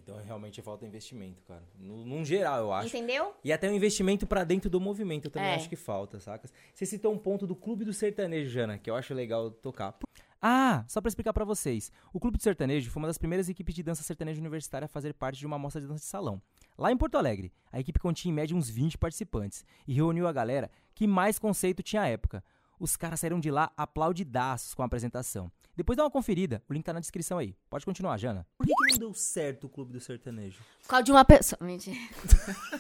Então 0.10 0.24
realmente 0.26 0.62
falta 0.62 0.86
investimento, 0.86 1.42
cara. 1.44 1.64
No, 1.78 2.06
num 2.06 2.24
geral, 2.26 2.60
eu 2.60 2.74
acho. 2.74 2.88
Entendeu? 2.96 3.34
E 3.44 3.52
até 3.54 3.70
um 3.70 3.74
investimento 3.74 4.26
pra 4.26 4.44
dentro 4.44 4.70
do 4.70 4.80
movimento, 4.80 5.26
eu 5.26 5.32
também 5.32 5.50
É. 5.50 5.56
acho 5.56 5.70
que 5.70 5.76
falta, 5.76 6.20
sacas? 6.20 6.52
Você 6.74 6.86
citou 6.86 7.14
um 7.14 7.18
ponto 7.18 7.46
do 7.46 7.56
Clube 7.56 7.86
do 7.86 7.94
Sertanejo, 7.94 8.50
Jana, 8.50 8.78
que 8.78 8.90
eu 8.90 8.96
acho 8.96 9.14
legal 9.14 9.52
tocar. 9.52 9.96
Ah, 10.42 10.86
só 10.88 11.02
pra 11.02 11.10
explicar 11.10 11.34
pra 11.34 11.44
vocês. 11.44 11.92
O 12.14 12.20
Clube 12.20 12.38
do 12.38 12.44
Sertanejo 12.44 12.90
foi 12.90 13.02
uma 13.02 13.08
das 13.08 13.18
primeiras 13.18 13.50
equipes 13.50 13.76
de 13.76 13.84
dança 13.84 14.04
sertaneja 14.04 14.40
universitária 14.40 14.86
a 14.86 14.88
fazer 14.88 15.14
parte 15.14 15.38
de 15.38 15.46
uma 15.46 15.58
amostra 15.58 15.82
de 15.82 15.88
dança 15.88 16.00
de 16.00 16.06
salão. 16.06 16.42
Lá 16.78 16.92
em 16.92 16.98
Porto 16.98 17.16
Alegre, 17.16 17.52
a 17.74 17.80
equipe 17.80 18.00
continha 18.00 18.32
em 18.32 18.36
média 18.36 18.56
uns 18.56 18.70
20 18.70 18.98
participantes 18.98 19.66
e 19.86 19.94
reuniu 19.94 20.28
a 20.28 20.32
galera 20.32 20.72
que 20.96 21.06
mais 21.06 21.38
conceito 21.38 21.84
tinha 21.84 22.04
à 22.04 22.08
época. 22.08 22.42
Os 22.80 22.96
caras 22.96 23.20
saíram 23.20 23.40
de 23.40 23.52
lá 23.52 23.72
aplaudidaços 23.76 24.74
com 24.74 24.82
a 24.82 24.86
apresentação. 24.86 25.52
Depois 25.76 25.98
dá 25.98 26.04
uma 26.04 26.12
conferida, 26.12 26.62
o 26.70 26.74
link 26.74 26.84
tá 26.84 26.94
na 26.94 27.00
descrição 27.00 27.38
aí. 27.38 27.56
Pode 27.70 27.86
continuar, 27.86 28.18
Jana. 28.18 28.46
Por 28.58 28.66
que, 28.68 28.74
que 28.74 28.92
não 28.94 29.00
deu 29.00 29.14
certo 29.14 29.66
o 29.66 29.70
Clube 29.70 29.92
do 29.94 30.00
Sertanejo? 30.00 30.60
Por 30.84 30.88
causa 30.90 31.04
de 31.04 31.12
uma 31.12 31.24
pessoa. 31.26 31.58
Mentira. 31.62 31.98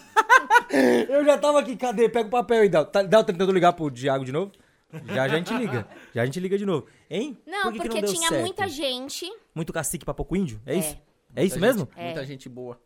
Eu 1.10 1.26
já 1.26 1.38
tava 1.38 1.60
aqui, 1.60 1.76
cadê? 1.76 2.08
Pega 2.10 2.28
o 2.28 2.32
papel 2.32 2.62
aí, 2.62 2.70
Dal. 2.70 2.86
Tá, 2.86 3.02
Dal, 3.02 3.24
tá 3.24 3.32
tentando 3.34 3.52
ligar 3.52 3.74
pro 3.74 3.90
Thiago 3.90 4.24
de 4.26 4.32
novo? 4.32 4.52
Já 5.06 5.24
a 5.24 5.28
gente 5.28 5.54
liga. 5.54 5.88
Já 6.14 6.22
a 6.22 6.26
gente 6.26 6.40
liga 6.40 6.58
de 6.58 6.66
novo. 6.66 6.88
Hein? 7.10 7.38
Não, 7.46 7.64
Por 7.64 7.74
que 7.74 7.80
que 7.80 7.88
porque 7.90 8.02
deu 8.02 8.14
tinha 8.14 8.30
certo? 8.30 8.42
muita 8.42 8.68
gente. 8.68 9.26
Muito 9.54 9.72
cacique 9.74 10.06
pra 10.06 10.14
pouco 10.14 10.36
índio? 10.36 10.62
É 10.66 10.76
É. 10.76 10.78
isso? 10.80 10.98
É 11.36 11.44
isso 11.46 11.60
Muita 11.60 11.68
mesmo? 11.68 11.90
gente- 11.96 12.04
Muita 12.06 12.26
gente 12.26 12.50
boa. 12.50 12.80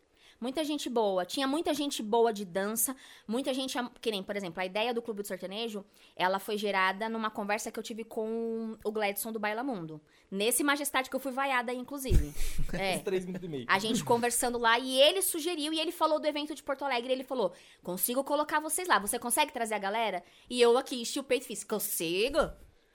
Muita 0.43 0.61
gente 0.65 0.89
boa. 0.89 1.25
Tinha 1.25 1.47
muita 1.47 1.73
gente 1.73 2.03
boa 2.03 2.33
de 2.33 2.43
dança, 2.43 2.93
muita 3.25 3.53
gente. 3.53 3.77
Que 4.01 4.11
nem, 4.11 4.21
por 4.21 4.35
exemplo, 4.35 4.61
a 4.61 4.65
ideia 4.65 4.93
do 4.93 5.01
Clube 5.01 5.21
do 5.21 5.27
Sertanejo, 5.27 5.85
ela 6.17 6.37
foi 6.37 6.57
gerada 6.57 7.07
numa 7.07 7.31
conversa 7.31 7.71
que 7.71 7.79
eu 7.79 7.83
tive 7.83 8.03
com 8.03 8.77
o 8.83 8.91
Gladson 8.91 9.31
do 9.31 9.39
Baila 9.39 9.63
Mundo. 9.63 10.01
Nesse 10.29 10.61
Majestade 10.61 11.09
que 11.09 11.15
eu 11.15 11.19
fui 11.21 11.31
vaiada 11.31 11.71
inclusive. 11.73 12.33
É. 12.73 12.97
Três 12.97 13.23
minutos 13.25 13.45
e 13.47 13.49
meio. 13.49 13.65
A 13.69 13.77
gente 13.77 14.03
conversando 14.03 14.57
lá 14.57 14.79
e 14.79 14.99
ele 14.99 15.21
sugeriu 15.21 15.71
e 15.71 15.79
ele 15.79 15.91
falou 15.91 16.19
do 16.19 16.25
evento 16.25 16.55
de 16.55 16.63
Porto 16.63 16.83
Alegre. 16.83 17.13
Ele 17.13 17.23
falou: 17.23 17.53
consigo 17.83 18.23
colocar 18.23 18.59
vocês 18.59 18.87
lá. 18.87 18.97
Você 18.99 19.19
consegue 19.19 19.53
trazer 19.53 19.75
a 19.75 19.79
galera? 19.79 20.23
E 20.49 20.59
eu 20.59 20.75
aqui 20.77 20.99
enchi 20.99 21.19
o 21.19 21.23
peito 21.23 21.43
e 21.43 21.47
fiz: 21.47 21.63
consigo. 21.63 22.39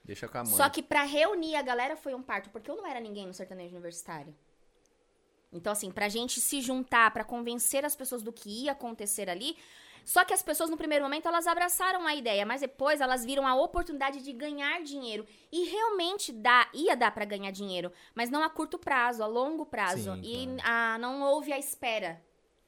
Deixa 0.03 0.27
com 0.27 0.37
a 0.37 0.43
mãe. 0.43 0.53
Só 0.53 0.69
que 0.69 0.83
pra 0.83 1.03
reunir 1.03 1.55
a 1.55 1.61
galera 1.61 1.95
foi 1.95 2.13
um 2.13 2.21
parto, 2.21 2.49
porque 2.49 2.69
eu 2.69 2.75
não 2.75 2.85
era 2.85 2.99
ninguém 2.99 3.25
no 3.25 3.33
sertanejo 3.33 3.73
universitário. 3.73 4.35
Então, 5.51 5.71
assim, 5.73 5.91
pra 5.91 6.09
gente 6.09 6.39
se 6.39 6.61
juntar, 6.61 7.11
pra 7.11 7.23
convencer 7.23 7.83
as 7.83 7.95
pessoas 7.95 8.21
do 8.21 8.31
que 8.31 8.65
ia 8.65 8.71
acontecer 8.73 9.29
ali. 9.29 9.57
Só 10.05 10.23
que 10.23 10.33
as 10.33 10.41
pessoas, 10.41 10.69
no 10.69 10.77
primeiro 10.77 11.03
momento, 11.03 11.27
elas 11.27 11.45
abraçaram 11.45 12.07
a 12.07 12.15
ideia, 12.15 12.45
mas 12.45 12.61
depois 12.61 13.01
elas 13.01 13.23
viram 13.25 13.45
a 13.45 13.55
oportunidade 13.55 14.23
de 14.23 14.33
ganhar 14.33 14.81
dinheiro. 14.81 15.25
E 15.51 15.65
realmente 15.65 16.31
dá, 16.31 16.67
ia 16.73 16.95
dar 16.95 17.11
pra 17.11 17.25
ganhar 17.25 17.51
dinheiro, 17.51 17.91
mas 18.15 18.29
não 18.29 18.43
a 18.43 18.49
curto 18.49 18.79
prazo, 18.79 19.21
a 19.23 19.27
longo 19.27 19.65
prazo. 19.65 20.13
Sim, 20.15 20.21
e 20.23 20.47
a, 20.63 20.97
não 20.99 21.21
houve 21.21 21.51
a 21.53 21.59
espera. 21.59 22.21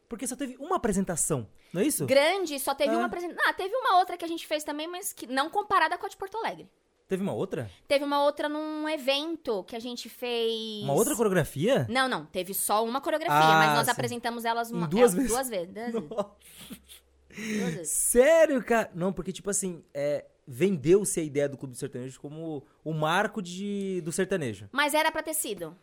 Porque 0.08 0.28
só 0.28 0.36
teve 0.36 0.58
uma 0.60 0.76
apresentação, 0.76 1.48
não 1.74 1.82
é 1.82 1.86
isso? 1.86 2.06
Grande, 2.06 2.60
só 2.60 2.76
teve 2.76 2.94
É. 2.94 2.98
uma 2.98 3.06
apresentação. 3.06 3.44
Ah, 3.48 3.54
teve 3.54 3.74
uma 3.76 3.98
outra 3.98 4.18
que 4.18 4.26
a 4.26 4.28
gente 4.28 4.46
fez 4.46 4.64
também, 4.64 4.88
mas 4.88 5.14
que 5.14 5.26
não 5.26 5.50
comparada 5.50 5.98
com 5.98 6.06
a 6.06 6.10
de 6.10 6.18
Porto 6.18 6.38
Alegre. 6.38 6.70
Teve 7.12 7.24
uma 7.24 7.34
outra? 7.34 7.70
Teve 7.90 8.06
uma 8.06 8.24
outra 8.24 8.48
num 8.48 8.88
evento 8.88 9.66
que 9.66 9.76
a 9.76 9.80
gente 9.80 10.08
fez. 10.08 10.82
Uma 10.82 10.94
outra 10.94 11.14
coreografia? 11.14 11.86
Não, 11.90 12.08
não. 12.08 12.26
Teve 12.26 12.54
só 12.54 12.86
uma 12.86 13.02
coreografia, 13.02 13.36
Ah, 13.38 13.58
mas 13.58 13.76
nós 13.76 13.86
sim. 13.86 13.92
apresentamos 13.92 14.46
elas 14.46 14.72
uma, 14.72 14.88
duas 14.88 15.14
é, 15.14 15.18
vezes? 15.18 15.30
Duas 15.30 15.50
vezes. 15.50 15.74
Duas 15.74 15.92
vezes. 15.92 16.14
duas 17.60 17.74
vezes. 17.74 17.90
Sério, 17.90 18.64
cara? 18.64 18.90
Não, 18.96 19.12
porque, 19.12 19.34
tipo 19.34 19.50
assim, 19.50 19.84
é, 19.94 20.24
vendeu-se 20.48 21.20
a 21.20 21.24
ideia 21.24 21.50
do 21.50 21.58
Clube 21.58 21.74
do 21.74 21.78
Sertanejo 21.78 22.18
como 22.22 22.66
o 22.82 22.94
marco 22.94 23.42
de, 23.42 24.00
do 24.06 24.12
sertanejo. 24.14 24.70
Mas 24.72 24.94
era 24.94 25.12
pra 25.12 25.22
ter 25.22 25.34
sido. 25.34 25.76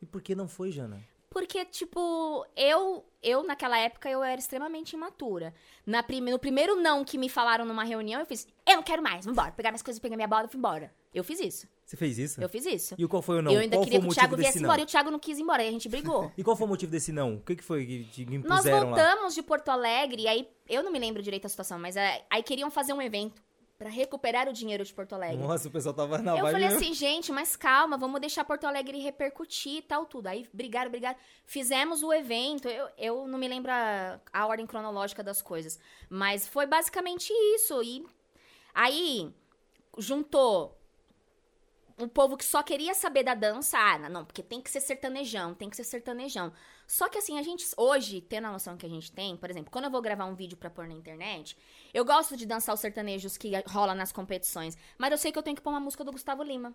E 0.00 0.06
por 0.06 0.22
que 0.22 0.32
não 0.32 0.46
foi, 0.46 0.70
Jana? 0.70 1.02
Porque, 1.32 1.64
tipo, 1.64 2.46
eu, 2.54 3.04
eu 3.22 3.42
naquela 3.42 3.78
época, 3.78 4.08
eu 4.10 4.22
era 4.22 4.38
extremamente 4.38 4.92
imatura. 4.92 5.54
Na 5.86 6.02
prime, 6.02 6.30
no 6.30 6.38
primeiro 6.38 6.76
não 6.76 7.02
que 7.04 7.16
me 7.16 7.28
falaram 7.28 7.64
numa 7.64 7.84
reunião, 7.84 8.20
eu 8.20 8.26
fiz, 8.26 8.46
eu 8.66 8.76
não 8.76 8.82
quero 8.82 9.02
mais, 9.02 9.24
vambora. 9.24 9.50
Pegar 9.52 9.70
minhas 9.70 9.82
coisas, 9.82 9.98
pegar 9.98 10.14
minha 10.14 10.28
bola 10.28 10.44
e 10.44 10.48
fui 10.48 10.58
embora. 10.58 10.92
Eu 11.14 11.24
fiz 11.24 11.40
isso. 11.40 11.66
Você 11.86 11.96
fez 11.96 12.18
isso? 12.18 12.40
Eu 12.40 12.48
fiz 12.48 12.66
isso. 12.66 12.94
E 12.98 13.06
qual 13.06 13.22
foi 13.22 13.38
o 13.38 13.42
não? 13.42 13.50
eu 13.50 13.60
ainda 13.60 13.76
qual 13.76 13.84
queria 13.84 14.00
que 14.00 14.06
o 14.06 14.10
o 14.10 14.14
Thiago 14.14 14.36
viesse 14.36 14.58
embora. 14.58 14.80
E 14.80 14.84
o 14.84 14.86
Thiago 14.86 15.10
não 15.10 15.18
quis 15.18 15.38
ir 15.38 15.42
embora, 15.42 15.62
aí 15.62 15.68
a 15.68 15.72
gente 15.72 15.88
brigou. 15.88 16.30
E 16.36 16.44
qual 16.44 16.54
foi 16.54 16.66
o 16.66 16.68
motivo 16.68 16.92
desse 16.92 17.12
não? 17.12 17.36
O 17.36 17.40
que, 17.40 17.56
que 17.56 17.64
foi 17.64 17.86
que 17.86 18.04
te 18.04 18.24
Nós 18.26 18.64
impuseram 18.66 18.90
lá? 18.90 18.96
voltamos 18.96 19.34
de 19.34 19.42
Porto 19.42 19.70
Alegre, 19.70 20.22
e 20.22 20.28
aí 20.28 20.48
eu 20.68 20.82
não 20.82 20.92
me 20.92 20.98
lembro 20.98 21.22
direito 21.22 21.46
a 21.46 21.48
situação, 21.48 21.78
mas 21.78 21.96
é, 21.96 22.24
aí 22.30 22.42
queriam 22.42 22.70
fazer 22.70 22.92
um 22.92 23.00
evento 23.00 23.42
pra 23.82 23.90
recuperar 23.90 24.48
o 24.48 24.52
dinheiro 24.52 24.84
de 24.84 24.94
Porto 24.94 25.14
Alegre. 25.14 25.38
Nossa, 25.38 25.66
o 25.66 25.70
pessoal 25.70 25.92
tava 25.92 26.18
na 26.18 26.38
Eu 26.38 26.46
falei 26.46 26.68
mesmo. 26.68 26.76
assim, 26.76 26.94
gente, 26.94 27.32
mas 27.32 27.56
calma, 27.56 27.98
vamos 27.98 28.20
deixar 28.20 28.44
Porto 28.44 28.64
Alegre 28.64 29.00
repercutir 29.00 29.78
e 29.78 29.82
tal, 29.82 30.06
tudo. 30.06 30.28
Aí 30.28 30.48
brigaram, 30.52 30.88
brigaram. 30.88 31.18
Fizemos 31.44 32.00
o 32.04 32.12
evento. 32.12 32.68
Eu, 32.68 32.88
eu 32.96 33.26
não 33.26 33.36
me 33.40 33.48
lembro 33.48 33.72
a, 33.72 34.20
a 34.32 34.46
ordem 34.46 34.68
cronológica 34.68 35.20
das 35.24 35.42
coisas. 35.42 35.80
Mas 36.08 36.46
foi 36.46 36.64
basicamente 36.64 37.32
isso. 37.56 37.82
E 37.82 38.06
aí 38.72 39.34
juntou 39.98 40.78
um 41.98 42.06
povo 42.06 42.36
que 42.36 42.44
só 42.44 42.62
queria 42.62 42.94
saber 42.94 43.24
da 43.24 43.34
dança. 43.34 43.76
Ah, 43.78 44.08
não, 44.08 44.24
porque 44.24 44.44
tem 44.44 44.60
que 44.60 44.70
ser 44.70 44.80
sertanejão, 44.80 45.54
tem 45.54 45.68
que 45.68 45.76
ser 45.76 45.84
sertanejão. 45.84 46.52
Só 46.92 47.08
que 47.08 47.16
assim, 47.16 47.38
a 47.38 47.42
gente 47.42 47.66
hoje, 47.78 48.20
tendo 48.20 48.48
a 48.48 48.52
noção 48.52 48.76
que 48.76 48.84
a 48.84 48.88
gente 48.88 49.10
tem, 49.10 49.34
por 49.34 49.48
exemplo, 49.48 49.70
quando 49.72 49.86
eu 49.86 49.90
vou 49.90 50.02
gravar 50.02 50.26
um 50.26 50.34
vídeo 50.34 50.58
pra 50.58 50.68
pôr 50.68 50.86
na 50.86 50.92
internet, 50.92 51.56
eu 51.94 52.04
gosto 52.04 52.36
de 52.36 52.44
dançar 52.44 52.74
os 52.74 52.82
sertanejos 52.82 53.38
que 53.38 53.50
rola 53.66 53.94
nas 53.94 54.12
competições, 54.12 54.76
mas 54.98 55.10
eu 55.10 55.16
sei 55.16 55.32
que 55.32 55.38
eu 55.38 55.42
tenho 55.42 55.56
que 55.56 55.62
pôr 55.62 55.70
uma 55.70 55.80
música 55.80 56.04
do 56.04 56.12
Gustavo 56.12 56.42
Lima. 56.42 56.74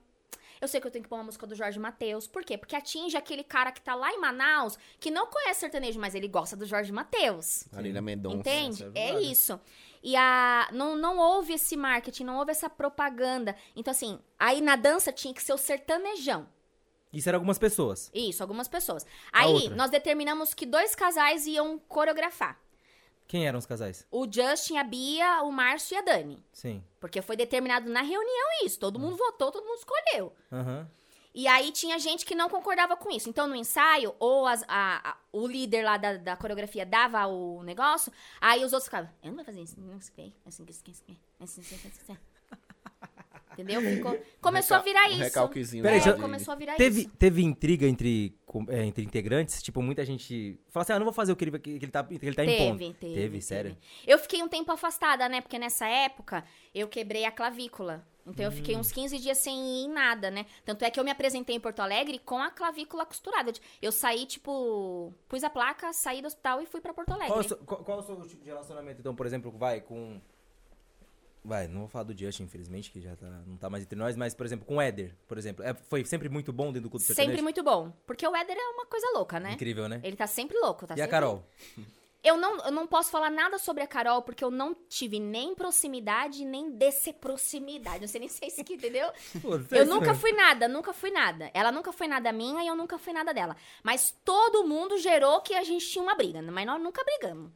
Eu 0.60 0.68
sei 0.68 0.82
que 0.82 0.88
eu 0.88 0.92
tenho 0.92 1.04
que 1.04 1.08
pôr 1.10 1.18
uma 1.18 1.26
música 1.26 1.46
do 1.46 1.54
Jorge 1.54 1.78
Mateus. 1.78 2.26
Por 2.26 2.44
quê? 2.44 2.58
Porque 2.58 2.76
atinge 2.76 3.16
aquele 3.16 3.44
cara 3.44 3.72
que 3.72 3.80
tá 3.80 3.94
lá 3.94 4.12
em 4.12 4.20
Manaus, 4.20 4.76
que 5.00 5.12
não 5.12 5.28
conhece 5.28 5.60
sertanejo, 5.60 6.00
mas 6.00 6.16
ele 6.16 6.28
gosta 6.28 6.56
do 6.58 6.66
Jorge 6.66 6.92
Mateus. 6.92 7.66
Marília 7.72 8.02
Mendonça. 8.02 8.38
Entende? 8.38 8.84
Essa 8.84 8.86
é 8.86 8.88
É, 8.88 9.06
verdade. 9.12 9.32
isso. 9.32 9.60
E 10.02 10.16
a, 10.16 10.68
não, 10.74 10.96
não 10.96 11.20
houve 11.20 11.54
esse 11.54 11.78
marketing, 11.78 12.24
não 12.24 12.38
houve 12.40 12.50
essa 12.50 12.68
propaganda. 12.72 13.56
Então, 13.76 13.92
assim, 13.92 14.18
aí 14.40 14.62
na 14.62 14.76
dança 14.76 15.12
tinha 15.12 15.32
que 15.32 15.44
ser 15.44 15.54
o 15.54 15.60
sertanejão. 15.60 16.48
Isso 17.14 17.30
eram 17.30 17.38
algumas 17.38 17.58
pessoas. 17.58 18.12
Isso, 18.14 18.44
algumas 18.44 18.68
pessoas. 18.68 19.06
A 19.32 19.42
Aí, 19.44 19.54
outra? 19.54 19.76
nós 19.76 19.90
determinamos 19.90 20.54
que 20.54 20.66
dois 20.66 20.94
casais 20.96 21.46
iam 21.48 21.80
coreografar. 21.80 22.60
Quem 23.28 23.46
eram 23.48 23.60
os 23.60 23.66
casais? 23.66 24.06
O 24.10 24.26
Justin, 24.32 24.78
a 24.78 24.84
Bia, 24.84 25.42
o 25.44 25.52
Márcio 25.52 25.96
e 25.96 25.98
a 25.98 26.02
Dani. 26.02 26.44
Sim. 26.54 26.84
Porque 27.00 27.22
foi 27.22 27.36
determinado 27.36 27.90
na 27.90 28.02
reunião 28.02 28.48
isso. 28.64 28.80
Todo 28.80 29.00
mundo 29.00 29.18
votou, 29.18 29.52
todo 29.52 29.66
mundo 29.66 29.80
escolheu. 29.80 30.34
Aham. 30.52 30.90
E 31.34 31.46
aí 31.48 31.72
tinha 31.72 32.00
gente 32.00 32.26
que 32.26 32.34
não 32.34 32.50
concordava 32.50 32.96
com 32.98 33.12
isso. 33.12 33.30
Então, 33.30 33.46
no 33.46 33.56
ensaio, 33.56 34.16
ou 34.20 34.48
as- 34.48 34.64
a- 34.68 35.12
a- 35.12 35.18
o 35.32 35.46
líder 35.46 35.84
lá 35.84 35.96
da, 35.98 36.18
da 36.18 36.36
coreografia 36.36 36.86
dava 36.86 37.28
o 37.28 37.62
negócio, 37.64 38.12
aí 38.42 38.64
os 38.66 38.74
outros 38.74 38.86
ficavam, 38.86 39.10
eu 39.22 39.28
não 39.30 39.36
vou 39.36 39.46
fazer 39.46 39.62
isso, 39.62 39.80
não 39.80 40.02
sei 40.02 40.12
o 40.12 40.16
quê, 40.16 40.34
assim, 40.48 40.64
assim, 40.68 40.82
assim, 40.82 41.18
assim, 41.40 41.62
assim, 41.62 41.76
assim, 41.76 41.90
assim. 42.14 42.18
Entendeu? 43.58 43.82
Ficou- 43.82 44.18
começou 44.42 44.78
a 44.78 44.80
virar 44.82 45.06
um 45.08 45.12
isso. 45.12 45.20
recalquezinho 45.24 45.84
Peraí, 45.84 45.98
É, 46.00 46.02
já- 46.02 46.14
começou 46.14 46.52
a 46.52 46.56
virar 46.56 46.76
Teve, 46.76 47.02
isso. 47.02 47.10
teve 47.18 47.42
intriga 47.44 47.88
entre, 47.88 48.38
é, 48.70 48.84
entre 48.86 49.04
integrantes? 49.04 49.62
Tipo, 49.64 49.82
muita 49.82 50.06
gente 50.06 50.60
fala 50.70 50.84
assim, 50.84 50.94
ah, 50.94 51.00
não 51.00 51.06
vou 51.06 51.14
fazer 51.14 51.32
o 51.32 51.36
que 51.36 51.46
ele, 51.46 51.60
que 51.60 51.70
ele 51.72 51.88
tá, 51.88 52.04
que 52.04 52.14
ele 52.26 52.36
tá 52.36 52.46
impondo. 52.46 52.78
Teve, 52.80 52.94
teve. 52.94 53.14
Teve, 53.16 53.42
sério? 53.42 53.78
Eu 54.06 54.20
fiquei 54.20 54.44
um 54.44 54.48
tempo 54.48 54.72
afastada, 54.72 55.28
né? 55.28 55.42
Porque 55.42 55.58
nessa 55.58 55.88
época 55.88 56.44
eu 56.74 56.88
quebrei 56.88 57.26
a 57.26 57.32
clavícula. 57.32 58.06
Então 58.30 58.44
eu 58.44 58.52
Hum. 58.52 58.56
fiquei 58.56 58.76
uns 58.76 58.92
15 58.92 59.18
dias 59.20 59.38
sem 59.38 59.56
ir 59.56 59.86
em 59.86 59.90
nada, 59.90 60.30
né? 60.30 60.46
Tanto 60.66 60.84
é 60.84 60.92
que 60.92 61.00
eu 61.00 61.04
me 61.06 61.10
apresentei 61.10 61.56
em 61.56 61.62
Porto 61.62 61.80
Alegre 61.80 62.20
com 62.20 62.38
a 62.40 62.52
clavícula 62.52 63.06
costurada. 63.06 63.54
Eu 63.82 63.90
saí, 63.90 64.26
tipo, 64.26 65.14
pus 65.30 65.46
a 65.46 65.50
placa, 65.50 65.94
saí 65.94 66.22
do 66.22 66.28
hospital 66.28 66.62
e 66.62 66.66
fui 66.66 66.82
pra 66.82 66.94
Porto 66.94 67.12
Alegre. 67.12 67.30
Qual, 67.30 67.40
é 67.42 67.46
o 67.46 67.48
seu, 67.48 67.58
qual, 67.60 67.84
qual 67.86 67.98
é 68.00 68.02
o 68.02 68.04
seu 68.06 68.22
tipo 68.28 68.44
de 68.44 68.50
relacionamento, 68.50 69.00
então, 69.00 69.16
por 69.16 69.26
exemplo, 69.26 69.50
vai 69.50 69.80
com... 69.80 70.20
Vai, 71.48 71.66
não 71.66 71.80
vou 71.80 71.88
falar 71.88 72.04
do 72.04 72.18
Justin, 72.18 72.44
infelizmente, 72.44 72.92
que 72.92 73.00
já 73.00 73.16
tá, 73.16 73.26
não 73.48 73.56
tá 73.56 73.70
mais 73.70 73.82
entre 73.84 73.98
nós, 73.98 74.18
mas, 74.18 74.34
por 74.36 74.46
exemplo, 74.46 74.66
com 74.66 74.76
o 74.76 74.82
Éder, 74.82 75.16
por 75.26 75.38
exemplo. 75.38 75.64
É, 75.64 75.74
foi 75.74 76.04
sempre 76.04 76.28
muito 76.28 76.52
bom 76.52 76.74
dentro 76.74 76.90
do 76.90 77.00
Sempre 77.00 77.16
sertanejo? 77.16 77.44
muito 77.44 77.64
bom. 77.64 77.94
Porque 78.06 78.28
o 78.28 78.36
Éder 78.36 78.58
é 78.58 78.68
uma 78.74 78.86
coisa 78.86 79.08
louca, 79.14 79.40
né? 79.40 79.54
Incrível, 79.54 79.88
né? 79.88 80.02
Ele 80.04 80.18
tá 80.18 80.28
sempre 80.28 80.60
louco, 80.60 80.86
tá 80.86 80.94
E 80.94 81.00
a 81.00 81.06
sempre- 81.06 81.12
Carol? 81.12 81.46
Eu 82.24 82.36
não, 82.36 82.58
eu 82.66 82.72
não 82.72 82.86
posso 82.86 83.10
falar 83.10 83.30
nada 83.30 83.58
sobre 83.58 83.82
a 83.84 83.88
Carol, 83.88 84.22
porque 84.24 84.44
eu 84.44 84.52
não 84.52 84.76
tive 84.90 85.20
nem 85.20 85.56
proximidade, 85.56 86.44
nem 86.44 86.76
reciprocidade. 86.78 88.02
Não 88.02 88.08
sei 88.08 88.20
nem 88.20 88.28
se 88.28 88.44
é 88.44 88.48
isso 88.48 88.60
aqui, 88.60 88.74
entendeu? 88.74 89.08
É 89.72 89.80
Eu 89.80 89.84
isso 89.84 89.94
nunca 89.94 90.14
fui 90.14 90.32
nada, 90.34 90.68
nunca 90.68 90.92
fui 90.94 91.12
nada. 91.12 91.50
Ela 91.54 91.72
nunca 91.72 91.94
foi 91.94 92.08
nada 92.08 92.32
minha 92.34 92.62
e 92.64 92.68
eu 92.68 92.76
nunca 92.76 92.98
fui 92.98 93.14
nada 93.14 93.34
dela. 93.34 93.56
Mas 93.84 94.14
todo 94.26 94.66
mundo 94.68 94.98
gerou 94.98 95.40
que 95.42 95.54
a 95.54 95.64
gente 95.64 95.88
tinha 95.88 96.04
uma 96.04 96.16
briga, 96.16 96.42
mas 96.42 96.66
nós 96.66 96.82
nunca 96.82 97.04
brigamos. 97.04 97.52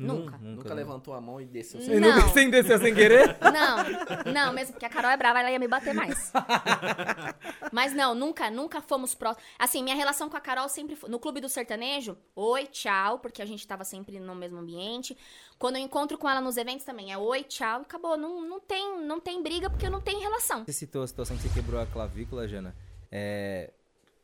Nunca. 0.00 0.38
Nunca 0.38 0.68
né? 0.70 0.74
levantou 0.76 1.14
a 1.14 1.20
mão 1.20 1.40
e 1.40 1.44
desceu. 1.44 1.78
Não. 1.80 1.86
sem- 1.86 1.96
E 1.96 2.00
nunca 2.00 2.28
sem 2.28 2.50
descer 2.50 2.78
sem 2.80 2.94
querer? 2.94 3.36
Não, 3.40 4.32
não, 4.32 4.52
mesmo 4.52 4.72
porque 4.72 4.86
a 4.86 4.88
Carol 4.88 5.10
é 5.10 5.16
brava, 5.16 5.40
ela 5.40 5.50
ia 5.50 5.58
me 5.58 5.68
bater 5.68 5.92
mais. 5.94 6.32
Mas 7.72 7.92
não, 7.92 8.14
nunca, 8.14 8.50
nunca 8.50 8.80
fomos 8.80 9.14
próximos. 9.14 9.46
Assim, 9.58 9.82
minha 9.82 9.94
relação 9.94 10.28
com 10.28 10.36
a 10.36 10.40
Carol 10.40 10.68
sempre 10.68 10.96
foi. 10.96 11.08
No 11.08 11.18
Clube 11.18 11.40
do 11.40 11.48
Sertanejo, 11.48 12.16
oi, 12.34 12.66
tchau, 12.66 13.18
porque 13.18 13.42
a 13.42 13.46
gente 13.46 13.66
tava 13.66 13.84
sempre 13.84 14.18
no 14.18 14.34
mesmo 14.34 14.58
ambiente. 14.58 15.16
Quando 15.58 15.76
eu 15.76 15.82
encontro 15.82 16.16
com 16.18 16.28
ela 16.28 16.40
nos 16.40 16.56
eventos 16.56 16.84
também, 16.84 17.12
é 17.12 17.18
oi, 17.18 17.42
tchau, 17.44 17.80
e 17.80 17.82
acabou. 17.82 18.16
Não, 18.16 18.40
não, 18.40 18.60
tem, 18.60 19.00
não 19.02 19.20
tem 19.20 19.42
briga 19.42 19.68
porque 19.68 19.88
não 19.90 20.00
tem 20.00 20.18
relação. 20.20 20.64
Você 20.64 20.72
citou 20.72 21.02
a 21.02 21.06
situação 21.06 21.36
que 21.36 21.42
você 21.42 21.48
quebrou 21.50 21.80
a 21.80 21.86
clavícula, 21.86 22.48
Jana. 22.48 22.74
É, 23.12 23.70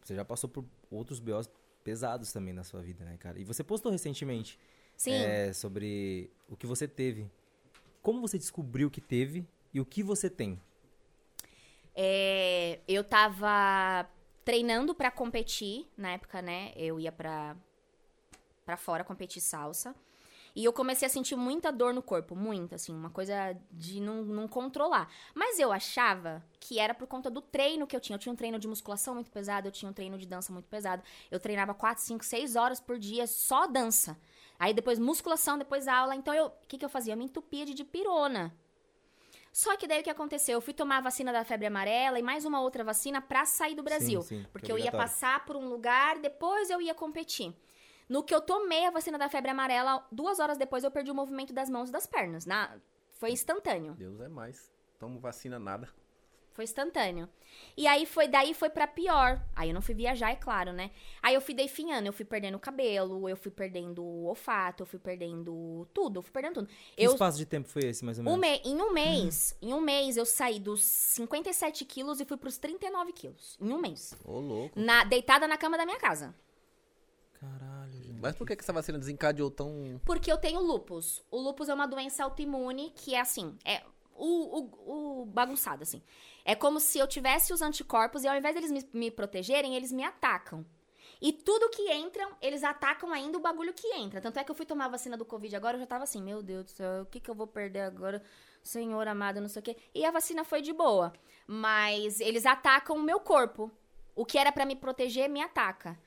você 0.02 0.14
já 0.14 0.24
passou 0.24 0.48
por 0.48 0.64
outros 0.90 1.18
BOs 1.20 1.50
pesados 1.84 2.32
também 2.32 2.52
na 2.54 2.64
sua 2.64 2.80
vida, 2.80 3.04
né, 3.04 3.16
cara? 3.18 3.38
E 3.38 3.44
você 3.44 3.62
postou 3.62 3.92
recentemente 3.92 4.58
Sim. 4.96 5.12
é, 5.12 5.52
sobre 5.52 6.30
o 6.48 6.56
que 6.56 6.66
você 6.66 6.88
teve. 6.88 7.30
Como 8.02 8.20
você 8.20 8.38
descobriu 8.38 8.90
que 8.90 9.00
teve 9.00 9.46
e 9.72 9.80
o 9.80 9.84
que 9.84 10.02
você 10.02 10.30
tem? 10.30 10.60
É, 11.94 12.78
eu 12.86 13.02
tava 13.02 14.08
treinando 14.44 14.94
pra 14.94 15.10
competir 15.10 15.86
na 15.96 16.12
época, 16.12 16.40
né? 16.40 16.72
Eu 16.76 17.00
ia 17.00 17.10
pra, 17.10 17.56
pra 18.64 18.76
fora 18.76 19.02
competir 19.02 19.40
salsa. 19.40 19.94
E 20.54 20.64
eu 20.64 20.72
comecei 20.72 21.04
a 21.04 21.10
sentir 21.10 21.36
muita 21.36 21.70
dor 21.70 21.92
no 21.92 22.00
corpo, 22.00 22.34
muita, 22.34 22.76
assim, 22.76 22.90
uma 22.90 23.10
coisa 23.10 23.54
de 23.70 24.00
não, 24.00 24.24
não 24.24 24.48
controlar. 24.48 25.06
Mas 25.34 25.58
eu 25.58 25.70
achava 25.70 26.42
que 26.58 26.78
era 26.78 26.94
por 26.94 27.06
conta 27.06 27.28
do 27.28 27.42
treino 27.42 27.86
que 27.86 27.94
eu 27.94 28.00
tinha. 28.00 28.16
Eu 28.16 28.20
tinha 28.20 28.32
um 28.32 28.36
treino 28.36 28.58
de 28.58 28.66
musculação 28.66 29.14
muito 29.14 29.30
pesado, 29.30 29.68
eu 29.68 29.72
tinha 29.72 29.90
um 29.90 29.92
treino 29.92 30.16
de 30.16 30.26
dança 30.26 30.50
muito 30.50 30.66
pesado. 30.66 31.02
Eu 31.30 31.38
treinava 31.38 31.74
4, 31.74 32.02
5, 32.02 32.24
6 32.24 32.56
horas 32.56 32.80
por 32.80 32.98
dia 32.98 33.26
só 33.26 33.66
dança. 33.66 34.18
Aí 34.58 34.72
depois 34.72 34.98
musculação, 34.98 35.58
depois 35.58 35.86
aula. 35.88 36.14
Então 36.14 36.34
eu, 36.34 36.46
o 36.46 36.66
que, 36.66 36.78
que 36.78 36.84
eu 36.84 36.88
fazia? 36.88 37.12
Eu 37.14 37.16
me 37.16 37.24
entupia 37.24 37.64
de 37.64 37.74
dipirona. 37.74 38.54
Só 39.52 39.74
que 39.76 39.86
daí 39.86 40.00
o 40.00 40.04
que 40.04 40.10
aconteceu? 40.10 40.54
Eu 40.54 40.60
fui 40.60 40.74
tomar 40.74 40.98
a 40.98 41.00
vacina 41.00 41.32
da 41.32 41.42
febre 41.42 41.66
amarela 41.66 42.18
e 42.18 42.22
mais 42.22 42.44
uma 42.44 42.60
outra 42.60 42.84
vacina 42.84 43.22
pra 43.22 43.46
sair 43.46 43.74
do 43.74 43.82
Brasil. 43.82 44.20
sim, 44.20 44.44
porque 44.52 44.70
eu 44.70 44.78
ia 44.78 44.92
passar 44.92 45.46
por 45.46 45.56
um 45.56 45.66
lugar, 45.66 46.18
depois 46.18 46.68
eu 46.68 46.78
ia 46.80 46.94
competir. 46.94 47.54
No 48.06 48.22
que 48.22 48.34
eu 48.34 48.40
tomei 48.40 48.84
a 48.86 48.90
vacina 48.90 49.16
da 49.16 49.28
febre 49.30 49.50
amarela, 49.50 50.06
duas 50.12 50.38
horas 50.38 50.58
depois 50.58 50.84
eu 50.84 50.90
perdi 50.90 51.10
o 51.10 51.14
movimento 51.14 51.54
das 51.54 51.70
mãos 51.70 51.88
e 51.88 51.92
das 51.92 52.06
pernas. 52.06 52.44
Na... 52.44 52.76
Foi 53.14 53.30
instantâneo. 53.30 53.94
Deus 53.94 54.20
é 54.20 54.28
mais. 54.28 54.70
Tomo 54.98 55.18
vacina 55.18 55.58
nada. 55.58 55.88
Foi 56.56 56.64
instantâneo. 56.64 57.28
E 57.76 57.86
aí 57.86 58.06
foi 58.06 58.26
daí 58.26 58.54
foi 58.54 58.70
pra 58.70 58.86
pior. 58.86 59.38
Aí 59.54 59.68
eu 59.68 59.74
não 59.74 59.82
fui 59.82 59.94
viajar, 59.94 60.30
é 60.30 60.36
claro, 60.36 60.72
né? 60.72 60.90
Aí 61.22 61.34
eu 61.34 61.40
fui 61.42 61.52
definhando, 61.54 62.06
eu 62.06 62.12
fui 62.14 62.24
perdendo 62.24 62.54
o 62.54 62.58
cabelo, 62.58 63.28
eu 63.28 63.36
fui 63.36 63.50
perdendo 63.50 64.02
o 64.02 64.24
olfato, 64.24 64.82
eu 64.82 64.86
fui 64.86 64.98
perdendo 64.98 65.86
tudo, 65.92 66.18
eu 66.18 66.22
fui 66.22 66.32
perdendo 66.32 66.54
tudo. 66.54 66.66
Que 66.68 66.74
Eu, 67.04 67.12
espaço 67.12 67.36
de 67.36 67.44
tempo 67.44 67.68
foi 67.68 67.82
esse, 67.84 68.02
mais 68.06 68.16
ou 68.18 68.24
menos? 68.24 68.38
um 68.38 68.40
me- 68.40 68.62
em 68.64 68.80
um 68.80 68.90
mês, 68.90 69.54
em 69.60 69.74
um 69.74 69.80
mês 69.82 70.16
eu 70.16 70.24
saí 70.24 70.58
dos 70.58 70.82
57 70.82 71.84
quilos 71.84 72.20
e 72.20 72.24
fui 72.24 72.38
pros 72.38 72.56
39 72.56 73.12
quilos. 73.12 73.58
Em 73.60 73.70
um 73.70 73.78
mês. 73.78 74.14
Ô, 74.24 74.40
louco. 74.40 74.80
Na, 74.80 75.04
deitada 75.04 75.46
na 75.46 75.58
cama 75.58 75.76
da 75.76 75.84
minha 75.84 75.98
casa. 75.98 76.34
Caralho, 77.34 77.92
gente. 78.02 78.18
Mas 78.20 78.34
por 78.34 78.46
que, 78.46 78.56
que 78.56 78.62
essa 78.62 78.72
vacina 78.72 78.98
desencadeou 78.98 79.50
tão. 79.50 80.00
Porque 80.06 80.32
eu 80.32 80.38
tenho 80.38 80.60
lupus. 80.60 81.22
O 81.30 81.38
lupus 81.38 81.68
é 81.68 81.74
uma 81.74 81.86
doença 81.86 82.24
autoimune 82.24 82.92
que 82.96 83.14
é 83.14 83.20
assim, 83.20 83.54
é 83.64 83.82
o, 84.18 84.70
o, 84.86 85.22
o 85.22 85.26
bagunçado, 85.26 85.82
assim. 85.82 86.02
É 86.44 86.54
como 86.54 86.80
se 86.80 86.98
eu 86.98 87.06
tivesse 87.06 87.52
os 87.52 87.62
anticorpos 87.62 88.24
e 88.24 88.28
ao 88.28 88.36
invés 88.36 88.54
deles 88.54 88.70
me, 88.70 88.88
me 88.92 89.10
protegerem, 89.10 89.74
eles 89.74 89.92
me 89.92 90.04
atacam. 90.04 90.64
E 91.20 91.32
tudo 91.32 91.70
que 91.70 91.92
entram, 91.92 92.30
eles 92.42 92.62
atacam 92.62 93.12
ainda 93.12 93.38
o 93.38 93.40
bagulho 93.40 93.72
que 93.72 93.86
entra. 93.94 94.20
Tanto 94.20 94.38
é 94.38 94.44
que 94.44 94.50
eu 94.50 94.54
fui 94.54 94.66
tomar 94.66 94.86
a 94.86 94.90
vacina 94.90 95.16
do 95.16 95.24
Covid 95.24 95.54
agora, 95.56 95.76
eu 95.76 95.80
já 95.80 95.86
tava 95.86 96.04
assim, 96.04 96.22
meu 96.22 96.42
Deus 96.42 96.64
do 96.64 96.70
céu, 96.70 97.02
o 97.02 97.06
que 97.06 97.20
que 97.20 97.30
eu 97.30 97.34
vou 97.34 97.46
perder 97.46 97.80
agora? 97.80 98.22
Senhor 98.62 99.06
amado, 99.08 99.40
não 99.40 99.48
sei 99.48 99.60
o 99.60 99.62
quê. 99.62 99.76
E 99.94 100.04
a 100.04 100.10
vacina 100.10 100.44
foi 100.44 100.60
de 100.60 100.72
boa. 100.72 101.12
Mas 101.46 102.20
eles 102.20 102.44
atacam 102.44 102.96
o 102.96 103.02
meu 103.02 103.20
corpo. 103.20 103.70
O 104.14 104.24
que 104.24 104.38
era 104.38 104.50
pra 104.50 104.66
me 104.66 104.74
proteger, 104.74 105.28
me 105.28 105.40
ataca. 105.40 105.98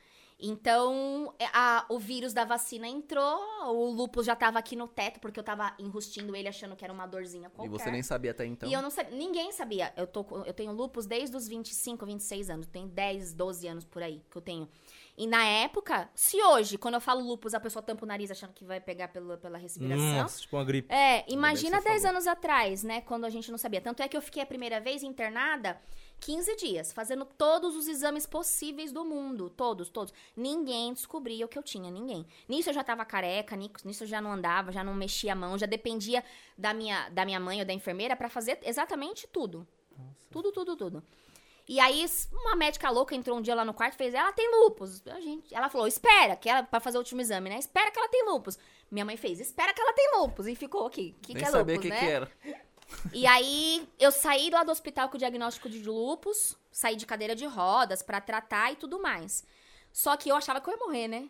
Então, 0.41 1.33
é, 1.37 1.45
a- 1.53 1.85
o 1.89 1.99
vírus 1.99 2.31
da 2.33 2.45
vacina 2.45 2.87
entrou, 2.87 3.39
o 3.67 3.91
lupus 3.91 4.25
já 4.25 4.35
tava 4.35 4.57
aqui 4.57 4.75
no 4.75 4.87
teto, 4.87 5.19
porque 5.19 5.37
eu 5.39 5.43
tava 5.43 5.73
enrustindo 5.77 6.33
ele 6.35 6.47
achando 6.47 6.75
que 6.77 6.83
era 6.83 6.93
uma 6.93 7.05
dorzinha 7.05 7.49
qualquer. 7.49 7.67
E 7.67 7.69
você 7.77 7.91
nem 7.91 8.01
sabia 8.01 8.31
até 8.31 8.45
então? 8.45 8.69
E 8.69 8.73
eu 8.73 8.81
não 8.81 8.89
sabia, 8.89 9.17
ninguém 9.17 9.51
sabia. 9.51 9.93
Eu, 9.97 10.07
tô, 10.07 10.25
eu 10.45 10.53
tenho 10.53 10.71
lupus 10.71 11.05
desde 11.05 11.35
os 11.35 11.47
25, 11.47 12.05
26 12.05 12.49
anos. 12.49 12.67
Tem 12.67 12.87
10, 12.87 13.33
12 13.33 13.67
anos 13.67 13.83
por 13.85 14.01
aí 14.01 14.21
que 14.31 14.37
eu 14.37 14.41
tenho. 14.41 14.69
E 15.17 15.27
na 15.27 15.43
época, 15.43 16.09
se 16.15 16.41
hoje, 16.41 16.77
quando 16.77 16.93
eu 16.93 17.01
falo 17.01 17.21
lupus, 17.21 17.53
a 17.53 17.59
pessoa 17.59 17.83
tampa 17.83 18.05
o 18.05 18.07
nariz 18.07 18.31
achando 18.31 18.53
que 18.53 18.63
vai 18.63 18.79
pegar 18.79 19.09
pela, 19.09 19.35
pela 19.35 19.57
respiração. 19.57 20.01
Nossa, 20.21 20.39
tipo 20.39 20.55
uma 20.55 20.63
gripe. 20.63 20.93
É, 20.93 21.25
imagina 21.27 21.77
que 21.77 21.83
você 21.83 21.89
10 21.89 22.01
falou. 22.03 22.15
anos 22.15 22.27
atrás, 22.27 22.83
né? 22.83 23.01
Quando 23.01 23.25
a 23.25 23.29
gente 23.29 23.51
não 23.51 23.57
sabia. 23.57 23.81
Tanto 23.81 24.01
é 24.01 24.07
que 24.07 24.15
eu 24.15 24.21
fiquei 24.21 24.41
a 24.41 24.45
primeira 24.45 24.79
vez 24.79 25.03
internada 25.03 25.77
15 26.19 26.55
dias, 26.57 26.91
fazendo 26.91 27.25
todos 27.25 27.75
os 27.75 27.87
exames 27.87 28.25
possíveis 28.25 28.91
do 28.91 29.03
mundo. 29.05 29.49
Todos, 29.49 29.89
todos. 29.89 30.13
Ninguém 30.35 30.93
descobria 30.93 31.45
o 31.45 31.49
que 31.49 31.57
eu 31.57 31.63
tinha, 31.63 31.89
ninguém. 31.89 32.25
Nisso 32.47 32.69
eu 32.69 32.73
já 32.73 32.83
tava 32.83 33.03
careca, 33.05 33.55
ni- 33.55 33.71
nisso 33.85 34.03
eu 34.03 34.07
já 34.07 34.19
não 34.21 34.31
andava, 34.31 34.71
já 34.71 34.83
não 34.83 34.93
mexia 34.93 35.33
a 35.33 35.35
mão, 35.35 35.57
já 35.57 35.65
dependia 35.65 36.23
da 36.57 36.73
minha, 36.73 37.09
da 37.09 37.25
minha 37.25 37.39
mãe 37.39 37.59
ou 37.59 37.65
da 37.65 37.73
enfermeira 37.73 38.15
pra 38.15 38.29
fazer 38.29 38.59
exatamente 38.63 39.27
tudo. 39.27 39.67
Tudo, 40.29 40.51
tudo, 40.51 40.75
tudo. 40.75 41.03
E 41.67 41.79
aí, 41.79 42.03
uma 42.31 42.55
médica 42.55 42.89
louca 42.89 43.13
entrou 43.15 43.37
um 43.37 43.41
dia 43.43 43.53
lá 43.53 43.63
no 43.63 43.75
quarto 43.75 43.93
e 43.93 43.97
fez: 43.97 44.13
Ela 44.15 44.31
tem 44.33 44.49
lupus. 44.49 45.05
A 45.05 45.19
gente, 45.19 45.53
ela 45.53 45.69
falou: 45.69 45.85
Espera, 45.85 46.35
que 46.35 46.49
ela, 46.49 46.63
pra 46.63 46.79
fazer 46.79 46.97
o 46.97 47.01
último 47.01 47.21
exame, 47.21 47.47
né? 47.47 47.59
Espera 47.59 47.91
que 47.91 47.99
ela 47.99 48.09
tem 48.09 48.25
lupus. 48.25 48.57
Minha 48.89 49.05
mãe 49.05 49.15
fez: 49.15 49.39
Espera 49.39 49.71
que 49.71 49.79
ela 49.79 49.93
tem 49.93 50.17
lupus. 50.17 50.47
E 50.47 50.55
ficou 50.55 50.87
aqui. 50.87 51.15
O 51.17 51.21
que, 51.21 51.33
nem 51.35 51.43
que 51.43 51.47
é 51.47 51.51
lupus, 51.59 51.77
que, 51.83 51.89
né? 51.89 51.99
que 51.99 52.05
era. 52.05 52.31
E 53.13 53.25
aí, 53.27 53.87
eu 53.99 54.11
saí 54.11 54.49
lá 54.49 54.63
do 54.63 54.71
hospital 54.71 55.09
com 55.09 55.15
o 55.15 55.19
diagnóstico 55.19 55.69
de 55.69 55.83
lupus, 55.83 56.55
saí 56.71 56.95
de 56.95 57.05
cadeira 57.05 57.35
de 57.35 57.45
rodas 57.45 58.01
pra 58.01 58.19
tratar 58.19 58.71
e 58.71 58.75
tudo 58.75 59.01
mais. 59.01 59.43
Só 59.91 60.15
que 60.17 60.29
eu 60.29 60.35
achava 60.35 60.59
que 60.61 60.69
eu 60.69 60.73
ia 60.73 60.79
morrer, 60.85 61.07
né? 61.07 61.29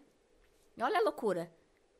Olha 0.81 0.99
a 0.99 1.01
loucura. 1.03 1.51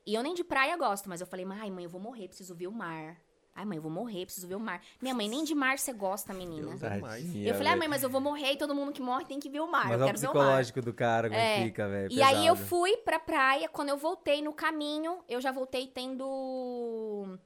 E 0.05 0.13
eu 0.15 0.23
nem 0.23 0.33
de 0.33 0.43
praia 0.43 0.75
gosto, 0.77 1.07
mas 1.09 1.21
eu 1.21 1.27
falei, 1.27 1.45
ai, 1.49 1.69
mãe, 1.69 1.83
eu 1.83 1.89
vou 1.89 2.01
morrer, 2.01 2.27
preciso 2.27 2.55
ver 2.55 2.67
o 2.67 2.71
mar. 2.71 3.17
Ai, 3.55 3.65
mãe, 3.65 3.75
eu 3.77 3.81
vou 3.81 3.91
morrer, 3.91 4.25
preciso 4.25 4.47
ver 4.47 4.55
o 4.55 4.59
mar. 4.59 4.81
Minha 5.01 5.13
mãe, 5.13 5.27
nem 5.27 5.43
de 5.43 5.53
mar 5.53 5.77
você 5.77 5.91
gosta, 5.91 6.33
menina. 6.33 6.73
É. 6.75 6.99
Tadinha, 6.99 7.49
Eu 7.49 7.55
falei, 7.55 7.73
ah, 7.73 7.75
mãe, 7.75 7.87
mas 7.89 8.03
eu 8.03 8.09
vou 8.09 8.21
morrer 8.21 8.53
e 8.53 8.57
todo 8.57 8.73
mundo 8.73 8.93
que 8.93 9.01
morre 9.01 9.25
tem 9.25 9.39
que 9.39 9.49
ver 9.49 9.59
o 9.59 9.69
mar. 9.69 9.87
Mas 9.89 9.99
eu 9.99 10.03
o 10.03 10.05
quero 10.05 10.17
ver 10.17 10.27
o 10.27 10.33
mar. 10.33 10.39
psicológico 10.39 10.81
do 10.81 10.93
cara, 10.93 11.27
como 11.27 11.39
É. 11.39 11.63
fica, 11.65 11.87
velho. 11.89 12.11
E 12.11 12.21
aí 12.21 12.47
eu 12.47 12.55
fui 12.55 12.95
pra 12.97 13.19
praia, 13.19 13.67
quando 13.67 13.89
eu 13.89 13.97
voltei 13.97 14.41
no 14.41 14.53
caminho, 14.53 15.19
eu 15.27 15.41
já 15.41 15.51
voltei 15.51 15.87
tendo 15.87 17.37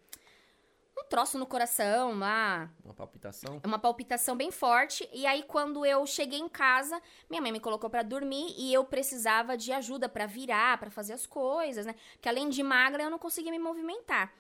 um 1.04 1.10
troço 1.10 1.38
no 1.38 1.46
coração 1.46 2.18
lá, 2.18 2.70
Uma 2.84 2.94
palpitação. 2.94 3.62
uma 3.64 3.78
palpitação 3.80 4.36
bem 4.36 4.52
forte. 4.52 5.08
E 5.14 5.26
aí 5.26 5.44
quando 5.44 5.86
eu 5.86 6.06
cheguei 6.06 6.40
em 6.40 6.50
casa, 6.50 7.02
minha 7.30 7.42
mãe 7.42 7.52
me 7.52 7.60
colocou 7.60 7.90
pra 7.90 8.02
dormir 8.02 8.54
e 8.58 8.74
eu 8.74 8.84
precisava 8.86 9.58
de 9.58 9.72
ajuda 9.72 10.08
pra 10.10 10.26
virar, 10.26 10.78
pra 10.78 10.90
fazer 10.90 11.14
as 11.14 11.26
coisas, 11.26 11.86
né? 11.86 11.96
Porque 12.14 12.30
além 12.30 12.50
de 12.50 12.64
magra, 12.64 13.04
eu 13.04 13.10
não 13.10 13.20
conseguia 13.20 13.52
me 13.52 13.60
movimentar. 13.60 14.32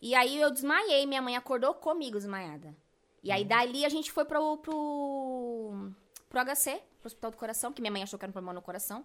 E 0.00 0.14
aí 0.14 0.40
eu 0.40 0.50
desmaiei, 0.50 1.06
minha 1.06 1.22
mãe 1.22 1.36
acordou 1.36 1.74
comigo 1.74 2.16
desmaiada. 2.18 2.74
E 3.22 3.32
aí 3.32 3.44
dali 3.44 3.84
a 3.84 3.88
gente 3.88 4.12
foi 4.12 4.24
pro, 4.24 4.58
pro, 4.58 5.90
pro 6.28 6.40
HC, 6.44 6.80
pro 7.00 7.06
Hospital 7.06 7.30
do 7.30 7.36
Coração, 7.36 7.72
que 7.72 7.80
minha 7.80 7.90
mãe 7.92 8.02
achou 8.02 8.18
que 8.18 8.24
era 8.24 8.30
um 8.30 8.32
problema 8.32 8.52
no 8.52 8.62
coração. 8.62 9.04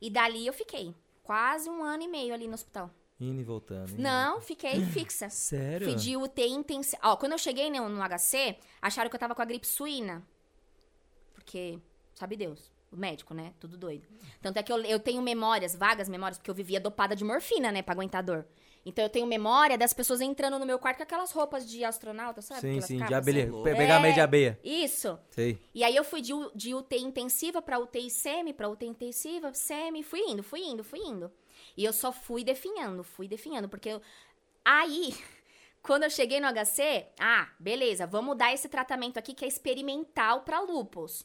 E 0.00 0.08
dali 0.08 0.46
eu 0.46 0.52
fiquei 0.52 0.94
quase 1.22 1.68
um 1.68 1.82
ano 1.82 2.02
e 2.02 2.08
meio 2.08 2.32
ali 2.32 2.46
no 2.48 2.54
hospital. 2.54 2.90
Indo 3.20 3.40
e 3.40 3.44
voltando. 3.44 3.90
indo 3.90 4.00
Não, 4.02 4.40
fiquei 4.40 4.80
fixa. 4.92 5.28
Sério? 5.28 5.86
Fui 5.88 5.96
de 5.96 6.16
UTI 6.16 6.50
intensiva. 6.50 6.98
Ó, 7.02 7.16
quando 7.16 7.32
eu 7.32 7.38
cheguei 7.38 7.68
no, 7.70 7.88
no 7.88 8.00
HC, 8.02 8.56
acharam 8.80 9.10
que 9.10 9.16
eu 9.16 9.20
tava 9.20 9.34
com 9.34 9.42
a 9.42 9.44
gripe 9.44 9.66
suína. 9.66 10.22
Porque, 11.34 11.78
sabe 12.14 12.36
Deus, 12.36 12.70
o 12.92 12.96
médico, 12.96 13.34
né? 13.34 13.52
Tudo 13.58 13.76
doido. 13.76 14.06
Tanto 14.40 14.58
é 14.58 14.62
que 14.62 14.72
eu, 14.72 14.78
eu 14.84 14.98
tenho 15.00 15.20
memórias, 15.22 15.74
vagas 15.74 16.08
memórias, 16.08 16.38
porque 16.38 16.50
eu 16.50 16.54
vivia 16.54 16.80
dopada 16.80 17.16
de 17.16 17.24
morfina, 17.24 17.72
né? 17.72 17.82
Pra 17.82 17.94
aguentar 17.94 18.22
dor. 18.22 18.46
Então 18.86 19.04
eu 19.04 19.10
tenho 19.10 19.26
memória 19.26 19.76
das 19.76 19.92
pessoas 19.92 20.20
entrando 20.20 20.58
no 20.58 20.64
meu 20.64 20.78
quarto 20.78 20.98
com 20.98 21.02
aquelas 21.02 21.30
roupas 21.32 21.68
de 21.68 21.84
astronauta, 21.84 22.40
sabe? 22.40 22.60
Sim, 22.60 22.68
Aquelas 22.68 22.84
sim, 22.86 22.96
de 23.04 23.14
abelha. 23.14 23.42
assim. 23.44 23.62
Pe- 23.62 23.74
Pegar 23.74 24.00
meio 24.00 24.14
de 24.14 24.20
É. 24.20 24.22
abelha. 24.22 24.60
Isso. 24.64 25.18
Sei. 25.30 25.58
E 25.74 25.84
aí 25.84 25.94
eu 25.94 26.04
fui 26.04 26.22
de, 26.22 26.32
de 26.54 26.74
UTI 26.74 27.02
intensiva 27.02 27.60
pra 27.60 27.78
UTI 27.78 28.08
semi, 28.08 28.54
pra 28.54 28.68
UTI 28.68 28.86
intensiva, 28.86 29.52
semi, 29.52 30.02
fui 30.02 30.20
indo, 30.20 30.42
fui 30.42 30.60
indo, 30.60 30.82
fui 30.84 31.00
indo. 31.00 31.30
E 31.78 31.84
eu 31.84 31.92
só 31.92 32.10
fui 32.10 32.42
definhando, 32.42 33.04
fui 33.04 33.28
definhando, 33.28 33.68
porque 33.68 33.88
eu... 33.90 34.02
aí, 34.64 35.14
quando 35.80 36.02
eu 36.02 36.10
cheguei 36.10 36.40
no 36.40 36.48
HC, 36.48 37.06
ah, 37.20 37.48
beleza, 37.56 38.04
vamos 38.04 38.36
dar 38.36 38.52
esse 38.52 38.68
tratamento 38.68 39.16
aqui 39.16 39.32
que 39.32 39.44
é 39.44 39.48
experimental 39.48 40.42
pra 40.42 40.58
lupus. 40.58 41.24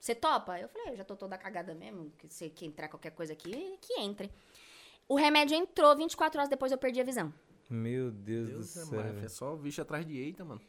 Você 0.00 0.14
topa? 0.14 0.58
Eu 0.58 0.66
falei, 0.70 0.92
eu 0.92 0.96
já 0.96 1.04
tô 1.04 1.14
toda 1.14 1.36
cagada 1.36 1.74
mesmo, 1.74 2.10
que 2.16 2.26
se 2.26 2.48
que 2.48 2.64
entrar 2.64 2.88
qualquer 2.88 3.10
coisa 3.10 3.34
aqui, 3.34 3.78
que 3.82 4.00
entre. 4.00 4.32
O 5.06 5.14
remédio 5.14 5.58
entrou, 5.58 5.94
24 5.94 6.38
horas 6.38 6.48
depois 6.48 6.72
eu 6.72 6.78
perdi 6.78 7.02
a 7.02 7.04
visão. 7.04 7.30
Meu 7.68 8.10
Deus, 8.10 8.48
Deus 8.48 8.74
do 8.74 8.80
é 8.80 8.84
céu. 8.84 8.98
mais. 8.98 9.24
É 9.24 9.28
só 9.28 9.54
bicho 9.56 9.82
atrás 9.82 10.06
de 10.06 10.16
eita, 10.16 10.42
mano. 10.42 10.62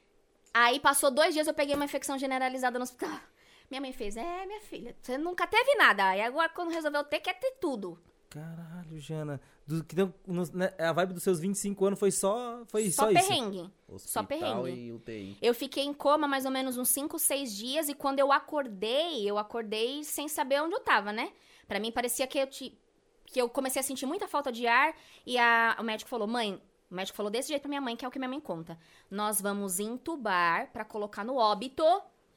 Aí 0.53 0.81
passou 0.81 1.09
dois 1.09 1.33
dias, 1.33 1.47
eu 1.47 1.53
peguei 1.53 1.75
uma 1.75 1.85
infecção 1.85 2.17
generalizada 2.17 2.77
no 2.77 2.83
hospital. 2.83 3.21
Minha 3.71 3.79
mãe 3.79 3.93
fez, 3.93 4.15
é, 4.15 4.45
minha 4.45 4.61
filha, 4.61 4.95
você 5.01 5.17
nunca 5.17 5.47
teve 5.47 5.73
nada. 5.75 6.15
E 6.15 6.21
agora, 6.21 6.49
quando 6.49 6.71
resolveu 6.71 7.03
ter, 7.03 7.19
quer 7.19 7.39
ter 7.39 7.53
tudo. 7.59 7.99
Caralho, 8.39 8.99
Jana. 8.99 9.39
Do, 9.65 9.81
que 9.83 9.95
deu, 9.95 10.13
no- 10.27 10.45
né, 10.53 10.73
a 10.77 10.91
vibe 10.91 11.13
dos 11.13 11.23
seus 11.23 11.39
25 11.39 11.85
anos 11.85 11.97
foi 11.99 12.11
só, 12.11 12.63
foi 12.67 12.91
só, 12.91 13.03
Só 13.03 13.11
isso. 13.11 13.27
perrengue. 13.27 13.71
Só 13.87 14.19
Hospital 14.19 14.25
perrengue. 14.25 14.71
e 14.87 14.91
UTI. 14.91 15.37
Eu 15.41 15.53
fiquei 15.53 15.85
em 15.85 15.93
coma 15.93 16.27
mais 16.27 16.43
ou 16.45 16.51
menos 16.51 16.77
uns 16.77 16.89
5, 16.89 17.17
6 17.17 17.55
dias. 17.55 17.87
E 17.87 17.93
quando 17.95 18.19
eu 18.19 18.31
acordei, 18.33 19.29
eu 19.29 19.37
acordei 19.37 20.03
sem 20.03 20.27
saber 20.27 20.61
onde 20.61 20.75
eu 20.75 20.81
tava, 20.81 21.13
né? 21.13 21.31
Pra 21.67 21.79
mim, 21.79 21.91
parecia 21.91 22.27
que 22.27 22.37
eu, 22.37 22.47
ti- 22.47 22.77
que 23.25 23.41
eu 23.41 23.47
comecei 23.49 23.79
a 23.79 23.83
sentir 23.83 24.05
muita 24.05 24.27
falta 24.27 24.51
de 24.51 24.67
ar. 24.67 24.93
E 25.25 25.37
a- 25.37 25.77
o 25.79 25.83
médico 25.83 26.09
falou, 26.09 26.27
mãe... 26.27 26.61
O 26.91 26.93
médico 26.95 27.15
falou 27.17 27.31
desse 27.31 27.47
jeito 27.49 27.61
pra 27.63 27.69
minha 27.69 27.81
mãe, 27.81 27.95
que 27.95 28.05
é 28.05 28.07
o 28.07 28.11
que 28.11 28.19
minha 28.19 28.29
mãe 28.29 28.39
conta. 28.39 28.77
Nós 29.09 29.41
vamos 29.41 29.79
entubar 29.79 30.71
pra 30.71 30.85
colocar 30.85 31.23
no 31.23 31.35
óbito 31.35 31.83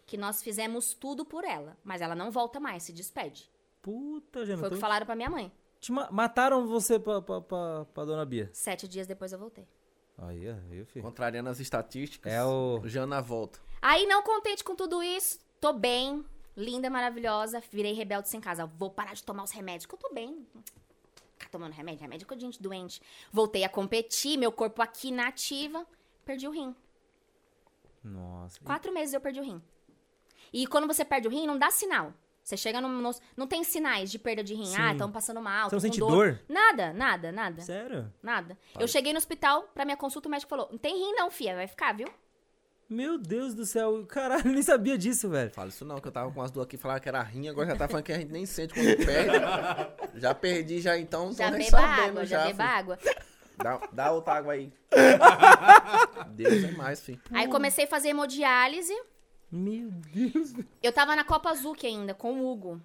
que 0.06 0.16
nós 0.16 0.42
fizemos 0.42 0.94
tudo 0.94 1.24
por 1.24 1.44
ela. 1.44 1.76
Mas 1.84 2.00
ela 2.00 2.14
não 2.14 2.30
volta 2.30 2.58
mais, 2.58 2.84
se 2.84 2.92
despede. 2.92 3.50
Puta, 3.82 4.46
Jana. 4.46 4.58
Foi 4.58 4.68
o 4.68 4.70
que 4.70 4.76
então 4.76 4.80
falaram 4.80 5.04
pra 5.04 5.14
minha 5.14 5.28
mãe. 5.30 5.52
Te 5.80 5.92
ma- 5.92 6.08
mataram 6.10 6.66
você 6.66 6.98
pra, 6.98 7.20
pra, 7.22 7.40
pra, 7.40 7.84
pra 7.86 8.04
dona 8.04 8.24
Bia. 8.24 8.50
Sete 8.52 8.86
dias 8.88 9.06
depois 9.06 9.32
eu 9.32 9.38
voltei. 9.38 9.66
Aí, 10.18 10.48
aí, 10.48 10.84
filho. 10.86 11.04
Contrariando 11.04 11.48
as 11.48 11.60
estatísticas. 11.60 12.32
É 12.32 12.44
o- 12.44 12.80
Jana 12.84 13.20
volta. 13.22 13.60
Aí, 13.80 14.06
não 14.06 14.22
contente 14.22 14.64
com 14.64 14.74
tudo 14.74 15.00
isso, 15.02 15.38
tô 15.60 15.72
bem, 15.72 16.24
linda, 16.56 16.90
maravilhosa, 16.90 17.62
virei 17.70 17.92
rebelde 17.92 18.28
sem 18.28 18.40
casa. 18.40 18.66
Vou 18.66 18.90
parar 18.90 19.14
de 19.14 19.22
tomar 19.22 19.44
os 19.44 19.52
remédios, 19.52 19.86
que 19.86 19.94
eu 19.94 19.98
tô 19.98 20.12
bem. 20.12 20.44
Ficar 21.38 21.48
tomando 21.50 21.72
remédio, 21.72 22.00
remédio 22.00 22.26
com 22.26 22.34
a 22.34 22.38
gente 22.38 22.60
doente. 22.60 23.00
Voltei 23.30 23.62
a 23.62 23.68
competir, 23.68 24.36
meu 24.36 24.50
corpo 24.50 24.82
aqui 24.82 25.12
na 25.12 25.28
ativa, 25.28 25.86
perdi 26.24 26.48
o 26.48 26.50
rim. 26.50 26.74
Nossa. 28.02 28.58
Quatro 28.64 28.92
meses 28.92 29.14
eu 29.14 29.20
perdi 29.20 29.38
o 29.40 29.44
rim. 29.44 29.62
E 30.52 30.66
quando 30.66 30.86
você 30.86 31.04
perde 31.04 31.28
o 31.28 31.30
rim, 31.30 31.46
não 31.46 31.58
dá 31.58 31.70
sinal. 31.70 32.12
Você 32.48 32.56
chega 32.56 32.80
no. 32.80 32.88
no- 32.88 33.14
não 33.36 33.46
tem 33.46 33.62
sinais 33.62 34.10
de 34.10 34.18
perda 34.18 34.42
de 34.42 34.54
rim. 34.54 34.72
Ah, 34.74 34.86
Sim. 34.88 34.92
estão 34.92 35.12
passando 35.12 35.38
mal. 35.38 35.68
Você 35.68 35.74
não 35.76 35.80
sente 35.80 35.98
dor? 36.00 36.40
Nada, 36.48 36.94
nada, 36.94 37.30
nada. 37.30 37.60
Sério? 37.60 38.10
Nada. 38.22 38.56
Eu 38.80 38.88
cheguei 38.88 39.12
no 39.12 39.18
hospital, 39.18 39.64
pra 39.74 39.84
minha 39.84 39.98
consulta, 39.98 40.28
o 40.28 40.30
médico 40.30 40.48
falou: 40.48 40.66
Não 40.70 40.78
tem 40.78 40.96
rim, 40.96 41.12
não, 41.12 41.30
fia, 41.30 41.54
vai 41.54 41.66
ficar, 41.66 41.94
viu? 41.94 42.08
Meu 42.88 43.18
Deus 43.18 43.52
do 43.52 43.66
céu. 43.66 44.02
Caralho, 44.06 44.46
eu 44.48 44.52
nem 44.54 44.62
sabia 44.62 44.96
disso, 44.96 45.28
velho. 45.28 45.50
Fala 45.50 45.68
isso 45.68 45.84
não, 45.84 46.00
que 46.00 46.08
eu 46.08 46.12
tava 46.12 46.32
com 46.32 46.40
as 46.40 46.50
duas 46.50 46.64
aqui 46.64 46.78
falava 46.78 47.00
que 47.00 47.08
era 47.10 47.20
rinha, 47.20 47.50
agora 47.50 47.66
já 47.68 47.76
tá 47.76 47.86
falando 47.86 48.04
que 48.04 48.12
a 48.12 48.18
gente 48.18 48.32
nem 48.32 48.46
sente 48.46 48.72
quando 48.72 48.96
perde. 48.96 49.36
já 50.18 50.34
perdi 50.34 50.80
já 50.80 50.96
então, 50.96 51.30
Já 51.34 51.50
nem 51.50 51.66
beba 51.66 51.78
sabendo 51.78 52.00
água, 52.08 52.24
já, 52.24 52.38
já. 52.38 52.46
beba 52.46 52.64
água. 52.64 52.98
Dá, 53.58 53.80
dá 53.92 54.10
outra 54.12 54.32
água 54.36 54.54
aí. 54.54 54.72
Deus 56.30 56.64
é 56.64 56.70
mais, 56.70 56.98
filho. 57.00 57.20
Aí 57.30 57.46
comecei 57.46 57.84
a 57.84 57.88
fazer 57.88 58.08
hemodiálise. 58.08 58.94
Meu 59.50 59.90
Deus. 59.90 60.52
Eu 60.82 60.92
tava 60.92 61.16
na 61.16 61.24
Copa 61.24 61.50
Azuki 61.50 61.86
ainda, 61.86 62.14
com 62.14 62.34
o 62.40 62.50
Hugo. 62.52 62.80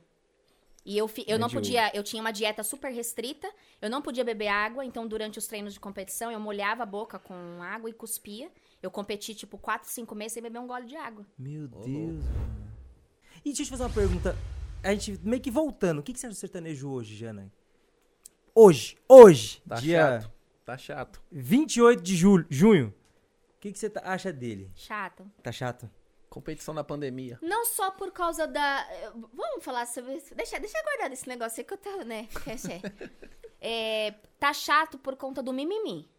E 0.86 0.98
eu, 0.98 1.08
fi- 1.08 1.24
eu 1.28 1.40
não 1.40 1.48
podia, 1.50 1.96
eu 1.96 2.04
tinha 2.04 2.22
uma 2.22 2.32
dieta 2.32 2.62
super 2.62 2.92
restrita, 2.92 3.50
eu 3.82 3.90
não 3.90 4.02
podia 4.02 4.24
beber 4.24 4.50
água, 4.50 4.84
então 4.84 5.08
durante 5.08 5.40
os 5.40 5.48
treinos 5.48 5.74
de 5.74 5.80
competição 5.80 6.30
eu 6.30 6.40
molhava 6.40 6.84
a 6.84 6.86
boca 6.86 7.18
com 7.18 7.34
água 7.62 7.90
e 7.90 7.94
cuspia. 7.94 8.52
Eu 8.82 8.92
competi 8.92 9.34
tipo 9.34 9.58
4, 9.58 9.90
5 9.90 10.14
meses 10.14 10.34
sem 10.34 10.44
beber 10.44 10.60
um 10.60 10.68
gole 10.68 10.86
de 10.86 10.98
água. 10.98 11.26
Meu 11.38 11.68
Deus, 11.70 11.88
mano. 11.88 12.24
E 13.46 13.50
deixa 13.50 13.62
eu 13.62 13.66
te 13.66 13.70
fazer 13.70 13.84
uma 13.84 13.90
pergunta. 13.90 14.36
A 14.84 14.92
gente 14.94 15.18
meio 15.24 15.42
que 15.42 15.50
voltando. 15.50 16.00
O 16.00 16.04
que, 16.04 16.12
que 16.12 16.20
você 16.20 16.28
acha 16.28 16.36
do 16.36 16.40
sertanejo 16.40 16.90
hoje, 16.90 17.16
Jana? 17.16 17.50
Hoje, 18.54 18.98
hoje, 19.08 19.62
Tá 19.68 19.76
dia 19.76 20.00
chato. 20.22 20.32
Tá 20.66 20.78
chato. 20.78 21.22
28 21.32 22.02
de 22.04 22.16
julho, 22.16 22.46
junho. 22.50 22.94
O 23.56 23.60
que, 23.62 23.72
que 23.72 23.80
você 23.80 23.90
tá- 23.90 24.02
acha 24.04 24.34
dele? 24.34 24.70
Chato. 24.76 25.26
Tá 25.42 25.52
chato? 25.52 25.90
Competição 26.34 26.74
na 26.74 26.84
pandemia. 26.84 27.38
Não 27.44 27.64
só 27.64 27.92
por 27.92 28.12
causa 28.12 28.48
da. 28.48 28.88
Vamos 29.32 29.64
falar 29.64 29.86
sobre 29.86 30.16
isso. 30.16 30.34
Deixa, 30.34 30.60
deixa 30.60 30.76
eu 30.80 30.84
guardar 30.84 31.12
esse 31.12 31.30
negócio 31.30 31.62
aí 31.62 31.64
que 31.64 31.74
eu 31.76 31.78
tô, 31.78 31.98
né? 32.04 32.28
é 33.62 34.16
tá 34.40 34.52
chato 34.52 34.98
por 34.98 35.16
conta 35.16 35.44
do 35.44 35.54
mimimi. 35.54 36.10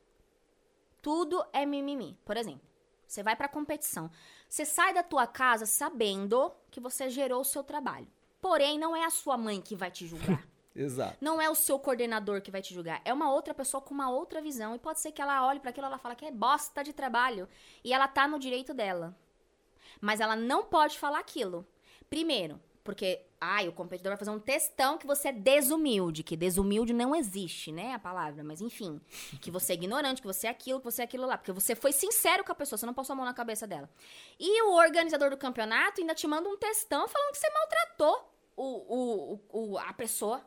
Tudo 1.02 1.44
é 1.52 1.66
mimimi. 1.66 2.16
Por 2.24 2.36
exemplo, 2.36 2.60
você 3.04 3.24
vai 3.24 3.34
pra 3.34 3.48
competição. 3.48 4.08
Você 4.48 4.64
sai 4.64 4.94
da 4.94 5.02
tua 5.02 5.26
casa 5.26 5.66
sabendo 5.66 6.54
que 6.70 6.78
você 6.78 7.10
gerou 7.10 7.40
o 7.40 7.44
seu 7.44 7.64
trabalho. 7.64 8.06
Porém, 8.40 8.78
não 8.78 8.94
é 8.94 9.04
a 9.04 9.10
sua 9.10 9.36
mãe 9.36 9.60
que 9.60 9.74
vai 9.74 9.90
te 9.90 10.06
julgar. 10.06 10.46
Exato. 10.76 11.16
Não 11.20 11.42
é 11.42 11.50
o 11.50 11.56
seu 11.56 11.76
coordenador 11.76 12.40
que 12.40 12.52
vai 12.52 12.62
te 12.62 12.72
julgar. 12.72 13.02
É 13.04 13.12
uma 13.12 13.32
outra 13.32 13.52
pessoa 13.52 13.80
com 13.80 13.92
uma 13.92 14.10
outra 14.10 14.40
visão. 14.40 14.76
E 14.76 14.78
pode 14.78 15.00
ser 15.00 15.10
que 15.10 15.20
ela 15.20 15.44
olhe 15.44 15.58
pra 15.58 15.70
aquilo 15.70 15.86
e 15.86 15.88
ela 15.88 15.98
fala 15.98 16.14
que 16.14 16.24
é 16.24 16.30
bosta 16.30 16.84
de 16.84 16.92
trabalho. 16.92 17.48
E 17.82 17.92
ela 17.92 18.06
tá 18.06 18.28
no 18.28 18.38
direito 18.38 18.72
dela. 18.72 19.16
Mas 20.00 20.20
ela 20.20 20.36
não 20.36 20.64
pode 20.64 20.98
falar 20.98 21.18
aquilo. 21.18 21.66
Primeiro, 22.10 22.60
porque, 22.82 23.22
ai, 23.40 23.66
o 23.66 23.72
competidor 23.72 24.10
vai 24.10 24.18
fazer 24.18 24.30
um 24.30 24.38
textão 24.38 24.98
que 24.98 25.06
você 25.06 25.28
é 25.28 25.32
desumilde, 25.32 26.22
que 26.22 26.36
desumilde 26.36 26.92
não 26.92 27.14
existe, 27.16 27.72
né, 27.72 27.94
a 27.94 27.98
palavra, 27.98 28.44
mas 28.44 28.60
enfim, 28.60 29.00
que 29.40 29.50
você 29.50 29.72
é 29.72 29.74
ignorante, 29.74 30.20
que 30.20 30.26
você 30.26 30.46
é 30.46 30.50
aquilo, 30.50 30.78
que 30.80 30.84
você 30.84 31.00
é 31.00 31.04
aquilo 31.06 31.26
lá, 31.26 31.38
porque 31.38 31.50
você 31.52 31.74
foi 31.74 31.92
sincero 31.92 32.44
com 32.44 32.52
a 32.52 32.54
pessoa, 32.54 32.76
você 32.78 32.84
não 32.84 32.92
passou 32.92 33.14
a 33.14 33.16
mão 33.16 33.24
na 33.24 33.32
cabeça 33.32 33.66
dela. 33.66 33.88
E 34.38 34.62
o 34.64 34.74
organizador 34.76 35.30
do 35.30 35.36
campeonato 35.38 36.00
ainda 36.02 36.14
te 36.14 36.26
manda 36.26 36.46
um 36.48 36.58
textão 36.58 37.08
falando 37.08 37.32
que 37.32 37.38
você 37.38 37.50
maltratou 37.50 38.30
o, 38.56 38.94
o, 38.94 39.40
o- 39.72 39.78
a 39.78 39.92
pessoa. 39.94 40.44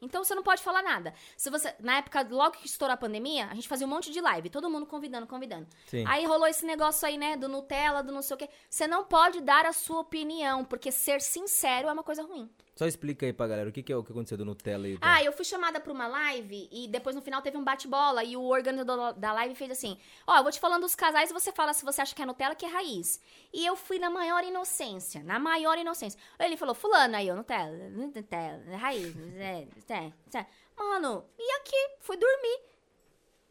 Então 0.00 0.22
você 0.22 0.34
não 0.34 0.42
pode 0.42 0.62
falar 0.62 0.82
nada. 0.82 1.14
Se 1.36 1.48
você, 1.48 1.74
na 1.80 1.98
época, 1.98 2.26
logo 2.30 2.56
que 2.58 2.66
estourou 2.66 2.92
a 2.92 2.96
pandemia, 2.96 3.46
a 3.46 3.54
gente 3.54 3.68
fazia 3.68 3.86
um 3.86 3.90
monte 3.90 4.10
de 4.12 4.20
live, 4.20 4.50
todo 4.50 4.68
mundo 4.68 4.86
convidando, 4.86 5.26
convidando. 5.26 5.66
Sim. 5.86 6.04
Aí 6.06 6.26
rolou 6.26 6.46
esse 6.46 6.66
negócio 6.66 7.06
aí, 7.06 7.16
né, 7.16 7.36
do 7.36 7.48
Nutella, 7.48 8.02
do 8.02 8.12
não 8.12 8.22
sei 8.22 8.34
o 8.34 8.38
quê. 8.38 8.48
Você 8.68 8.86
não 8.86 9.04
pode 9.04 9.40
dar 9.40 9.64
a 9.64 9.72
sua 9.72 10.00
opinião, 10.00 10.64
porque 10.64 10.92
ser 10.92 11.20
sincero 11.20 11.88
é 11.88 11.92
uma 11.92 12.02
coisa 12.02 12.22
ruim. 12.22 12.50
Só 12.76 12.84
explica 12.86 13.24
aí 13.24 13.32
pra 13.32 13.46
galera 13.46 13.70
o 13.70 13.72
que, 13.72 13.82
que 13.82 13.90
é 13.90 13.96
o 13.96 14.04
que 14.04 14.12
aconteceu 14.12 14.36
do 14.36 14.44
Nutella 14.44 14.86
e 14.86 14.98
do... 14.98 15.00
Ah, 15.00 15.24
eu 15.24 15.32
fui 15.32 15.46
chamada 15.46 15.80
pra 15.80 15.90
uma 15.90 16.06
live 16.06 16.68
e 16.70 16.86
depois 16.86 17.16
no 17.16 17.22
final 17.22 17.40
teve 17.40 17.56
um 17.56 17.64
bate-bola 17.64 18.22
e 18.22 18.36
o 18.36 18.42
organizador 18.42 19.14
da 19.14 19.32
live 19.32 19.54
fez 19.54 19.70
assim: 19.70 19.98
Ó, 20.26 20.36
eu 20.36 20.42
vou 20.42 20.52
te 20.52 20.60
falando 20.60 20.82
dos 20.82 20.94
casais 20.94 21.30
e 21.30 21.32
você 21.32 21.50
fala 21.52 21.72
se 21.72 21.82
você 21.86 22.02
acha 22.02 22.14
que 22.14 22.20
é 22.20 22.26
Nutella 22.26 22.54
que 22.54 22.66
é 22.66 22.68
raiz. 22.68 23.18
E 23.50 23.64
eu 23.64 23.76
fui 23.76 23.98
na 23.98 24.10
maior 24.10 24.44
inocência, 24.44 25.22
na 25.22 25.38
maior 25.38 25.78
inocência. 25.78 26.20
Aí 26.38 26.48
ele 26.48 26.58
falou: 26.58 26.74
Fulano, 26.74 27.16
aí 27.16 27.26
eu, 27.26 27.34
Nutella, 27.34 27.88
Nutella, 27.88 28.76
raiz, 28.76 29.16
é, 29.38 29.66
é, 29.88 30.12
é. 30.38 30.46
Mano, 30.76 31.24
e 31.38 31.52
aqui? 31.56 31.96
Fui 32.00 32.18
dormir. 32.18 32.60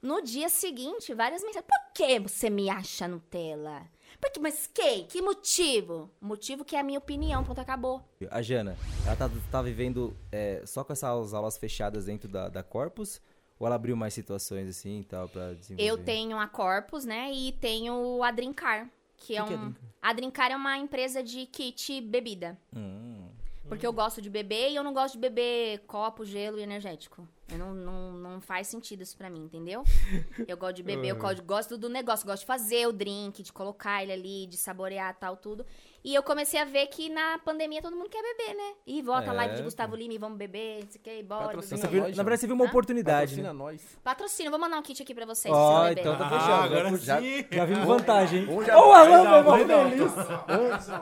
No 0.04 0.22
dia 0.22 0.50
seguinte, 0.50 1.16
várias 1.16 1.42
mensagens. 1.42 1.66
Por 1.66 1.94
que 1.96 2.20
você 2.20 2.48
me 2.48 2.70
acha 2.70 3.08
Nutella? 3.08 3.90
Que, 4.32 4.40
mas 4.40 4.68
que? 4.68 5.04
Que 5.04 5.22
motivo? 5.22 6.10
Motivo 6.20 6.66
que 6.66 6.76
é 6.76 6.80
a 6.80 6.84
minha 6.84 7.00
opinião, 7.00 7.44
pronto, 7.44 7.60
acabou. 7.60 8.04
A 8.30 8.42
Jana, 8.42 8.78
ela 9.06 9.16
tá, 9.16 9.30
tá 9.52 9.62
vivendo 9.62 10.16
é, 10.32 10.62
só 10.66 10.84
com 10.84 10.94
essas 10.94 11.34
aulas 11.34 11.58
fechadas 11.58 12.06
dentro 12.06 12.28
da, 12.28 12.50
da 12.50 12.64
Corpus? 12.64 13.22
Ou 13.58 13.66
ela 13.66 13.76
abriu 13.76 13.96
mais 13.96 14.14
situações 14.14 14.68
assim 14.68 15.00
e 15.00 15.04
tal 15.04 15.30
pra 15.30 15.54
desenvolver? 15.54 15.90
Eu 15.90 15.98
tenho 15.98 16.38
a 16.38 16.48
Corpus, 16.48 17.06
né? 17.06 17.32
E 17.32 17.54
tenho 17.54 18.22
a 18.22 18.32
Drincar, 18.32 18.90
que 19.16 19.38
é 19.38 19.44
que 19.44 19.54
é 19.54 19.58
um. 19.58 19.70
Drincar? 19.70 19.84
a 20.02 20.14
Drincar 20.14 20.52
é 20.52 20.56
uma 20.56 20.78
empresa 20.78 21.24
de 21.24 21.46
kit 21.46 22.02
bebida. 22.02 22.58
Hum. 22.76 23.30
Porque 23.68 23.86
eu 23.86 23.92
gosto 23.94 24.22
de 24.22 24.30
beber 24.30 24.70
e 24.72 24.76
eu 24.76 24.84
não 24.84 24.94
gosto 24.94 25.14
de 25.16 25.20
beber 25.20 25.80
copo, 25.88 26.24
gelo 26.24 26.60
e 26.60 26.62
energético. 26.62 27.28
Eu 27.52 27.60
não, 27.60 27.74
não, 27.76 28.12
não 28.14 28.42
faz 28.42 28.68
sentido 28.68 29.02
isso 29.04 29.16
pra 29.16 29.30
mim, 29.30 29.44
entendeu? 29.44 29.84
Eu 30.48 30.58
gosto 30.58 30.76
de 30.78 30.84
beber, 30.84 31.10
eu 31.10 31.16
gosto, 31.16 31.44
gosto 31.44 31.78
do 31.78 31.88
negócio, 31.88 32.26
gosto 32.26 32.40
de 32.42 32.46
fazer 32.48 32.88
o 32.88 32.92
drink, 32.92 33.44
de 33.44 33.54
colocar 33.54 34.02
ele 34.02 34.12
ali, 34.12 34.48
de 34.48 34.58
saborear 34.58 35.16
tal, 35.20 35.38
tudo. 35.38 35.64
E 36.04 36.14
eu 36.16 36.24
comecei 36.24 36.60
a 36.60 36.66
ver 36.66 36.88
que 36.88 37.08
na 37.08 37.38
pandemia 37.40 37.84
todo 37.84 37.96
mundo 37.96 38.10
quer 38.10 38.22
beber, 38.24 38.56
né? 38.56 38.74
E 38.88 39.00
volta 39.02 39.30
a 39.30 39.34
É, 39.34 39.38
live 39.38 39.56
de 39.58 39.62
Gustavo 39.62 39.96
Lima 39.96 40.14
e 40.16 40.18
vamos 40.18 40.38
beber, 40.40 40.84
não 40.86 40.92
sei 40.92 41.00
o 41.00 41.04
que, 41.04 41.24
bora. 41.24 41.46
Patrocina 41.46 41.82
nós, 41.84 42.18
na 42.18 42.24
verdade, 42.24 42.40
você 42.42 42.48
viu 42.48 42.56
uma 42.56 42.66
Hã? 42.66 42.68
oportunidade. 42.68 43.32
Patrocina 43.36 43.54
Né? 43.54 43.60
nós. 43.60 43.98
Patrocínio, 44.04 44.52
vou 44.52 44.60
mandar 44.60 44.78
um 44.80 44.82
kit 44.82 45.02
aqui 45.04 45.14
pra 45.14 45.26
vocês. 45.28 45.54
Ó, 45.54 45.84
vocês 45.84 45.98
então 46.00 46.18
tá 46.18 46.30
fechado. 46.30 46.52
Ah, 46.52 46.64
agora 46.64 46.98
Já- 46.98 47.22
sim. 47.22 47.46
Já 47.52 47.66
vimos 47.66 47.86
vantagem, 47.86 48.40
hein? 48.42 48.50
Um 48.50 48.64
já- 48.66 48.76
Ô, 48.80 48.92
Alan, 48.92 49.44
meu 49.44 49.68
feliz. 49.68 50.12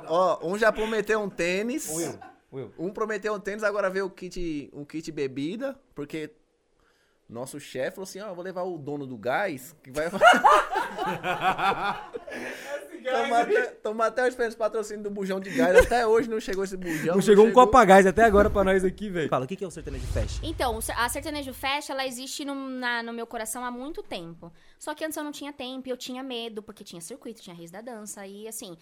Ó, 0.08 0.40
um 0.46 0.58
já 0.58 0.72
prometeu 0.74 1.22
um 1.22 1.30
tênis. 1.30 1.90
Will. 2.54 2.72
Um 2.78 2.92
prometeu 2.92 3.34
um 3.34 3.40
tênis, 3.40 3.64
agora 3.64 3.90
veio 3.90 4.06
o 4.06 4.10
kit, 4.10 4.70
um 4.74 4.86
kit 4.86 5.12
bebida, 5.12 5.78
porque 5.96 6.32
nosso 7.28 7.60
chefe 7.60 7.96
falou 7.96 8.04
assim, 8.04 8.20
ó, 8.22 8.28
eu 8.30 8.36
vou 8.36 8.44
levar 8.44 8.62
o 8.64 8.78
dono 8.78 9.08
do 9.08 9.18
gás, 9.18 9.76
que 9.84 9.90
vai... 9.92 10.06
Toma 13.04 13.40
até, 13.40 13.62
toma 13.68 14.06
até 14.06 14.28
os 14.28 14.34
prêmios 14.36 14.56
patrocínio 14.56 15.04
do 15.04 15.10
bujão 15.12 15.38
de 15.40 15.50
gás, 15.50 15.76
até 15.76 16.08
hoje 16.08 16.30
não 16.30 16.40
chegou 16.40 16.64
esse 16.64 16.78
bujão. 16.78 17.16
Não 17.16 17.22
chegou 17.22 17.46
um 17.46 17.52
copo 17.52 17.86
gás 17.86 18.06
até 18.06 18.24
agora 18.24 18.50
pra 18.50 18.64
nós 18.64 18.84
aqui, 18.86 19.10
velho. 19.10 19.28
Fala, 19.28 19.44
o 19.44 19.48
que 19.48 19.58
que 19.58 19.64
é 19.64 19.68
o 19.68 19.72
sertanejo 19.72 20.08
fest? 20.08 20.40
Então, 20.42 20.80
a 20.96 21.10
Sertanejo 21.10 21.54
Fest, 21.54 21.90
ela 21.90 22.06
existe 22.08 22.46
no, 22.46 22.56
na- 22.56 23.04
no 23.04 23.12
meu 23.12 23.28
coração 23.28 23.66
há 23.66 23.70
muito 23.72 24.02
tempo. 24.02 24.54
Só 24.80 24.96
que 24.96 25.04
antes 25.04 25.18
eu 25.18 25.24
não 25.24 25.34
tinha 25.34 25.52
tempo, 25.52 25.90
eu 25.90 25.98
tinha 25.98 26.24
medo, 26.24 26.64
porque 26.64 26.84
tinha 26.84 27.02
circuito, 27.02 27.42
tinha 27.42 27.54
Reis 27.56 27.72
da 27.72 27.82
Dança, 27.82 28.26
e 28.26 28.48
assim, 28.48 28.78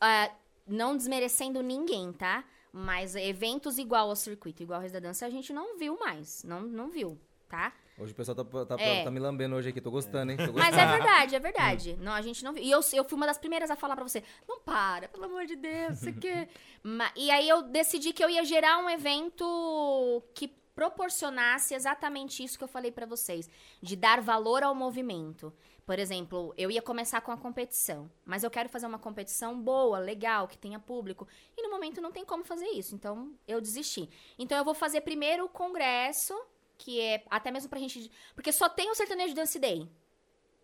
ah, 0.00 0.28
não 0.66 0.96
desmerecendo 0.96 1.62
ninguém, 1.62 2.12
tá? 2.12 2.42
Mas 2.72 3.14
eventos 3.14 3.76
igual 3.78 4.08
ao 4.08 4.16
circuito, 4.16 4.62
igual 4.62 4.78
ao 4.78 4.80
Reis 4.80 4.92
da 4.92 4.98
Dança, 5.00 5.26
a 5.26 5.30
gente 5.30 5.52
não 5.52 5.76
viu 5.78 5.98
mais, 5.98 6.42
não, 6.44 6.62
não 6.62 6.88
viu, 6.90 7.18
tá? 7.48 7.72
Hoje 7.98 8.12
o 8.12 8.14
pessoal 8.14 8.34
tá, 8.34 8.64
tá, 8.64 8.76
É. 8.82 9.04
tá 9.04 9.10
me 9.10 9.20
lambendo 9.20 9.54
hoje 9.54 9.68
aqui, 9.68 9.78
tô 9.80 9.90
gostando, 9.90 10.32
hein? 10.32 10.38
Tô 10.38 10.44
Mas 10.54 10.70
gostando. 10.70 10.80
é 10.80 10.86
verdade, 10.96 11.36
é 11.36 11.38
verdade. 11.38 11.96
Não, 12.00 12.12
a 12.12 12.22
gente 12.22 12.42
não 12.42 12.54
viu. 12.54 12.62
E 12.62 12.70
eu, 12.70 12.80
eu 12.94 13.04
fui 13.04 13.14
uma 13.16 13.26
das 13.26 13.36
primeiras 13.36 13.70
a 13.70 13.76
falar 13.76 13.94
pra 13.94 14.02
você, 14.08 14.24
não 14.48 14.58
para, 14.60 15.06
pelo 15.08 15.24
amor 15.26 15.44
de 15.44 15.54
Deus, 15.56 15.98
você 15.98 16.12
quer... 16.12 16.48
Ma- 16.82 17.12
E 17.14 17.30
aí 17.30 17.46
eu 17.46 17.62
decidi 17.62 18.14
que 18.14 18.24
eu 18.24 18.30
ia 18.30 18.42
gerar 18.44 18.78
um 18.78 18.88
evento 18.88 20.22
que 20.34 20.48
proporcionasse 20.74 21.74
exatamente 21.74 22.42
isso 22.42 22.56
que 22.56 22.64
eu 22.64 22.68
falei 22.68 22.90
pra 22.90 23.04
vocês, 23.04 23.48
de 23.82 23.94
dar 23.94 24.20
valor 24.22 24.62
ao 24.62 24.74
movimento. 24.74 25.52
Por 25.84 25.98
exemplo, 25.98 26.54
eu 26.56 26.70
ia 26.70 26.80
começar 26.80 27.20
com 27.20 27.32
a 27.32 27.36
competição, 27.36 28.10
mas 28.24 28.44
eu 28.44 28.50
quero 28.50 28.68
fazer 28.68 28.86
uma 28.86 28.98
competição 28.98 29.60
boa, 29.60 29.98
legal, 29.98 30.46
que 30.46 30.56
tenha 30.56 30.78
público. 30.78 31.26
E 31.56 31.62
no 31.62 31.70
momento 31.70 32.00
não 32.00 32.12
tem 32.12 32.24
como 32.24 32.44
fazer 32.44 32.68
isso, 32.68 32.94
então 32.94 33.34
eu 33.48 33.60
desisti. 33.60 34.08
Então 34.38 34.56
eu 34.56 34.64
vou 34.64 34.74
fazer 34.74 35.00
primeiro 35.00 35.44
o 35.44 35.48
congresso, 35.48 36.40
que 36.78 37.00
é 37.00 37.24
até 37.28 37.50
mesmo 37.50 37.68
pra 37.68 37.80
gente. 37.80 38.10
Porque 38.34 38.52
só 38.52 38.68
tem 38.68 38.90
o 38.90 38.94
Sertanejo 38.94 39.34
Dance 39.34 39.58
Day 39.58 39.88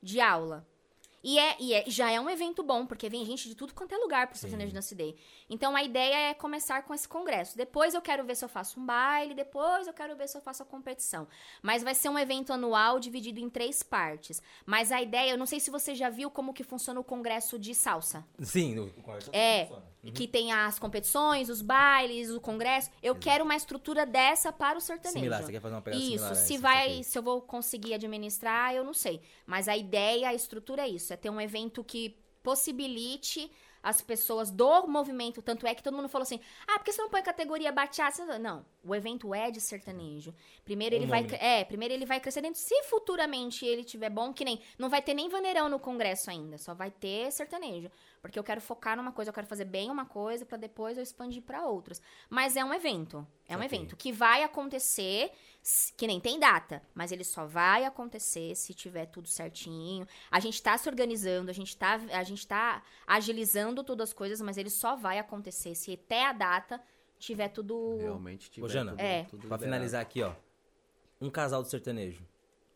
de 0.01 0.21
aula. 0.21 0.67
E, 1.23 1.39
é, 1.39 1.57
e 1.59 1.75
é- 1.75 1.85
já 1.89 2.11
é 2.11 2.21
um 2.21 2.31
evento 2.31 2.63
bom, 2.63 2.87
porque 2.87 3.09
vem 3.09 3.25
gente 3.25 3.49
de 3.49 3.55
tudo 3.55 3.75
quanto 3.75 3.93
é 3.93 3.97
lugar 3.99 4.29
pro 4.29 4.39
Sertanejo 4.39 4.73
Dance 4.73 4.95
Day. 4.95 5.17
Então 5.51 5.75
a 5.75 5.83
ideia 5.83 6.31
é 6.31 6.35
começar 6.35 6.83
com 6.83 6.95
esse 6.95 7.09
congresso. 7.09 7.57
Depois 7.57 7.95
eu 7.95 8.01
quero 8.01 8.25
ver 8.25 8.37
se 8.37 8.45
eu 8.45 8.49
faço 8.49 8.79
um 8.79 8.87
baile, 8.87 9.35
depois 9.35 9.87
eu 9.87 9.93
quero 9.93 10.17
ver 10.17 10.29
se 10.29 10.37
eu 10.37 10.41
faço 10.41 10.63
a 10.63 10.67
competição. 10.67 11.27
Mas 11.63 11.83
vai 11.83 11.95
ser 11.95 12.09
um 12.09 12.19
evento 12.19 12.53
anual 12.53 13.01
dividido 13.01 13.41
em 13.41 13.51
três 13.51 13.83
partes. 13.83 14.41
Mas 14.65 14.93
a 14.93 15.03
ideia, 15.03 15.31
eu 15.31 15.39
não 15.39 15.47
sei 15.47 15.59
se 15.61 15.71
você 15.71 15.95
já 15.95 16.09
viu 16.09 16.31
como 16.31 16.55
que 16.55 16.63
funciona 16.63 17.01
o 17.01 17.05
congresso 17.05 17.59
de 17.59 17.75
salsa. 17.75 18.25
Sim, 18.41 18.75
no 18.75 18.93
É, 19.33 19.67
funciona. 19.67 19.87
Que 20.11 20.27
tem 20.27 20.53
as 20.53 20.79
competições, 20.79 21.49
os 21.49 21.63
bailes, 21.63 22.31
o 22.31 22.41
congresso. 22.41 22.91
Eu 23.03 23.15
quero 23.15 23.45
uma 23.45 23.57
estrutura 23.57 24.05
dessa 24.07 24.53
para 24.53 24.79
o 24.79 24.81
sertanejo. 24.81 25.19
Similar, 25.19 25.43
você 25.43 25.53
quer 25.53 25.61
fazer 25.61 25.75
uma 25.75 25.83
pegada 25.83 26.03
Isso, 26.03 26.11
similar 26.19 26.35
se 26.35 26.59
vai, 26.59 26.89
saquei. 26.89 27.05
se 27.05 27.19
eu 27.19 27.23
vou 27.23 27.41
conseguir 27.43 27.95
administrar, 27.95 28.75
eu 28.75 28.85
não 28.85 28.95
sei. 28.95 29.21
Mas 29.47 29.69
a 29.69 29.77
ideia, 29.77 30.29
a 30.29 30.35
estrutura 30.35 30.83
é 30.83 30.89
isso, 30.89 31.13
é 31.13 31.17
ter 31.17 31.31
um 31.31 31.41
evento 31.41 31.83
que 31.85 32.17
possibilite 32.43 33.51
as 33.83 34.01
pessoas 34.01 34.51
do 34.51 34.87
movimento. 34.87 35.41
Tanto 35.43 35.67
é 35.67 35.75
que 35.75 35.83
todo 35.83 35.97
mundo 35.97 36.09
falou 36.09 36.23
assim: 36.23 36.41
ah, 36.67 36.79
por 36.79 36.85
que 36.85 36.93
você 36.93 37.03
não 37.03 37.11
põe 37.11 37.23
categoria 37.23 37.73
bachata? 37.73 38.39
Não, 38.39 38.65
o 38.85 38.95
evento 38.95 39.35
é 39.35 39.51
de 39.51 39.61
sertanejo. 39.61 40.35
Primeiro 40.65 40.95
ele 40.95 41.05
O 41.05 41.09
vai. 41.09 41.23
nome. 41.23 41.35
É, 41.37 41.65
primeiro 41.65 41.95
ele 41.95 42.07
vai 42.07 42.21
crescer 42.21 42.41
dentro. 42.41 42.61
Se 42.61 42.83
futuramente 42.85 43.65
ele 43.65 43.85
tiver 43.85 44.11
bom, 44.11 44.33
que 44.33 44.45
nem. 44.45 44.61
Não 44.79 44.89
vai 44.89 45.03
ter 45.03 45.15
nem 45.15 45.29
vaneirão 45.29 45.69
no 45.69 45.79
congresso 45.79 46.31
ainda, 46.31 46.59
só 46.59 46.75
vai 46.75 46.91
ter 46.91 47.31
sertanejo. 47.33 47.91
Porque 48.21 48.39
eu 48.39 48.45
quero 48.45 48.61
focar 48.61 48.97
numa 48.97 49.13
coisa, 49.13 49.31
eu 49.31 49.35
quero 49.35 49.47
fazer 49.47 49.65
bem 49.65 49.91
uma 49.91 50.05
coisa 50.05 50.45
pra 50.45 50.59
depois 50.59 50.97
eu 50.97 51.03
expandir 51.03 51.43
pra 51.43 51.67
outras. 51.67 52.03
Mas 52.29 52.57
é 52.57 52.65
um 52.65 52.75
evento. 52.75 53.27
É 53.49 53.57
um 53.57 53.63
evento 53.63 53.97
que 53.97 54.13
vai 54.13 54.43
acontecer, 54.43 55.31
que 55.97 56.07
nem 56.07 56.19
tem 56.21 56.39
data, 56.39 56.83
mas 56.95 57.13
ele 57.13 57.25
só 57.25 57.45
vai 57.47 57.85
acontecer 57.85 58.55
se 58.55 58.73
tiver 58.73 59.07
tudo 59.07 59.29
certinho. 59.29 60.07
A 60.31 60.41
gente 60.41 60.63
tá 60.63 60.77
se 60.79 60.89
organizando, 60.89 61.51
a 61.51 61.55
gente 61.55 61.77
tá, 61.77 62.01
a 62.13 62.23
gente 62.25 62.47
tá 62.47 62.83
agilizando 63.07 63.85
todas 63.85 64.09
as 64.11 64.13
coisas, 64.15 64.41
mas 64.41 64.57
ele 64.57 64.71
só 64.71 64.97
vai 64.97 65.19
acontecer 65.19 65.75
se 65.75 65.93
até 65.93 66.27
a 66.27 66.33
data 66.33 66.81
tiver 67.19 67.49
tudo. 67.49 67.99
Realmente 67.99 68.51
tiver 68.51 68.65
Ô, 68.67 68.69
Jana, 68.69 68.93
tudo, 68.93 69.01
É. 69.01 69.25
tudo 69.25 69.49
Pra 69.49 69.59
finalizar 69.59 70.01
aqui, 70.01 70.23
ó. 70.23 70.33
Um 71.21 71.29
casal 71.31 71.63
do 71.63 71.69
sertanejo. 71.69 72.25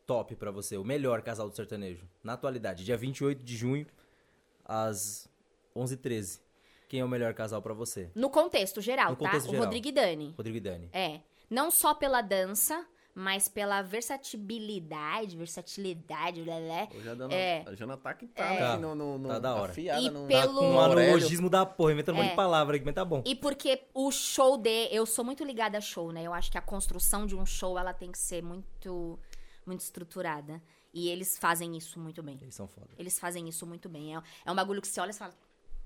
Top 0.06 0.34
pra 0.36 0.50
você. 0.50 0.76
O 0.76 0.84
melhor 0.84 1.22
casal 1.22 1.48
do 1.48 1.54
sertanejo. 1.56 2.06
Na 2.22 2.32
atualidade. 2.34 2.84
Dia 2.84 2.96
28 2.96 3.42
de 3.42 3.56
junho, 3.56 3.86
às 4.64 5.28
11h13. 5.74 6.40
Quem 6.88 7.00
é 7.00 7.04
o 7.04 7.08
melhor 7.08 7.32
casal 7.32 7.62
pra 7.62 7.72
você? 7.72 8.10
No 8.14 8.28
contexto 8.28 8.80
geral, 8.80 9.10
No 9.10 9.16
tá? 9.16 9.24
contexto 9.26 9.46
o 9.46 9.50
geral. 9.52 9.64
Rodrigo 9.64 9.88
e 9.88 9.92
Dani. 9.92 10.34
Rodrigo 10.36 10.56
e 10.58 10.60
Dani. 10.60 10.90
É. 10.92 11.20
Não 11.52 11.70
só 11.70 11.92
pela 11.92 12.22
dança, 12.22 12.82
mas 13.14 13.46
pela 13.46 13.82
versatilidade, 13.82 15.36
blá, 16.42 16.54
blá. 16.58 16.88
Hoje 16.96 17.08
a 17.10 17.34
É. 17.34 17.64
a 17.66 17.74
Jana 17.74 17.96
tá 17.98 18.14
que 18.14 18.26
tá, 18.26 18.42
É. 18.44 18.50
né, 18.54 18.58
Tá. 18.58 18.76
no, 18.78 18.94
no, 18.94 19.18
no, 19.18 19.28
Tá 19.28 19.38
da 19.38 19.54
hora. 19.54 19.70
afiada 19.72 20.00
E 20.00 20.08
no, 20.10 20.26
pelo- 20.26 20.60
Com 20.60 20.70
um 20.70 20.80
Aurélio. 20.80 21.02
analogismo 21.12 21.50
da 21.50 21.66
porra, 21.66 21.92
inventando 21.92 22.14
um 22.14 22.18
monte 22.18 22.28
É. 22.28 22.30
de 22.30 22.36
palavra 22.36 22.76
aqui, 22.76 22.84
mas 22.86 22.94
tá 22.94 23.04
bom. 23.04 23.22
E 23.26 23.34
porque 23.34 23.82
o 23.92 24.10
show 24.10 24.56
de. 24.56 24.88
Eu 24.90 25.04
sou 25.04 25.22
muito 25.24 25.44
ligada 25.44 25.76
a 25.76 25.80
show, 25.80 26.10
né? 26.10 26.22
Eu 26.22 26.32
acho 26.32 26.50
que 26.50 26.56
a 26.56 26.62
construção 26.62 27.26
de 27.26 27.36
um 27.36 27.44
show 27.44 27.78
ela 27.78 27.92
tem 27.92 28.10
que 28.10 28.18
ser 28.18 28.42
muito, 28.42 29.18
muito 29.66 29.80
estruturada. 29.80 30.62
E 30.94 31.08
eles 31.08 31.38
fazem 31.38 31.76
isso 31.76 31.98
muito 31.98 32.22
bem. 32.22 32.38
Eles 32.40 32.54
são 32.54 32.66
foda. 32.68 32.88
Eles 32.98 33.18
fazem 33.18 33.48
isso 33.48 33.66
muito 33.66 33.88
bem. 33.88 34.14
É, 34.16 34.22
é 34.46 34.50
um 34.52 34.54
bagulho 34.54 34.80
que 34.80 34.88
você 34.88 35.00
olha 35.00 35.10
e 35.10 35.14
fala. 35.14 35.32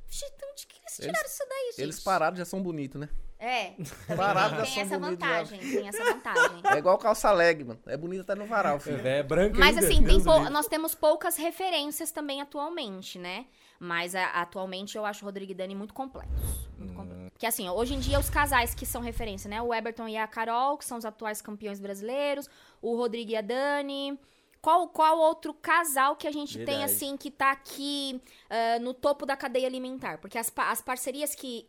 "Vixe, 0.09 0.25
de 0.27 0.45
onde 0.53 0.67
que 0.67 0.77
eles 0.81 0.99
Eles- 0.99 1.07
tiraram 1.11 1.27
isso 1.29 1.45
daí, 1.49 1.67
gente? 1.73 1.83
Eles 1.83 2.01
parados 2.01 2.39
já 2.39 2.45
são 2.45 2.63
bonitos, 2.63 3.01
né? 3.01 3.09
É. 3.39 3.75
Parados 4.17 4.59
já 4.59 4.65
Tem 4.65 4.73
são 4.75 4.83
essa 4.83 4.99
bonitos. 4.99 5.29
já. 5.29 5.35
vantagem. 5.43 5.59
Tem 5.61 5.89
essa 5.89 6.05
vantagem. 6.05 6.63
É 6.73 6.79
igual 6.79 6.97
calça 6.97 7.31
leg, 7.33 7.65
mano. 7.65 7.81
É 7.87 7.97
bonito 7.97 8.23
até 8.23 8.35
no 8.35 8.47
varal, 8.47 8.81
filho. 8.81 9.07
É, 9.07 9.19
é 9.19 9.23
branco 9.23 9.59
Mas 9.59 9.77
ainda, 9.77 9.87
assim, 9.87 10.03
tem 10.03 10.23
pou- 10.25 10.49
nós 10.49 10.67
temos 10.69 10.95
poucas 10.95 11.37
referências 11.37 12.11
também 12.11 12.41
atualmente, 12.41 13.19
né? 13.19 13.45
Mas 13.79 14.15
a- 14.15 14.41
atualmente 14.41 14.97
eu 14.97 15.05
acho 15.05 15.23
o 15.23 15.27
Rodrigo 15.27 15.53
e 15.53 15.55
Dani 15.55 15.75
muito 15.75 15.93
completos. 15.93 16.33
Muito 16.79 16.93
Hum. 16.93 16.97
completos. 16.97 17.31
Porque 17.33 17.45
assim, 17.45 17.69
hoje 17.69 17.93
em 17.95 18.01
dia 18.01 18.19
os 18.19 18.31
casais 18.31 18.75
que 18.75 18.87
são 18.87 19.03
referência, 19.03 19.51
né? 19.51 19.61
O 19.61 19.75
Eberton 19.75 20.09
e 20.09 20.17
a 20.17 20.27
Carol, 20.27 20.79
que 20.79 20.85
são 20.87 20.97
os 20.97 21.05
atuais 21.05 21.43
campeões 21.43 21.79
brasileiros. 21.79 22.49
O 22.81 22.97
Rodrigo 22.97 23.33
e 23.33 23.37
a 23.37 23.43
Dani. 23.43 24.19
Qual, 24.67 24.89
qual 24.89 25.17
outro 25.21 25.55
casal 25.55 26.17
que 26.17 26.27
a 26.27 26.33
gente 26.33 26.55
tem, 26.55 26.79
Verdade. 26.79 26.93
assim, 26.93 27.17
que 27.17 27.31
tá 27.31 27.53
aqui 27.53 28.21
ah, 28.51 28.81
no 28.81 28.93
topo 28.93 29.25
da 29.25 29.37
cadeia 29.37 29.65
alimentar? 29.65 30.19
Porque 30.19 30.37
as, 30.37 30.53
as 30.57 30.83
parcerias 30.83 31.37
que 31.37 31.69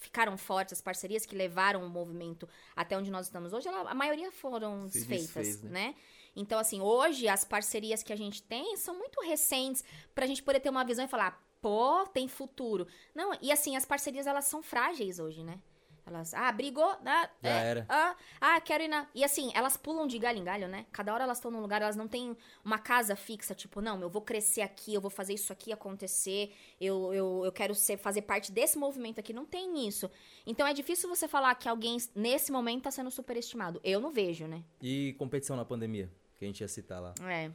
ficaram 0.00 0.36
fortes, 0.36 0.72
as 0.72 0.80
parcerias 0.80 1.24
que 1.24 1.36
levaram 1.36 1.86
o 1.86 1.88
movimento 1.88 2.48
até 2.74 2.98
onde 2.98 3.12
nós 3.12 3.26
estamos 3.26 3.52
hoje, 3.52 3.68
ela- 3.68 3.88
a 3.88 3.94
maioria 3.94 4.32
foram 4.32 4.88
Se 4.88 5.06
desfeitas, 5.06 5.26
desfez, 5.34 5.62
né? 5.62 5.70
né? 5.70 5.94
Então, 6.34 6.58
assim, 6.58 6.80
hoje 6.80 7.28
as 7.28 7.44
parcerias 7.44 8.02
que 8.02 8.12
a 8.12 8.16
gente 8.16 8.42
tem 8.42 8.76
são 8.76 8.98
muito 8.98 9.20
recentes 9.20 9.84
pra 10.12 10.26
gente 10.26 10.42
poder 10.42 10.58
ter 10.58 10.70
uma 10.70 10.84
visão 10.84 11.04
e 11.04 11.08
falar, 11.08 11.40
pô, 11.60 12.04
tem 12.08 12.26
futuro. 12.26 12.88
Não, 13.14 13.38
e 13.40 13.52
assim, 13.52 13.76
as 13.76 13.84
parcerias 13.84 14.26
elas 14.26 14.46
são 14.46 14.64
frágeis 14.64 15.20
hoje, 15.20 15.44
né? 15.44 15.60
Elas, 16.04 16.34
ah, 16.34 16.50
brigou, 16.50 16.84
ah, 16.84 17.30
Já 17.40 17.50
é, 17.50 17.66
era. 17.68 17.86
Ah, 17.88 18.16
ah, 18.40 18.60
quero 18.60 18.82
ir 18.82 18.88
na. 18.88 19.06
E 19.14 19.22
assim, 19.22 19.52
elas 19.54 19.76
pulam 19.76 20.06
de 20.06 20.18
galho 20.18 20.38
em 20.38 20.44
galho, 20.44 20.66
né? 20.66 20.84
Cada 20.90 21.14
hora 21.14 21.22
elas 21.24 21.38
estão 21.38 21.50
num 21.50 21.60
lugar, 21.60 21.80
elas 21.80 21.94
não 21.94 22.08
têm 22.08 22.36
uma 22.64 22.78
casa 22.78 23.14
fixa, 23.14 23.54
tipo, 23.54 23.80
não, 23.80 24.00
eu 24.00 24.10
vou 24.10 24.20
crescer 24.20 24.62
aqui, 24.62 24.92
eu 24.92 25.00
vou 25.00 25.10
fazer 25.10 25.34
isso 25.34 25.52
aqui 25.52 25.72
acontecer, 25.72 26.52
eu, 26.80 27.14
eu, 27.14 27.42
eu 27.44 27.52
quero 27.52 27.74
ser, 27.74 27.96
fazer 27.98 28.22
parte 28.22 28.50
desse 28.50 28.76
movimento 28.76 29.20
aqui. 29.20 29.32
Não 29.32 29.46
tem 29.46 29.86
isso. 29.86 30.10
Então 30.44 30.66
é 30.66 30.74
difícil 30.74 31.08
você 31.08 31.28
falar 31.28 31.54
que 31.54 31.68
alguém, 31.68 31.96
nesse 32.16 32.50
momento, 32.50 32.82
tá 32.82 32.90
sendo 32.90 33.10
superestimado. 33.10 33.80
Eu 33.84 34.00
não 34.00 34.10
vejo, 34.10 34.46
né? 34.46 34.64
E 34.80 35.14
competição 35.18 35.56
na 35.56 35.64
pandemia, 35.64 36.10
que 36.36 36.44
a 36.44 36.48
gente 36.48 36.60
ia 36.60 36.68
citar 36.68 37.00
lá. 37.00 37.14
É. 37.22 37.50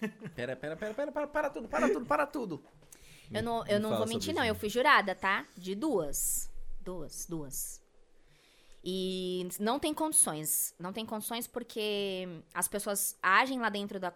Pera, 0.34 0.54
pera, 0.54 0.76
pera, 0.76 0.92
pera, 0.92 1.12
para, 1.12 1.26
para 1.26 1.48
tudo, 1.48 1.66
para 1.68 1.88
tudo, 1.88 2.04
para 2.04 2.26
tudo. 2.26 2.62
Eu 3.32 3.42
não, 3.42 3.64
Me 3.64 3.72
eu 3.72 3.80
não 3.80 3.96
vou 3.96 4.06
mentir, 4.06 4.34
não. 4.34 4.44
Eu 4.44 4.54
fui 4.54 4.68
jurada, 4.68 5.14
tá? 5.14 5.46
De 5.56 5.74
duas. 5.74 6.50
Duas, 6.84 7.26
duas. 7.26 7.82
E 8.84 9.48
não 9.58 9.78
tem 9.78 9.94
condições. 9.94 10.74
Não 10.78 10.92
tem 10.92 11.06
condições 11.06 11.46
porque 11.46 12.28
as 12.52 12.68
pessoas 12.68 13.16
agem 13.22 13.58
lá 13.58 13.70
dentro 13.70 13.98
da. 13.98 14.12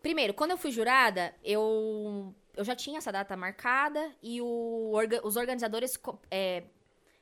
Primeiro, 0.00 0.32
quando 0.32 0.52
eu 0.52 0.56
fui 0.56 0.70
jurada, 0.70 1.34
eu, 1.44 2.32
eu 2.56 2.64
já 2.64 2.76
tinha 2.76 2.98
essa 2.98 3.10
data 3.10 3.36
marcada 3.36 4.12
e 4.22 4.40
o 4.40 4.92
os 5.24 5.36
organizadores 5.36 5.98
é, 6.30 6.64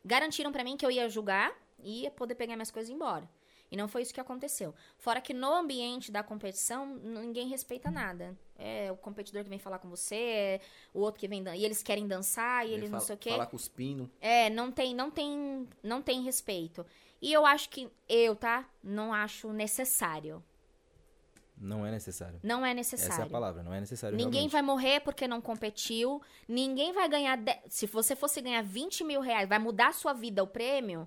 garantiram 0.05 0.53
pra 0.53 0.65
mim 0.65 0.77
que 0.77 0.85
eu 0.85 0.91
ia 0.91 1.09
julgar 1.09 1.55
e 1.83 2.03
ia 2.03 2.11
poder 2.11 2.35
pegar 2.35 2.57
minhas 2.57 2.71
coisas 2.71 2.91
e 2.91 2.93
ir 2.93 2.97
embora. 2.97 3.29
E 3.71 3.77
não 3.77 3.87
foi 3.87 4.03
isso 4.03 4.13
que 4.13 4.21
aconteceu. 4.21 4.75
Fora 4.99 5.21
que 5.21 5.33
no 5.33 5.53
ambiente 5.55 6.11
da 6.11 6.23
competição, 6.23 6.87
ninguém 6.87 7.49
respeita 7.49 7.91
nada. 7.91 8.37
É 8.59 8.91
o 8.91 8.97
competidor 8.97 9.45
que 9.45 9.49
vem 9.49 9.59
falar 9.61 9.79
com 9.79 9.89
você, 9.89 10.15
é 10.17 10.61
o 10.93 11.01
outro 11.01 11.21
que 11.21 11.29
vem 11.29 11.43
dan- 11.43 11.55
e 11.55 11.65
eles 11.65 11.83
querem 11.83 12.07
dançar 12.07 12.67
e 12.67 12.73
eles 12.73 12.91
não 12.91 12.99
fala, 12.99 13.07
sei 13.07 13.15
o 13.15 13.19
quê. 13.19 13.31
Falar 13.31 13.47
cuspindo. 13.47 14.11
É, 14.21 14.51
não 14.51 14.73
tem, 14.73 14.95
não 14.95 15.11
tem, 15.11 15.69
não 15.83 16.03
tem 16.03 16.21
respeito. 16.23 16.85
E 17.23 17.33
eu 17.33 17.47
acho 17.47 17.69
que 17.69 17.89
eu, 18.09 18.35
tá? 18.35 18.69
Não 18.83 19.15
acho 19.15 19.53
necessário. 19.53 20.43
Não 21.57 21.85
é 21.85 21.91
necessário. 21.91 22.41
Não 22.43 22.65
é 22.65 22.73
necessário. 22.73 23.13
Essa 23.13 23.23
é 23.23 23.27
a 23.27 23.29
palavra, 23.31 23.63
não 23.63 23.73
é 23.75 23.81
necessário 23.81 24.17
Ninguém 24.17 24.33
realmente. 24.49 24.53
vai 24.53 24.63
morrer 24.63 25.01
porque 25.01 25.29
não 25.29 25.41
competiu. 25.43 26.21
Ninguém 26.49 26.93
vai 26.93 27.07
ganhar. 27.09 27.37
de- 27.37 27.59
Se 27.69 27.87
você 27.87 28.17
fosse 28.17 28.41
ganhar 28.41 28.63
20 28.63 29.05
mil 29.05 29.21
reais, 29.21 29.47
vai 29.49 29.59
mudar 29.59 29.89
a 29.89 29.93
sua 29.93 30.15
vida 30.15 30.43
o 30.43 30.47
prêmio? 30.47 31.07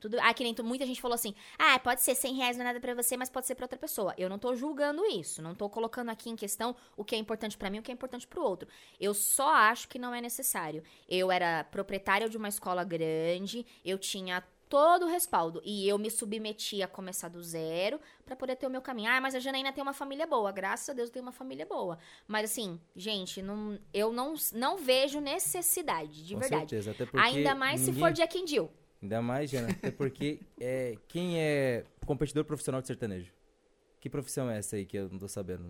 Tudo... 0.00 0.16
Ah, 0.20 0.32
que 0.32 0.44
nem 0.44 0.54
tu- 0.54 0.62
muita 0.64 0.86
gente 0.86 1.00
falou 1.00 1.14
assim: 1.14 1.34
ah, 1.58 1.78
pode 1.78 2.02
ser 2.02 2.14
100 2.14 2.34
reais, 2.34 2.56
não 2.56 2.62
é 2.64 2.68
nada 2.68 2.80
pra 2.80 2.94
você, 2.94 3.16
mas 3.16 3.28
pode 3.28 3.46
ser 3.46 3.54
pra 3.54 3.64
outra 3.64 3.78
pessoa. 3.78 4.14
Eu 4.16 4.28
não 4.28 4.38
tô 4.38 4.54
julgando 4.54 5.04
isso. 5.06 5.42
Não 5.42 5.54
tô 5.54 5.68
colocando 5.68 6.10
aqui 6.10 6.30
em 6.30 6.36
questão 6.36 6.74
o 6.96 7.04
que 7.04 7.14
é 7.14 7.18
importante 7.18 7.56
pra 7.58 7.68
mim 7.70 7.78
e 7.78 7.80
o 7.80 7.82
que 7.82 7.90
é 7.90 7.94
importante 7.94 8.26
pro 8.26 8.42
outro. 8.42 8.68
Eu 9.00 9.12
só 9.14 9.48
acho 9.54 9.88
que 9.88 9.98
não 9.98 10.14
é 10.14 10.20
necessário. 10.20 10.82
Eu 11.08 11.30
era 11.32 11.64
proprietária 11.64 12.28
de 12.28 12.36
uma 12.36 12.48
escola 12.48 12.84
grande, 12.84 13.66
eu 13.84 13.98
tinha 13.98 14.42
todo 14.68 15.06
o 15.06 15.08
respaldo 15.08 15.62
e 15.64 15.88
eu 15.88 15.96
me 15.96 16.10
submeti 16.10 16.82
a 16.82 16.86
começar 16.86 17.28
do 17.30 17.42
zero 17.42 17.98
pra 18.26 18.36
poder 18.36 18.54
ter 18.54 18.66
o 18.66 18.70
meu 18.70 18.82
caminho. 18.82 19.10
Ah, 19.10 19.18
mas 19.18 19.34
a 19.34 19.38
Janaína 19.38 19.72
tem 19.72 19.80
uma 19.82 19.94
família 19.94 20.26
boa. 20.26 20.52
Graças 20.52 20.90
a 20.90 20.92
Deus 20.92 21.08
eu 21.08 21.12
tenho 21.14 21.24
uma 21.24 21.32
família 21.32 21.64
boa. 21.64 21.98
Mas 22.26 22.50
assim, 22.50 22.78
gente, 22.94 23.40
não, 23.40 23.78
eu 23.94 24.12
não, 24.12 24.34
não 24.52 24.76
vejo 24.76 25.20
necessidade, 25.20 26.22
de 26.22 26.34
Com 26.34 26.40
verdade. 26.40 26.60
certeza, 26.70 26.90
até 26.90 27.06
porque 27.06 27.18
Ainda 27.18 27.54
mais 27.54 27.80
se 27.80 27.86
ninguém- 27.86 28.00
for 28.04 28.12
Jack 28.12 28.38
and 28.42 28.46
Jill. 28.46 28.70
Ainda 29.02 29.22
mais, 29.22 29.50
Jana, 29.50 29.70
até 29.70 29.90
porque 29.90 30.40
é, 30.60 30.96
quem 31.08 31.38
é 31.40 31.84
competidor 32.04 32.44
profissional 32.44 32.80
de 32.80 32.86
sertanejo? 32.86 33.32
Que 34.00 34.08
profissão 34.10 34.50
é 34.50 34.58
essa 34.58 34.76
aí 34.76 34.84
que 34.84 34.96
eu 34.96 35.08
não 35.08 35.18
tô 35.18 35.28
sabendo? 35.28 35.64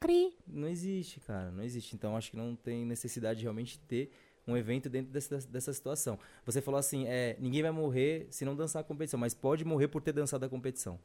Cri. 0.00 0.34
Não 0.46 0.68
existe, 0.68 1.20
cara, 1.20 1.50
não 1.50 1.62
existe. 1.62 1.94
Então 1.94 2.16
acho 2.16 2.30
que 2.30 2.36
não 2.36 2.54
tem 2.56 2.84
necessidade 2.84 3.38
de 3.38 3.44
realmente 3.44 3.78
ter 3.80 4.10
um 4.46 4.56
evento 4.56 4.90
dentro 4.90 5.10
dessa, 5.10 5.38
dessa 5.38 5.72
situação. 5.72 6.18
Você 6.44 6.60
falou 6.60 6.78
assim, 6.78 7.06
é, 7.06 7.36
ninguém 7.40 7.62
vai 7.62 7.70
morrer 7.70 8.26
se 8.30 8.44
não 8.44 8.54
dançar 8.54 8.82
a 8.82 8.84
competição, 8.84 9.18
mas 9.18 9.32
pode 9.32 9.64
morrer 9.64 9.88
por 9.88 10.02
ter 10.02 10.12
dançado 10.12 10.44
a 10.44 10.48
competição. 10.48 10.98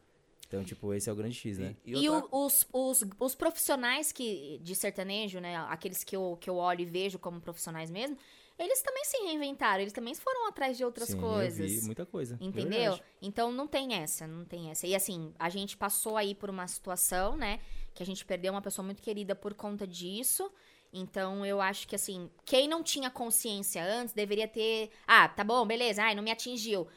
Então, 0.47 0.63
tipo, 0.63 0.93
esse 0.93 1.07
é 1.09 1.13
o 1.13 1.15
grande 1.15 1.35
X, 1.35 1.57
né? 1.59 1.75
E, 1.85 1.91
E, 1.91 2.09
outra- 2.09 2.27
o- 2.31 2.45
os, 2.47 2.67
os, 2.73 3.05
os 3.19 3.35
profissionais 3.35 4.11
que, 4.11 4.59
de 4.63 4.75
sertanejo, 4.75 5.39
né? 5.39 5.55
Aqueles 5.69 6.03
que 6.03 6.15
eu, 6.15 6.37
que 6.41 6.49
eu 6.49 6.55
olho 6.55 6.81
e 6.81 6.85
vejo 6.85 7.19
como 7.19 7.39
profissionais 7.39 7.89
mesmo, 7.91 8.17
eles 8.59 8.81
também 8.81 9.05
se 9.05 9.17
reinventaram, 9.23 9.81
eles 9.81 9.93
também 9.93 10.13
foram 10.13 10.47
atrás 10.47 10.77
de 10.77 10.83
outras 10.83 11.09
Sim, 11.09 11.17
coisas. 11.19 11.59
Eu 11.71 11.79
vi 11.79 11.85
muita 11.85 12.05
coisa. 12.05 12.37
Entendeu? 12.41 12.91
Verdade. 12.91 13.03
Então 13.21 13.51
não 13.51 13.67
tem 13.67 13.93
essa, 13.95 14.27
não 14.27 14.43
tem 14.45 14.69
essa. 14.69 14.85
E 14.85 14.93
assim, 14.93 15.33
a 15.39 15.49
gente 15.49 15.77
passou 15.77 16.17
aí 16.17 16.35
por 16.35 16.49
uma 16.49 16.67
situação, 16.67 17.35
né? 17.37 17.59
Que 17.93 18.03
a 18.03 18.05
gente 18.05 18.23
perdeu 18.25 18.51
uma 18.53 18.61
pessoa 18.61 18.85
muito 18.85 19.01
querida 19.01 19.33
por 19.35 19.53
conta 19.53 19.87
disso. 19.87 20.51
Então 20.91 21.45
eu 21.45 21.61
acho 21.61 21.87
que 21.87 21.95
assim, 21.95 22.29
quem 22.45 22.67
não 22.67 22.83
tinha 22.83 23.09
consciência 23.09 23.83
antes 23.83 24.13
deveria 24.13 24.47
ter. 24.47 24.89
Ah, 25.07 25.27
tá 25.29 25.43
bom, 25.43 25.65
beleza, 25.65 26.03
ai, 26.03 26.13
não 26.15 26.23
me 26.23 26.31
atingiu. 26.31 26.87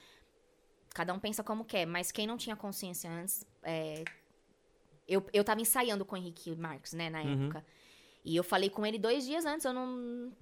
Cada 0.95 1.13
um 1.15 1.19
pensa 1.19 1.43
como 1.43 1.65
quer, 1.65 1.87
mas 1.87 2.11
quem 2.13 2.27
não 2.27 2.37
tinha 2.37 2.57
consciência 2.57 3.11
antes. 3.11 3.47
é, 3.63 4.05
Eu, 5.09 5.25
eu 5.33 5.43
tava 5.45 5.61
ensaiando 5.61 6.05
com 6.05 6.15
o 6.15 6.19
Henrique 6.19 6.55
Marques, 6.57 6.93
né, 6.93 7.11
na 7.11 7.21
Uhum. 7.23 7.45
época. 7.45 7.65
E 8.25 8.37
eu 8.37 8.45
falei 8.45 8.71
com 8.71 8.85
ele 8.87 8.99
dois 8.99 9.25
dias 9.27 9.45
antes, 9.45 9.65
eu 9.65 9.73
não. 9.73 10.33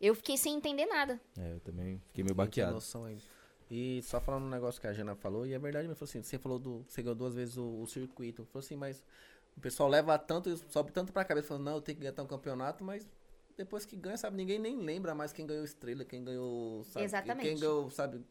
Eu 0.00 0.14
fiquei 0.14 0.36
sem 0.36 0.54
entender 0.56 0.86
nada. 0.86 1.20
É, 1.38 1.54
eu 1.54 1.60
também 1.60 2.00
fiquei 2.06 2.22
meio 2.24 2.34
Não 2.36 2.46
tinha 2.46 2.64
baqueado. 2.66 2.74
noção 2.74 3.04
ainda. 3.04 3.22
E 3.70 4.00
só 4.02 4.20
falando 4.20 4.44
um 4.44 4.48
negócio 4.50 4.80
que 4.80 4.86
a 4.86 4.92
Jana 4.92 5.14
falou, 5.14 5.46
e 5.46 5.52
é 5.52 5.58
verdade, 5.58 5.86
mas 5.88 5.98
falou 5.98 6.08
assim, 6.08 6.22
você 6.22 6.38
falou 6.38 6.58
do. 6.58 6.84
Você 6.88 7.02
ganhou 7.02 7.14
duas 7.14 7.34
vezes 7.34 7.56
o, 7.56 7.82
o 7.82 7.86
circuito. 7.86 8.44
Falou 8.46 8.64
assim, 8.64 8.76
mas 8.76 9.02
o 9.56 9.60
pessoal 9.60 9.88
leva 9.88 10.16
tanto, 10.18 10.56
sobe 10.70 10.92
tanto 10.92 11.12
pra 11.12 11.24
cabeça, 11.24 11.48
falando, 11.48 11.64
não, 11.64 11.74
eu 11.74 11.82
tenho 11.82 11.98
que 11.98 12.04
ganhar 12.04 12.22
um 12.22 12.26
campeonato, 12.26 12.82
mas 12.84 13.06
depois 13.56 13.84
que 13.84 13.96
ganha, 13.96 14.16
sabe, 14.16 14.36
ninguém 14.36 14.58
nem 14.58 14.76
lembra 14.80 15.14
mais 15.14 15.32
quem 15.32 15.44
ganhou 15.44 15.64
estrela, 15.64 16.04
quem 16.04 16.22
ganhou, 16.24 16.84
sabe, 16.84 17.04
Exatamente. 17.04 17.46
quem 17.46 17.58
ganhou, 17.58 17.90
sabe, 17.90 18.24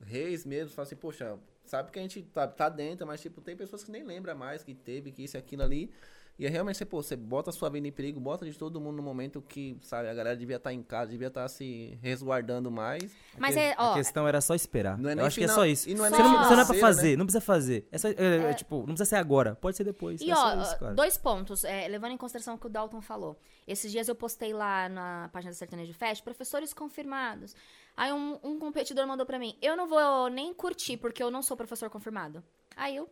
reis 0.00 0.46
mesmo, 0.46 0.72
fala 0.72 0.86
assim, 0.86 0.94
poxa, 0.94 1.36
sabe 1.64 1.90
que 1.90 1.98
a 1.98 2.02
gente 2.02 2.22
tá, 2.22 2.46
tá 2.46 2.68
dentro, 2.68 3.04
mas 3.04 3.20
tipo, 3.20 3.40
tem 3.40 3.56
pessoas 3.56 3.82
que 3.82 3.90
nem 3.90 4.04
lembra 4.04 4.36
mais 4.36 4.62
que 4.62 4.74
teve, 4.74 5.10
que 5.10 5.24
isso 5.24 5.36
e 5.36 5.38
aquilo 5.38 5.64
ali. 5.64 5.90
E 6.38 6.46
é 6.46 6.48
realmente, 6.48 6.78
você, 6.78 6.84
pô, 6.84 7.02
você 7.02 7.16
bota 7.16 7.50
a 7.50 7.52
sua 7.52 7.68
vida 7.68 7.88
em 7.88 7.90
perigo, 7.90 8.20
bota 8.20 8.44
de 8.44 8.56
todo 8.56 8.80
mundo 8.80 8.96
no 8.98 9.02
momento 9.02 9.42
que, 9.42 9.76
sabe, 9.82 10.08
a 10.08 10.14
galera 10.14 10.36
devia 10.36 10.54
estar 10.54 10.72
em 10.72 10.82
casa, 10.84 11.10
devia 11.10 11.26
estar 11.26 11.48
se 11.48 11.98
resguardando 12.00 12.70
mais. 12.70 13.10
Mas 13.36 13.56
A 13.56 13.60
é, 13.60 13.74
ó, 13.76 13.94
questão 13.94 14.26
era 14.28 14.40
só 14.40 14.54
esperar. 14.54 14.96
Não 14.96 15.10
é 15.10 15.14
Eu 15.14 15.16
nem 15.16 15.26
acho 15.26 15.36
que 15.36 15.42
é 15.44 15.48
final- 15.48 15.56
só 15.56 15.66
isso. 15.66 15.90
e 15.90 15.94
não 15.96 16.06
é 16.06 16.10
você, 16.10 16.22
nem 16.22 16.24
não, 16.24 16.30
você 16.30 16.38
não 16.38 16.44
é 16.44 16.46
pra 16.46 16.74
financeiro, 16.74 16.80
fazer, 16.80 17.10
né? 17.10 17.16
não 17.16 17.26
precisa 17.26 17.40
fazer. 17.44 17.88
É 17.90 17.98
só, 17.98 18.08
é, 18.08 18.14
é, 18.50 18.54
tipo, 18.54 18.76
não 18.78 18.84
precisa 18.86 19.04
ser 19.06 19.16
agora, 19.16 19.56
pode 19.56 19.76
ser 19.76 19.82
depois. 19.82 20.20
E 20.20 20.30
é 20.30 20.32
ó, 20.32 20.36
só 20.36 20.62
isso, 20.62 20.78
cara. 20.78 20.94
dois 20.94 21.18
pontos, 21.18 21.64
é, 21.64 21.88
levando 21.88 22.12
em 22.12 22.16
consideração 22.16 22.54
o 22.54 22.58
que 22.58 22.66
o 22.66 22.70
Dalton 22.70 23.00
falou. 23.00 23.36
Esses 23.66 23.90
dias 23.90 24.06
eu 24.06 24.14
postei 24.14 24.52
lá 24.52 24.88
na 24.88 25.28
página 25.32 25.50
da 25.50 25.56
Sertanejo 25.56 25.92
Fest, 25.92 26.22
professores 26.22 26.72
confirmados. 26.72 27.56
Aí 27.96 28.12
um, 28.12 28.38
um 28.44 28.60
competidor 28.60 29.04
mandou 29.08 29.26
pra 29.26 29.40
mim, 29.40 29.56
eu 29.60 29.76
não 29.76 29.88
vou 29.88 30.28
nem 30.28 30.54
curtir, 30.54 30.96
porque 30.98 31.20
eu 31.20 31.32
não 31.32 31.42
sou 31.42 31.56
professor 31.56 31.90
confirmado. 31.90 32.44
Aí 32.76 32.94
eu 32.94 33.10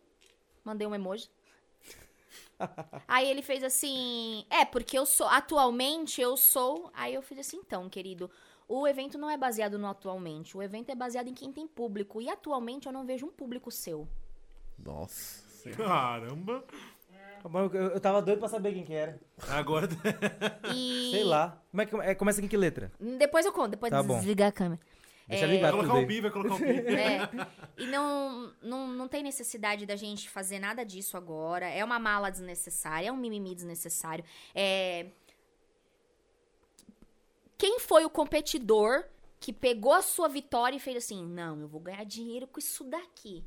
mandei 0.63 0.87
um 0.87 0.95
emoji. 0.95 1.29
Aí 3.07 3.29
ele 3.29 3.41
fez 3.41 3.63
assim, 3.63 4.45
é, 4.49 4.65
porque 4.65 4.97
eu 4.97 5.05
sou, 5.05 5.27
atualmente 5.27 6.21
eu 6.21 6.35
sou. 6.35 6.91
Aí 6.93 7.13
eu 7.13 7.21
fiz 7.21 7.39
assim, 7.39 7.57
então, 7.57 7.89
querido, 7.89 8.29
o 8.67 8.87
evento 8.87 9.17
não 9.17 9.29
é 9.29 9.37
baseado 9.37 9.77
no 9.77 9.87
atualmente, 9.87 10.57
o 10.57 10.61
evento 10.61 10.89
é 10.91 10.95
baseado 10.95 11.27
em 11.27 11.33
quem 11.33 11.51
tem 11.51 11.67
público. 11.67 12.21
E 12.21 12.29
atualmente 12.29 12.87
eu 12.87 12.93
não 12.93 13.05
vejo 13.05 13.25
um 13.25 13.31
público 13.31 13.71
seu. 13.71 14.07
Nossa. 14.77 15.45
Caramba. 15.71 16.63
Eu, 17.73 17.91
eu 17.91 17.99
tava 17.99 18.21
doido 18.21 18.39
pra 18.39 18.49
saber 18.49 18.73
quem 18.73 18.83
que 18.83 18.93
era. 18.93 19.19
Agora. 19.49 19.87
E 20.73 21.11
Sei 21.11 21.23
lá. 21.23 21.61
Como 21.71 21.81
é 21.81 21.85
que 21.85 21.95
é, 21.95 22.15
começa 22.15 22.41
com 22.41 22.47
que 22.47 22.57
letra? 22.57 22.91
Depois 22.99 23.45
eu 23.45 23.53
conto, 23.53 23.71
depois 23.71 23.89
Tá 23.89 24.01
desligar 24.01 24.49
a 24.49 24.51
câmera. 24.51 24.81
Deixa 25.27 25.45
É, 25.45 25.47
ligar 25.47 25.71
colocar 25.71 25.89
tudo 25.93 26.03
o 26.03 26.07
pi, 26.07 26.21
vai 26.21 26.31
colocar 26.31 26.55
o 26.55 26.57
pi. 26.57 26.63
É, 26.87 27.19
e 27.77 27.85
não, 27.87 28.53
não, 28.61 28.87
não 28.87 29.07
tem 29.07 29.21
necessidade 29.21 29.85
da 29.85 29.95
gente 29.95 30.29
fazer 30.29 30.57
nada 30.57 30.85
disso 30.85 31.17
agora. 31.17 31.67
É 31.67 31.83
uma 31.83 31.99
mala 31.99 32.29
desnecessária, 32.29 33.09
é 33.09 33.11
um 33.11 33.17
mimimi 33.17 33.53
desnecessário. 33.53 34.23
É... 34.55 35.07
Quem 37.57 37.79
foi 37.79 38.05
o 38.05 38.09
competidor 38.09 39.03
que 39.39 39.51
pegou 39.51 39.93
a 39.93 40.01
sua 40.01 40.29
vitória 40.29 40.77
e 40.77 40.79
fez 40.79 40.97
assim: 40.97 41.25
não, 41.25 41.59
eu 41.59 41.67
vou 41.67 41.81
ganhar 41.81 42.05
dinheiro 42.05 42.47
com 42.47 42.59
isso 42.59 42.83
daqui? 42.85 43.43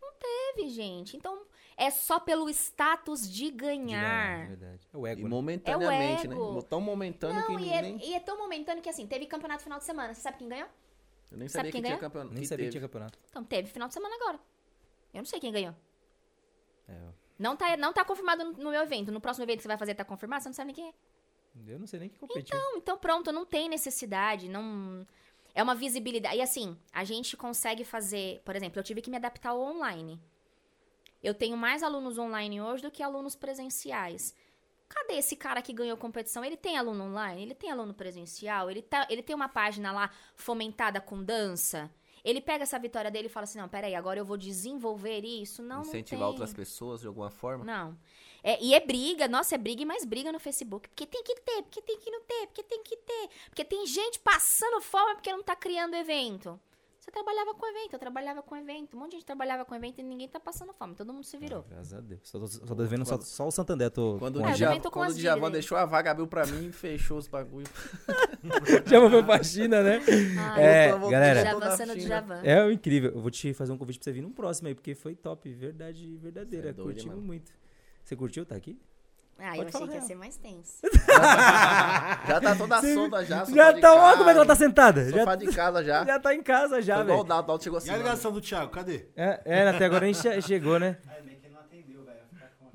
Não 0.00 0.12
teve, 0.12 0.68
gente. 0.68 1.16
Então 1.16 1.42
é 1.76 1.90
só 1.90 2.20
pelo 2.20 2.48
status 2.50 3.28
de 3.28 3.50
ganhar. 3.50 4.44
É 4.44 4.46
verdade. 4.46 4.88
É 4.92 4.96
o 4.96 5.06
ego. 5.06 5.20
E 5.20 5.24
né? 5.24 5.30
momentaneamente, 5.30 6.26
É 6.26 6.30
o 6.30 6.32
ego. 6.32 6.54
né? 6.54 6.62
Tão 6.68 6.80
momentâneo 6.80 7.44
que 7.44 7.52
Não, 7.52 7.60
e 7.60 7.70
é, 7.70 7.82
nem, 7.82 8.08
e 8.08 8.14
é 8.14 8.20
tão 8.20 8.38
momentâneo 8.38 8.82
que 8.82 8.88
assim, 8.88 9.06
teve 9.06 9.26
campeonato 9.26 9.64
final 9.64 9.78
de 9.78 9.84
semana. 9.84 10.14
Você 10.14 10.20
sabe 10.20 10.38
quem 10.38 10.48
ganhou? 10.48 10.68
Eu 11.30 11.38
nem 11.38 11.48
sabe 11.48 11.68
sabia 11.68 11.72
quem 11.72 11.80
que 11.82 11.86
tinha 11.86 11.96
ganhou? 11.96 12.00
campeonato. 12.00 12.32
Nem 12.34 12.42
que 12.42 12.48
sabia 12.48 12.66
que 12.66 12.70
teve. 12.72 12.78
tinha 12.78 12.88
campeonato. 12.88 13.18
Então 13.28 13.44
teve 13.44 13.68
final 13.68 13.88
de 13.88 13.94
semana 13.94 14.14
agora. 14.16 14.40
Eu 15.12 15.18
não 15.18 15.26
sei 15.26 15.40
quem 15.40 15.52
ganhou. 15.52 15.74
É, 16.88 16.96
Não 17.38 17.56
tá, 17.56 17.76
não 17.76 17.92
tá 17.92 18.04
confirmado 18.04 18.44
no, 18.44 18.52
no 18.52 18.70
meu 18.70 18.82
evento. 18.82 19.12
No 19.12 19.20
próximo 19.20 19.44
evento 19.44 19.58
que 19.58 19.62
você 19.62 19.68
vai 19.68 19.78
fazer 19.78 19.94
tá 19.94 20.04
confirmado, 20.04 20.42
você 20.42 20.48
não 20.48 20.54
sabe 20.54 20.68
nem 20.68 20.74
quem 20.74 20.88
é. 20.88 21.72
eu 21.72 21.78
não 21.78 21.86
sei 21.86 22.00
nem 22.00 22.08
quem 22.08 22.18
competiu. 22.18 22.56
Não, 22.56 22.76
então 22.76 22.98
pronto, 22.98 23.30
não 23.32 23.44
tem 23.44 23.68
necessidade, 23.68 24.48
não... 24.48 25.06
É 25.54 25.62
uma 25.62 25.74
visibilidade. 25.74 26.36
E 26.36 26.40
assim, 26.40 26.78
a 26.92 27.04
gente 27.04 27.36
consegue 27.36 27.84
fazer... 27.84 28.40
Por 28.44 28.54
exemplo, 28.54 28.78
eu 28.78 28.84
tive 28.84 29.02
que 29.02 29.10
me 29.10 29.16
adaptar 29.16 29.50
ao 29.50 29.60
online. 29.60 30.20
Eu 31.22 31.34
tenho 31.34 31.56
mais 31.56 31.82
alunos 31.82 32.16
online 32.16 32.60
hoje 32.60 32.82
do 32.82 32.90
que 32.90 33.02
alunos 33.02 33.34
presenciais. 33.34 34.34
Cadê 34.88 35.14
esse 35.14 35.36
cara 35.36 35.60
que 35.60 35.72
ganhou 35.72 35.96
competição? 35.96 36.44
Ele 36.44 36.56
tem 36.56 36.76
aluno 36.78 37.04
online? 37.04 37.42
Ele 37.42 37.54
tem 37.54 37.70
aluno 37.70 37.92
presencial? 37.92 38.70
Ele, 38.70 38.82
tá, 38.82 39.06
ele 39.10 39.22
tem 39.22 39.36
uma 39.36 39.48
página 39.48 39.92
lá 39.92 40.10
fomentada 40.34 41.00
com 41.00 41.22
dança? 41.22 41.90
Ele 42.24 42.40
pega 42.40 42.62
essa 42.62 42.78
vitória 42.78 43.10
dele 43.10 43.26
e 43.26 43.30
fala 43.30 43.44
assim, 43.44 43.58
não, 43.58 43.68
peraí, 43.68 43.94
agora 43.94 44.18
eu 44.18 44.24
vou 44.24 44.36
desenvolver 44.36 45.24
isso? 45.24 45.62
Não, 45.62 45.82
Incentivar 45.82 46.20
não 46.20 46.28
outras 46.28 46.52
pessoas 46.52 47.00
de 47.00 47.06
alguma 47.06 47.30
forma. 47.30 47.64
Não. 47.64 47.96
É, 48.42 48.62
e 48.62 48.74
é 48.74 48.80
briga, 48.80 49.28
nossa, 49.28 49.54
é 49.54 49.58
briga 49.58 49.82
e 49.82 49.86
mais 49.86 50.04
briga 50.04 50.32
no 50.32 50.38
Facebook. 50.38 50.88
Porque 50.88 51.06
tem 51.06 51.22
que 51.22 51.34
ter, 51.36 51.62
porque 51.62 51.82
tem 51.82 51.98
que 51.98 52.10
não 52.10 52.20
ter, 52.22 52.46
porque 52.46 52.62
tem 52.62 52.82
que 52.82 52.96
ter. 52.96 53.28
Porque 53.46 53.64
tem 53.64 53.86
gente 53.86 54.18
passando 54.18 54.80
fome 54.80 55.14
porque 55.14 55.32
não 55.32 55.42
tá 55.42 55.56
criando 55.56 55.94
evento. 55.94 56.58
Você 57.08 57.12
trabalhava 57.12 57.54
com 57.54 57.66
evento, 57.66 57.92
eu 57.94 57.98
trabalhava 57.98 58.42
com 58.42 58.54
evento. 58.54 58.94
Um 58.94 59.00
monte 59.00 59.12
de 59.12 59.16
gente 59.16 59.24
trabalhava 59.24 59.64
com 59.64 59.74
evento 59.74 59.98
e 59.98 60.02
ninguém 60.02 60.28
tá 60.28 60.38
passando 60.38 60.74
fome. 60.74 60.94
Todo 60.94 61.10
mundo 61.10 61.24
se 61.24 61.38
virou. 61.38 61.64
Graças 61.66 61.94
a 61.94 62.00
Deus. 62.02 62.20
Só 62.22 62.38
tô, 62.38 62.46
só 62.46 62.74
devendo 62.74 63.06
só, 63.06 63.18
só 63.18 63.46
o 63.48 63.50
Santander. 63.50 63.90
Tô 63.90 64.18
Quando 64.18 64.36
o 64.40 64.44
Ah, 64.44 64.50
eu 64.50 64.54
Djavan, 64.54 64.80
com 64.80 64.90
quando 64.90 65.12
o 65.12 65.14
Djavan 65.14 65.50
deixou 65.50 65.78
a 65.78 65.86
vaga, 65.86 66.10
abriu 66.10 66.26
pra 66.26 66.44
mim 66.44 66.66
e 66.68 66.72
fechou 66.72 67.16
os 67.16 67.26
bagulho. 67.26 67.66
Já 68.86 69.08
foi 69.08 69.22
pra 69.22 69.42
China, 69.42 69.82
né? 69.82 70.00
Ah, 70.38 70.60
É, 70.60 70.90
galera. 71.08 71.42
já 71.44 71.52
tô 71.54 71.60
na 71.60 71.66
Djavan 71.68 71.76
sendo. 71.78 71.96
Djavan. 71.98 72.40
É 72.44 72.70
incrível. 72.72 73.12
Eu 73.12 73.22
vou 73.22 73.30
te 73.30 73.54
fazer 73.54 73.72
um 73.72 73.78
convite 73.78 73.98
pra 74.00 74.04
você 74.04 74.12
vir 74.12 74.20
num 74.20 74.32
próximo 74.32 74.68
aí, 74.68 74.74
porque 74.74 74.94
foi 74.94 75.14
top. 75.16 75.50
Verdade 75.54 76.14
verdadeira. 76.18 76.68
É 76.68 76.72
doido, 76.74 76.88
Curtimos 76.88 77.14
mano. 77.14 77.26
muito. 77.26 77.50
Você 78.04 78.14
curtiu? 78.16 78.44
Tá 78.44 78.54
aqui? 78.54 78.78
Ah, 79.40 79.52
Pode 79.54 79.60
eu 79.60 79.68
achei 79.68 79.88
que 79.88 79.94
ia 79.94 80.00
ser 80.02 80.14
mais 80.16 80.36
tenso. 80.36 80.78
Já 82.28 82.40
tá 82.40 82.54
toda 82.56 82.82
solta 82.82 83.24
já. 83.24 83.44
Já 83.44 83.72
tá, 83.80 83.94
ó, 83.94 84.00
casa, 84.00 84.16
como 84.18 84.30
é 84.30 84.32
que 84.32 84.38
ela 84.38 84.46
tá 84.46 84.54
sentada. 84.56 85.10
Já, 85.10 85.18
Sofá 85.20 85.34
de 85.36 85.46
casa 85.46 85.84
já. 85.84 86.04
já 86.04 86.18
tá 86.18 86.34
em 86.34 86.42
casa 86.42 86.82
já, 86.82 86.94
Foi 86.96 87.04
igual 87.04 87.18
o 87.20 87.22
velho. 87.22 87.28
Dalton, 87.28 87.60
chegou 87.60 87.78
E 87.78 87.82
assim. 87.82 87.88
a 87.90 87.92
mano. 87.92 88.04
ligação 88.04 88.32
do 88.32 88.40
Thiago, 88.40 88.70
cadê? 88.72 89.06
É, 89.16 89.40
é, 89.44 89.68
até 89.68 89.84
agora 89.84 90.04
a 90.04 90.08
gente 90.08 90.20
che- 90.20 90.42
chegou, 90.42 90.78
né? 90.80 90.96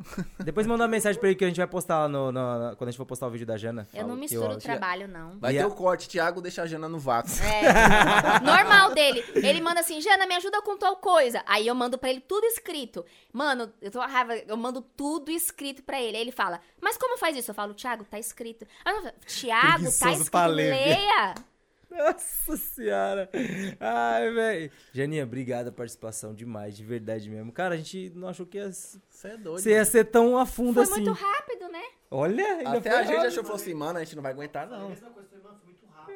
Depois 0.43 0.65
manda 0.67 0.83
uma 0.83 0.87
mensagem 0.87 1.19
pra 1.19 1.29
ele 1.29 1.37
que 1.37 1.43
a 1.43 1.47
gente 1.47 1.57
vai 1.57 1.67
postar 1.67 1.99
lá 2.01 2.07
no, 2.07 2.31
no- 2.31 2.75
quando 2.75 2.87
a 2.87 2.91
gente 2.91 2.97
for 2.97 3.05
postar 3.05 3.27
o 3.27 3.29
vídeo 3.29 3.45
da 3.45 3.57
Jana. 3.57 3.87
Eu 3.93 4.07
não 4.07 4.15
misturo 4.15 4.53
o 4.53 4.57
trabalho, 4.57 5.07
não. 5.07 5.39
Vai 5.39 5.53
E 5.53 5.57
ter 5.57 5.63
a- 5.63 5.67
o 5.67 5.71
corte, 5.71 6.07
Thiago 6.09 6.41
deixa 6.41 6.61
a 6.61 6.65
Jana 6.65 6.87
no 6.89 6.99
vácuo. 6.99 7.31
É, 7.43 8.39
normal 8.43 8.93
dele. 8.93 9.23
Ele 9.35 9.61
manda 9.61 9.79
assim, 9.79 9.99
Jana, 10.01 10.25
me 10.25 10.35
ajuda 10.35 10.61
com 10.61 10.77
tal 10.77 10.95
coisa. 10.97 11.43
Aí 11.45 11.67
eu 11.67 11.75
mando 11.75 11.97
pra 11.97 12.09
ele 12.09 12.19
tudo 12.21 12.45
escrito. 12.45 13.05
Mano, 13.31 13.71
eu 13.81 13.91
tô 13.91 13.99
com 13.99 14.05
raiva, 14.07 14.35
eu 14.35 14.57
mando 14.57 14.81
tudo 14.81 15.31
escrito 15.31 15.83
pra 15.83 16.01
ele. 16.01 16.15
Aí 16.17 16.21
ele 16.23 16.31
fala, 16.31 16.59
mas 16.81 16.97
como 16.97 17.17
faz 17.17 17.35
isso? 17.37 17.51
Eu 17.51 17.55
falo, 17.55 17.73
Thiago, 17.73 18.03
tá 18.03 18.19
escrito. 18.19 18.65
Aí 18.85 18.93
eu 18.95 19.01
falo, 19.01 19.13
Thiago, 19.25 19.67
tá 19.67 19.73
Preguiçoso 19.75 20.09
escrito, 20.11 20.31
pra 20.31 20.45
ler, 20.45 20.69
leia. 20.71 21.35
Nossa 21.97 22.57
senhora. 22.57 23.29
Ai, 23.79 24.31
velho. 24.31 24.71
Janinha, 24.91 25.23
obrigado 25.23 25.67
a 25.67 25.71
participação 25.71 26.33
demais, 26.33 26.75
de 26.75 26.83
verdade 26.83 27.29
mesmo. 27.29 27.51
Cara, 27.51 27.75
a 27.75 27.77
gente 27.77 28.11
não 28.15 28.27
achou 28.27 28.45
que 28.45 28.57
ia, 28.57 28.71
Você 28.71 28.99
é 29.27 29.37
doido. 29.37 29.61
você 29.61 29.69
ia 29.71 29.75
mano. 29.77 29.85
ser 29.91 30.05
tão 30.05 30.37
a 30.37 30.45
fundo 30.45 30.73
Foi 30.73 30.83
assim. 30.83 31.01
muito 31.03 31.11
rápido, 31.11 31.69
né? 31.69 31.83
Olha, 32.09 32.43
ainda 32.45 32.77
Até 32.77 32.89
foi 32.91 32.99
a 32.99 33.03
gente 33.03 33.11
rápido. 33.15 33.27
achou, 33.27 33.43
falou 33.43 33.55
assim, 33.57 33.73
mano, 33.73 33.99
a 33.99 34.03
gente 34.03 34.15
não 34.15 34.23
vai 34.23 34.31
aguentar 34.31 34.67
não. 34.67 34.93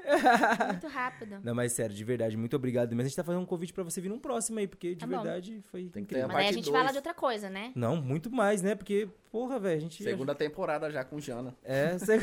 Muito 0.67 0.87
rápido. 0.87 1.39
Não, 1.43 1.53
mas 1.53 1.73
sério, 1.73 1.93
de 1.93 2.03
verdade, 2.03 2.37
muito 2.37 2.55
obrigado. 2.55 2.95
Mas 2.95 3.05
a 3.05 3.09
gente 3.09 3.15
tá 3.17 3.23
fazendo 3.25 3.41
um 3.41 3.45
convite 3.45 3.73
pra 3.73 3.83
você 3.83 3.99
vir 3.99 4.07
num 4.07 4.19
próximo 4.19 4.57
aí, 4.59 4.67
porque 4.67 4.95
de 4.95 5.01
Tá 5.01 5.07
bom. 5.07 5.21
verdade 5.21 5.61
foi 5.69 5.81
Tem 5.89 6.05
que 6.05 6.13
ter 6.13 6.19
incrível. 6.21 6.25
a 6.25 6.27
Mas 6.27 6.35
aí 6.37 6.41
a 6.43 6.45
parte 6.45 6.55
gente 6.55 6.65
dois. 6.65 6.77
fala 6.77 6.91
de 6.91 6.97
outra 6.97 7.13
coisa, 7.13 7.49
né? 7.49 7.71
Não, 7.75 7.97
muito 7.97 8.31
mais, 8.31 8.61
né? 8.61 8.73
Porque, 8.75 9.09
porra, 9.31 9.59
velho, 9.59 9.75
a 9.77 9.79
gente. 9.81 10.01
Segunda 10.03 10.33
temporada 10.33 10.89
já 10.89 11.03
com 11.03 11.19
Jana. 11.19 11.53
É, 11.63 11.97
você... 11.97 12.19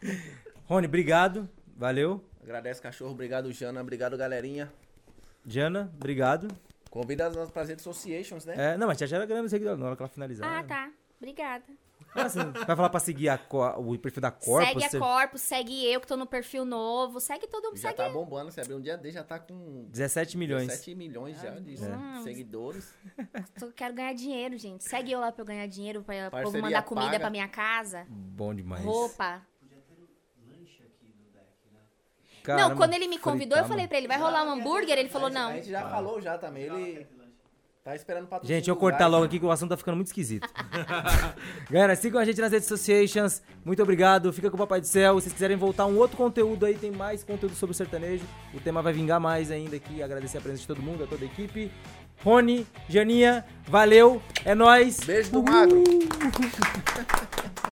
Rony, 0.66 0.86
obrigado. 0.86 1.48
Valeu. 1.76 2.22
Agradece, 2.44 2.80
cachorro. 2.80 3.12
Obrigado, 3.12 3.50
Jana. 3.52 3.80
Obrigado, 3.80 4.16
galerinha. 4.16 4.70
Jana, 5.46 5.90
obrigado. 5.96 6.48
Convida 6.90 7.26
as 7.26 7.34
nossas 7.34 7.68
redes 7.68 7.86
associations, 7.86 8.44
né? 8.44 8.54
É, 8.74 8.76
não, 8.78 8.86
mas 8.86 8.98
já 8.98 9.06
já 9.06 9.16
era 9.16 9.26
grande 9.26 9.48
seguidor 9.50 9.76
na 9.76 9.86
hora 9.86 9.96
que 9.96 10.02
ela 10.02 10.08
finalizar. 10.08 10.48
Ah, 10.48 10.62
né? 10.62 10.68
tá. 10.68 10.90
Obrigada. 11.18 11.64
Nossa, 12.14 12.44
vai 12.52 12.76
falar 12.76 12.90
pra 12.90 13.00
seguir 13.00 13.28
a 13.28 13.40
o 13.78 13.98
perfil 13.98 14.20
da 14.20 14.30
Corpus? 14.30 14.68
segue 14.68 14.84
a 14.84 14.88
você- 14.90 14.98
Corpo, 14.98 15.38
segue 15.38 15.86
eu 15.92 16.00
que 16.00 16.06
tô 16.06 16.16
no 16.16 16.26
perfil 16.26 16.64
novo, 16.64 17.18
segue 17.18 17.46
todo 17.48 17.64
mundo, 17.68 17.76
Já 17.76 17.88
segue 17.88 17.96
tá 17.96 18.08
bombando. 18.08 18.52
Você 18.52 18.60
abriu 18.60 18.76
um 18.76 18.80
dia 18.80 18.96
desse, 18.96 19.14
já 19.14 19.24
tá 19.24 19.38
com 19.38 19.86
17 19.90 20.36
milhões. 20.36 20.66
17 20.68 20.94
milhões 20.94 21.40
já 21.40 21.50
de 21.58 21.74
É. 21.74 22.22
seguidores. 22.22 22.94
Eu 23.60 23.72
quero 23.72 23.94
ganhar 23.94 24.12
dinheiro, 24.12 24.56
gente. 24.58 24.84
Segue 24.84 25.12
eu 25.12 25.18
lá 25.20 25.32
pra 25.32 25.42
eu 25.42 25.46
ganhar 25.46 25.66
dinheiro, 25.66 26.02
pra 26.02 26.14
povo 26.16 26.30
Parceria 26.30 26.62
mandar 26.62 26.82
comida 26.82 27.06
paga. 27.06 27.20
pra 27.20 27.30
minha 27.30 27.48
casa. 27.48 28.06
Bom 28.08 28.54
demais. 28.54 28.84
Roupa. 28.84 29.42
Caramba, 32.44 32.68
não, 32.68 32.76
quando 32.76 32.92
ele 32.92 33.08
me 33.08 33.18
convidou, 33.18 33.56
eu 33.56 33.64
falei 33.64 33.88
pra 33.88 33.96
ele, 33.96 34.06
vai 34.06 34.18
rolar 34.18 34.44
um 34.44 34.50
hambúrguer? 34.50 34.98
Ele 34.98 35.08
falou, 35.08 35.28
A 35.28 35.30
não. 35.30 35.52
gente 35.54 35.70
já 35.70 35.88
falou 35.88 36.20
já 36.20 36.36
também. 36.36 36.64
Ele 36.64 37.06
tá 37.82 37.96
esperando 37.96 38.26
pra 38.26 38.38
Gente, 38.42 38.68
eu 38.68 38.76
cortar 38.76 39.06
logo 39.06 39.24
aqui 39.24 39.38
que 39.38 39.46
o 39.46 39.50
assunto 39.50 39.70
tá 39.70 39.76
ficando 39.78 39.94
muito 39.96 40.08
esquisito. 40.08 40.46
Galera, 41.70 41.96
sigam 41.96 42.20
a 42.20 42.24
gente 42.24 42.38
nas 42.42 42.52
redes 42.52 42.70
associations. 42.70 43.42
Muito 43.64 43.82
obrigado. 43.82 44.30
Fica 44.30 44.50
com 44.50 44.56
o 44.56 44.58
Papai 44.58 44.78
do 44.82 44.86
Céu. 44.86 45.14
Se 45.18 45.24
vocês 45.24 45.32
quiserem 45.32 45.56
voltar 45.56 45.86
um 45.86 45.96
outro 45.96 46.18
conteúdo 46.18 46.66
aí, 46.66 46.74
tem 46.76 46.90
mais 46.90 47.24
conteúdo 47.24 47.54
sobre 47.56 47.72
o 47.72 47.74
sertanejo. 47.74 48.24
O 48.52 48.60
tema 48.60 48.82
vai 48.82 48.92
vingar 48.92 49.18
mais 49.18 49.50
ainda 49.50 49.76
aqui. 49.76 50.02
Agradecer 50.02 50.36
a 50.36 50.40
presença 50.42 50.60
de 50.62 50.66
todo 50.68 50.82
mundo, 50.82 51.04
a 51.04 51.06
toda 51.06 51.24
a 51.24 51.26
equipe. 51.26 51.72
Rony, 52.22 52.66
Janinha, 52.90 53.42
valeu. 53.66 54.20
É 54.44 54.54
nóis. 54.54 55.00
Beijo 55.00 55.30
do 55.32 55.42
magro. 55.42 55.82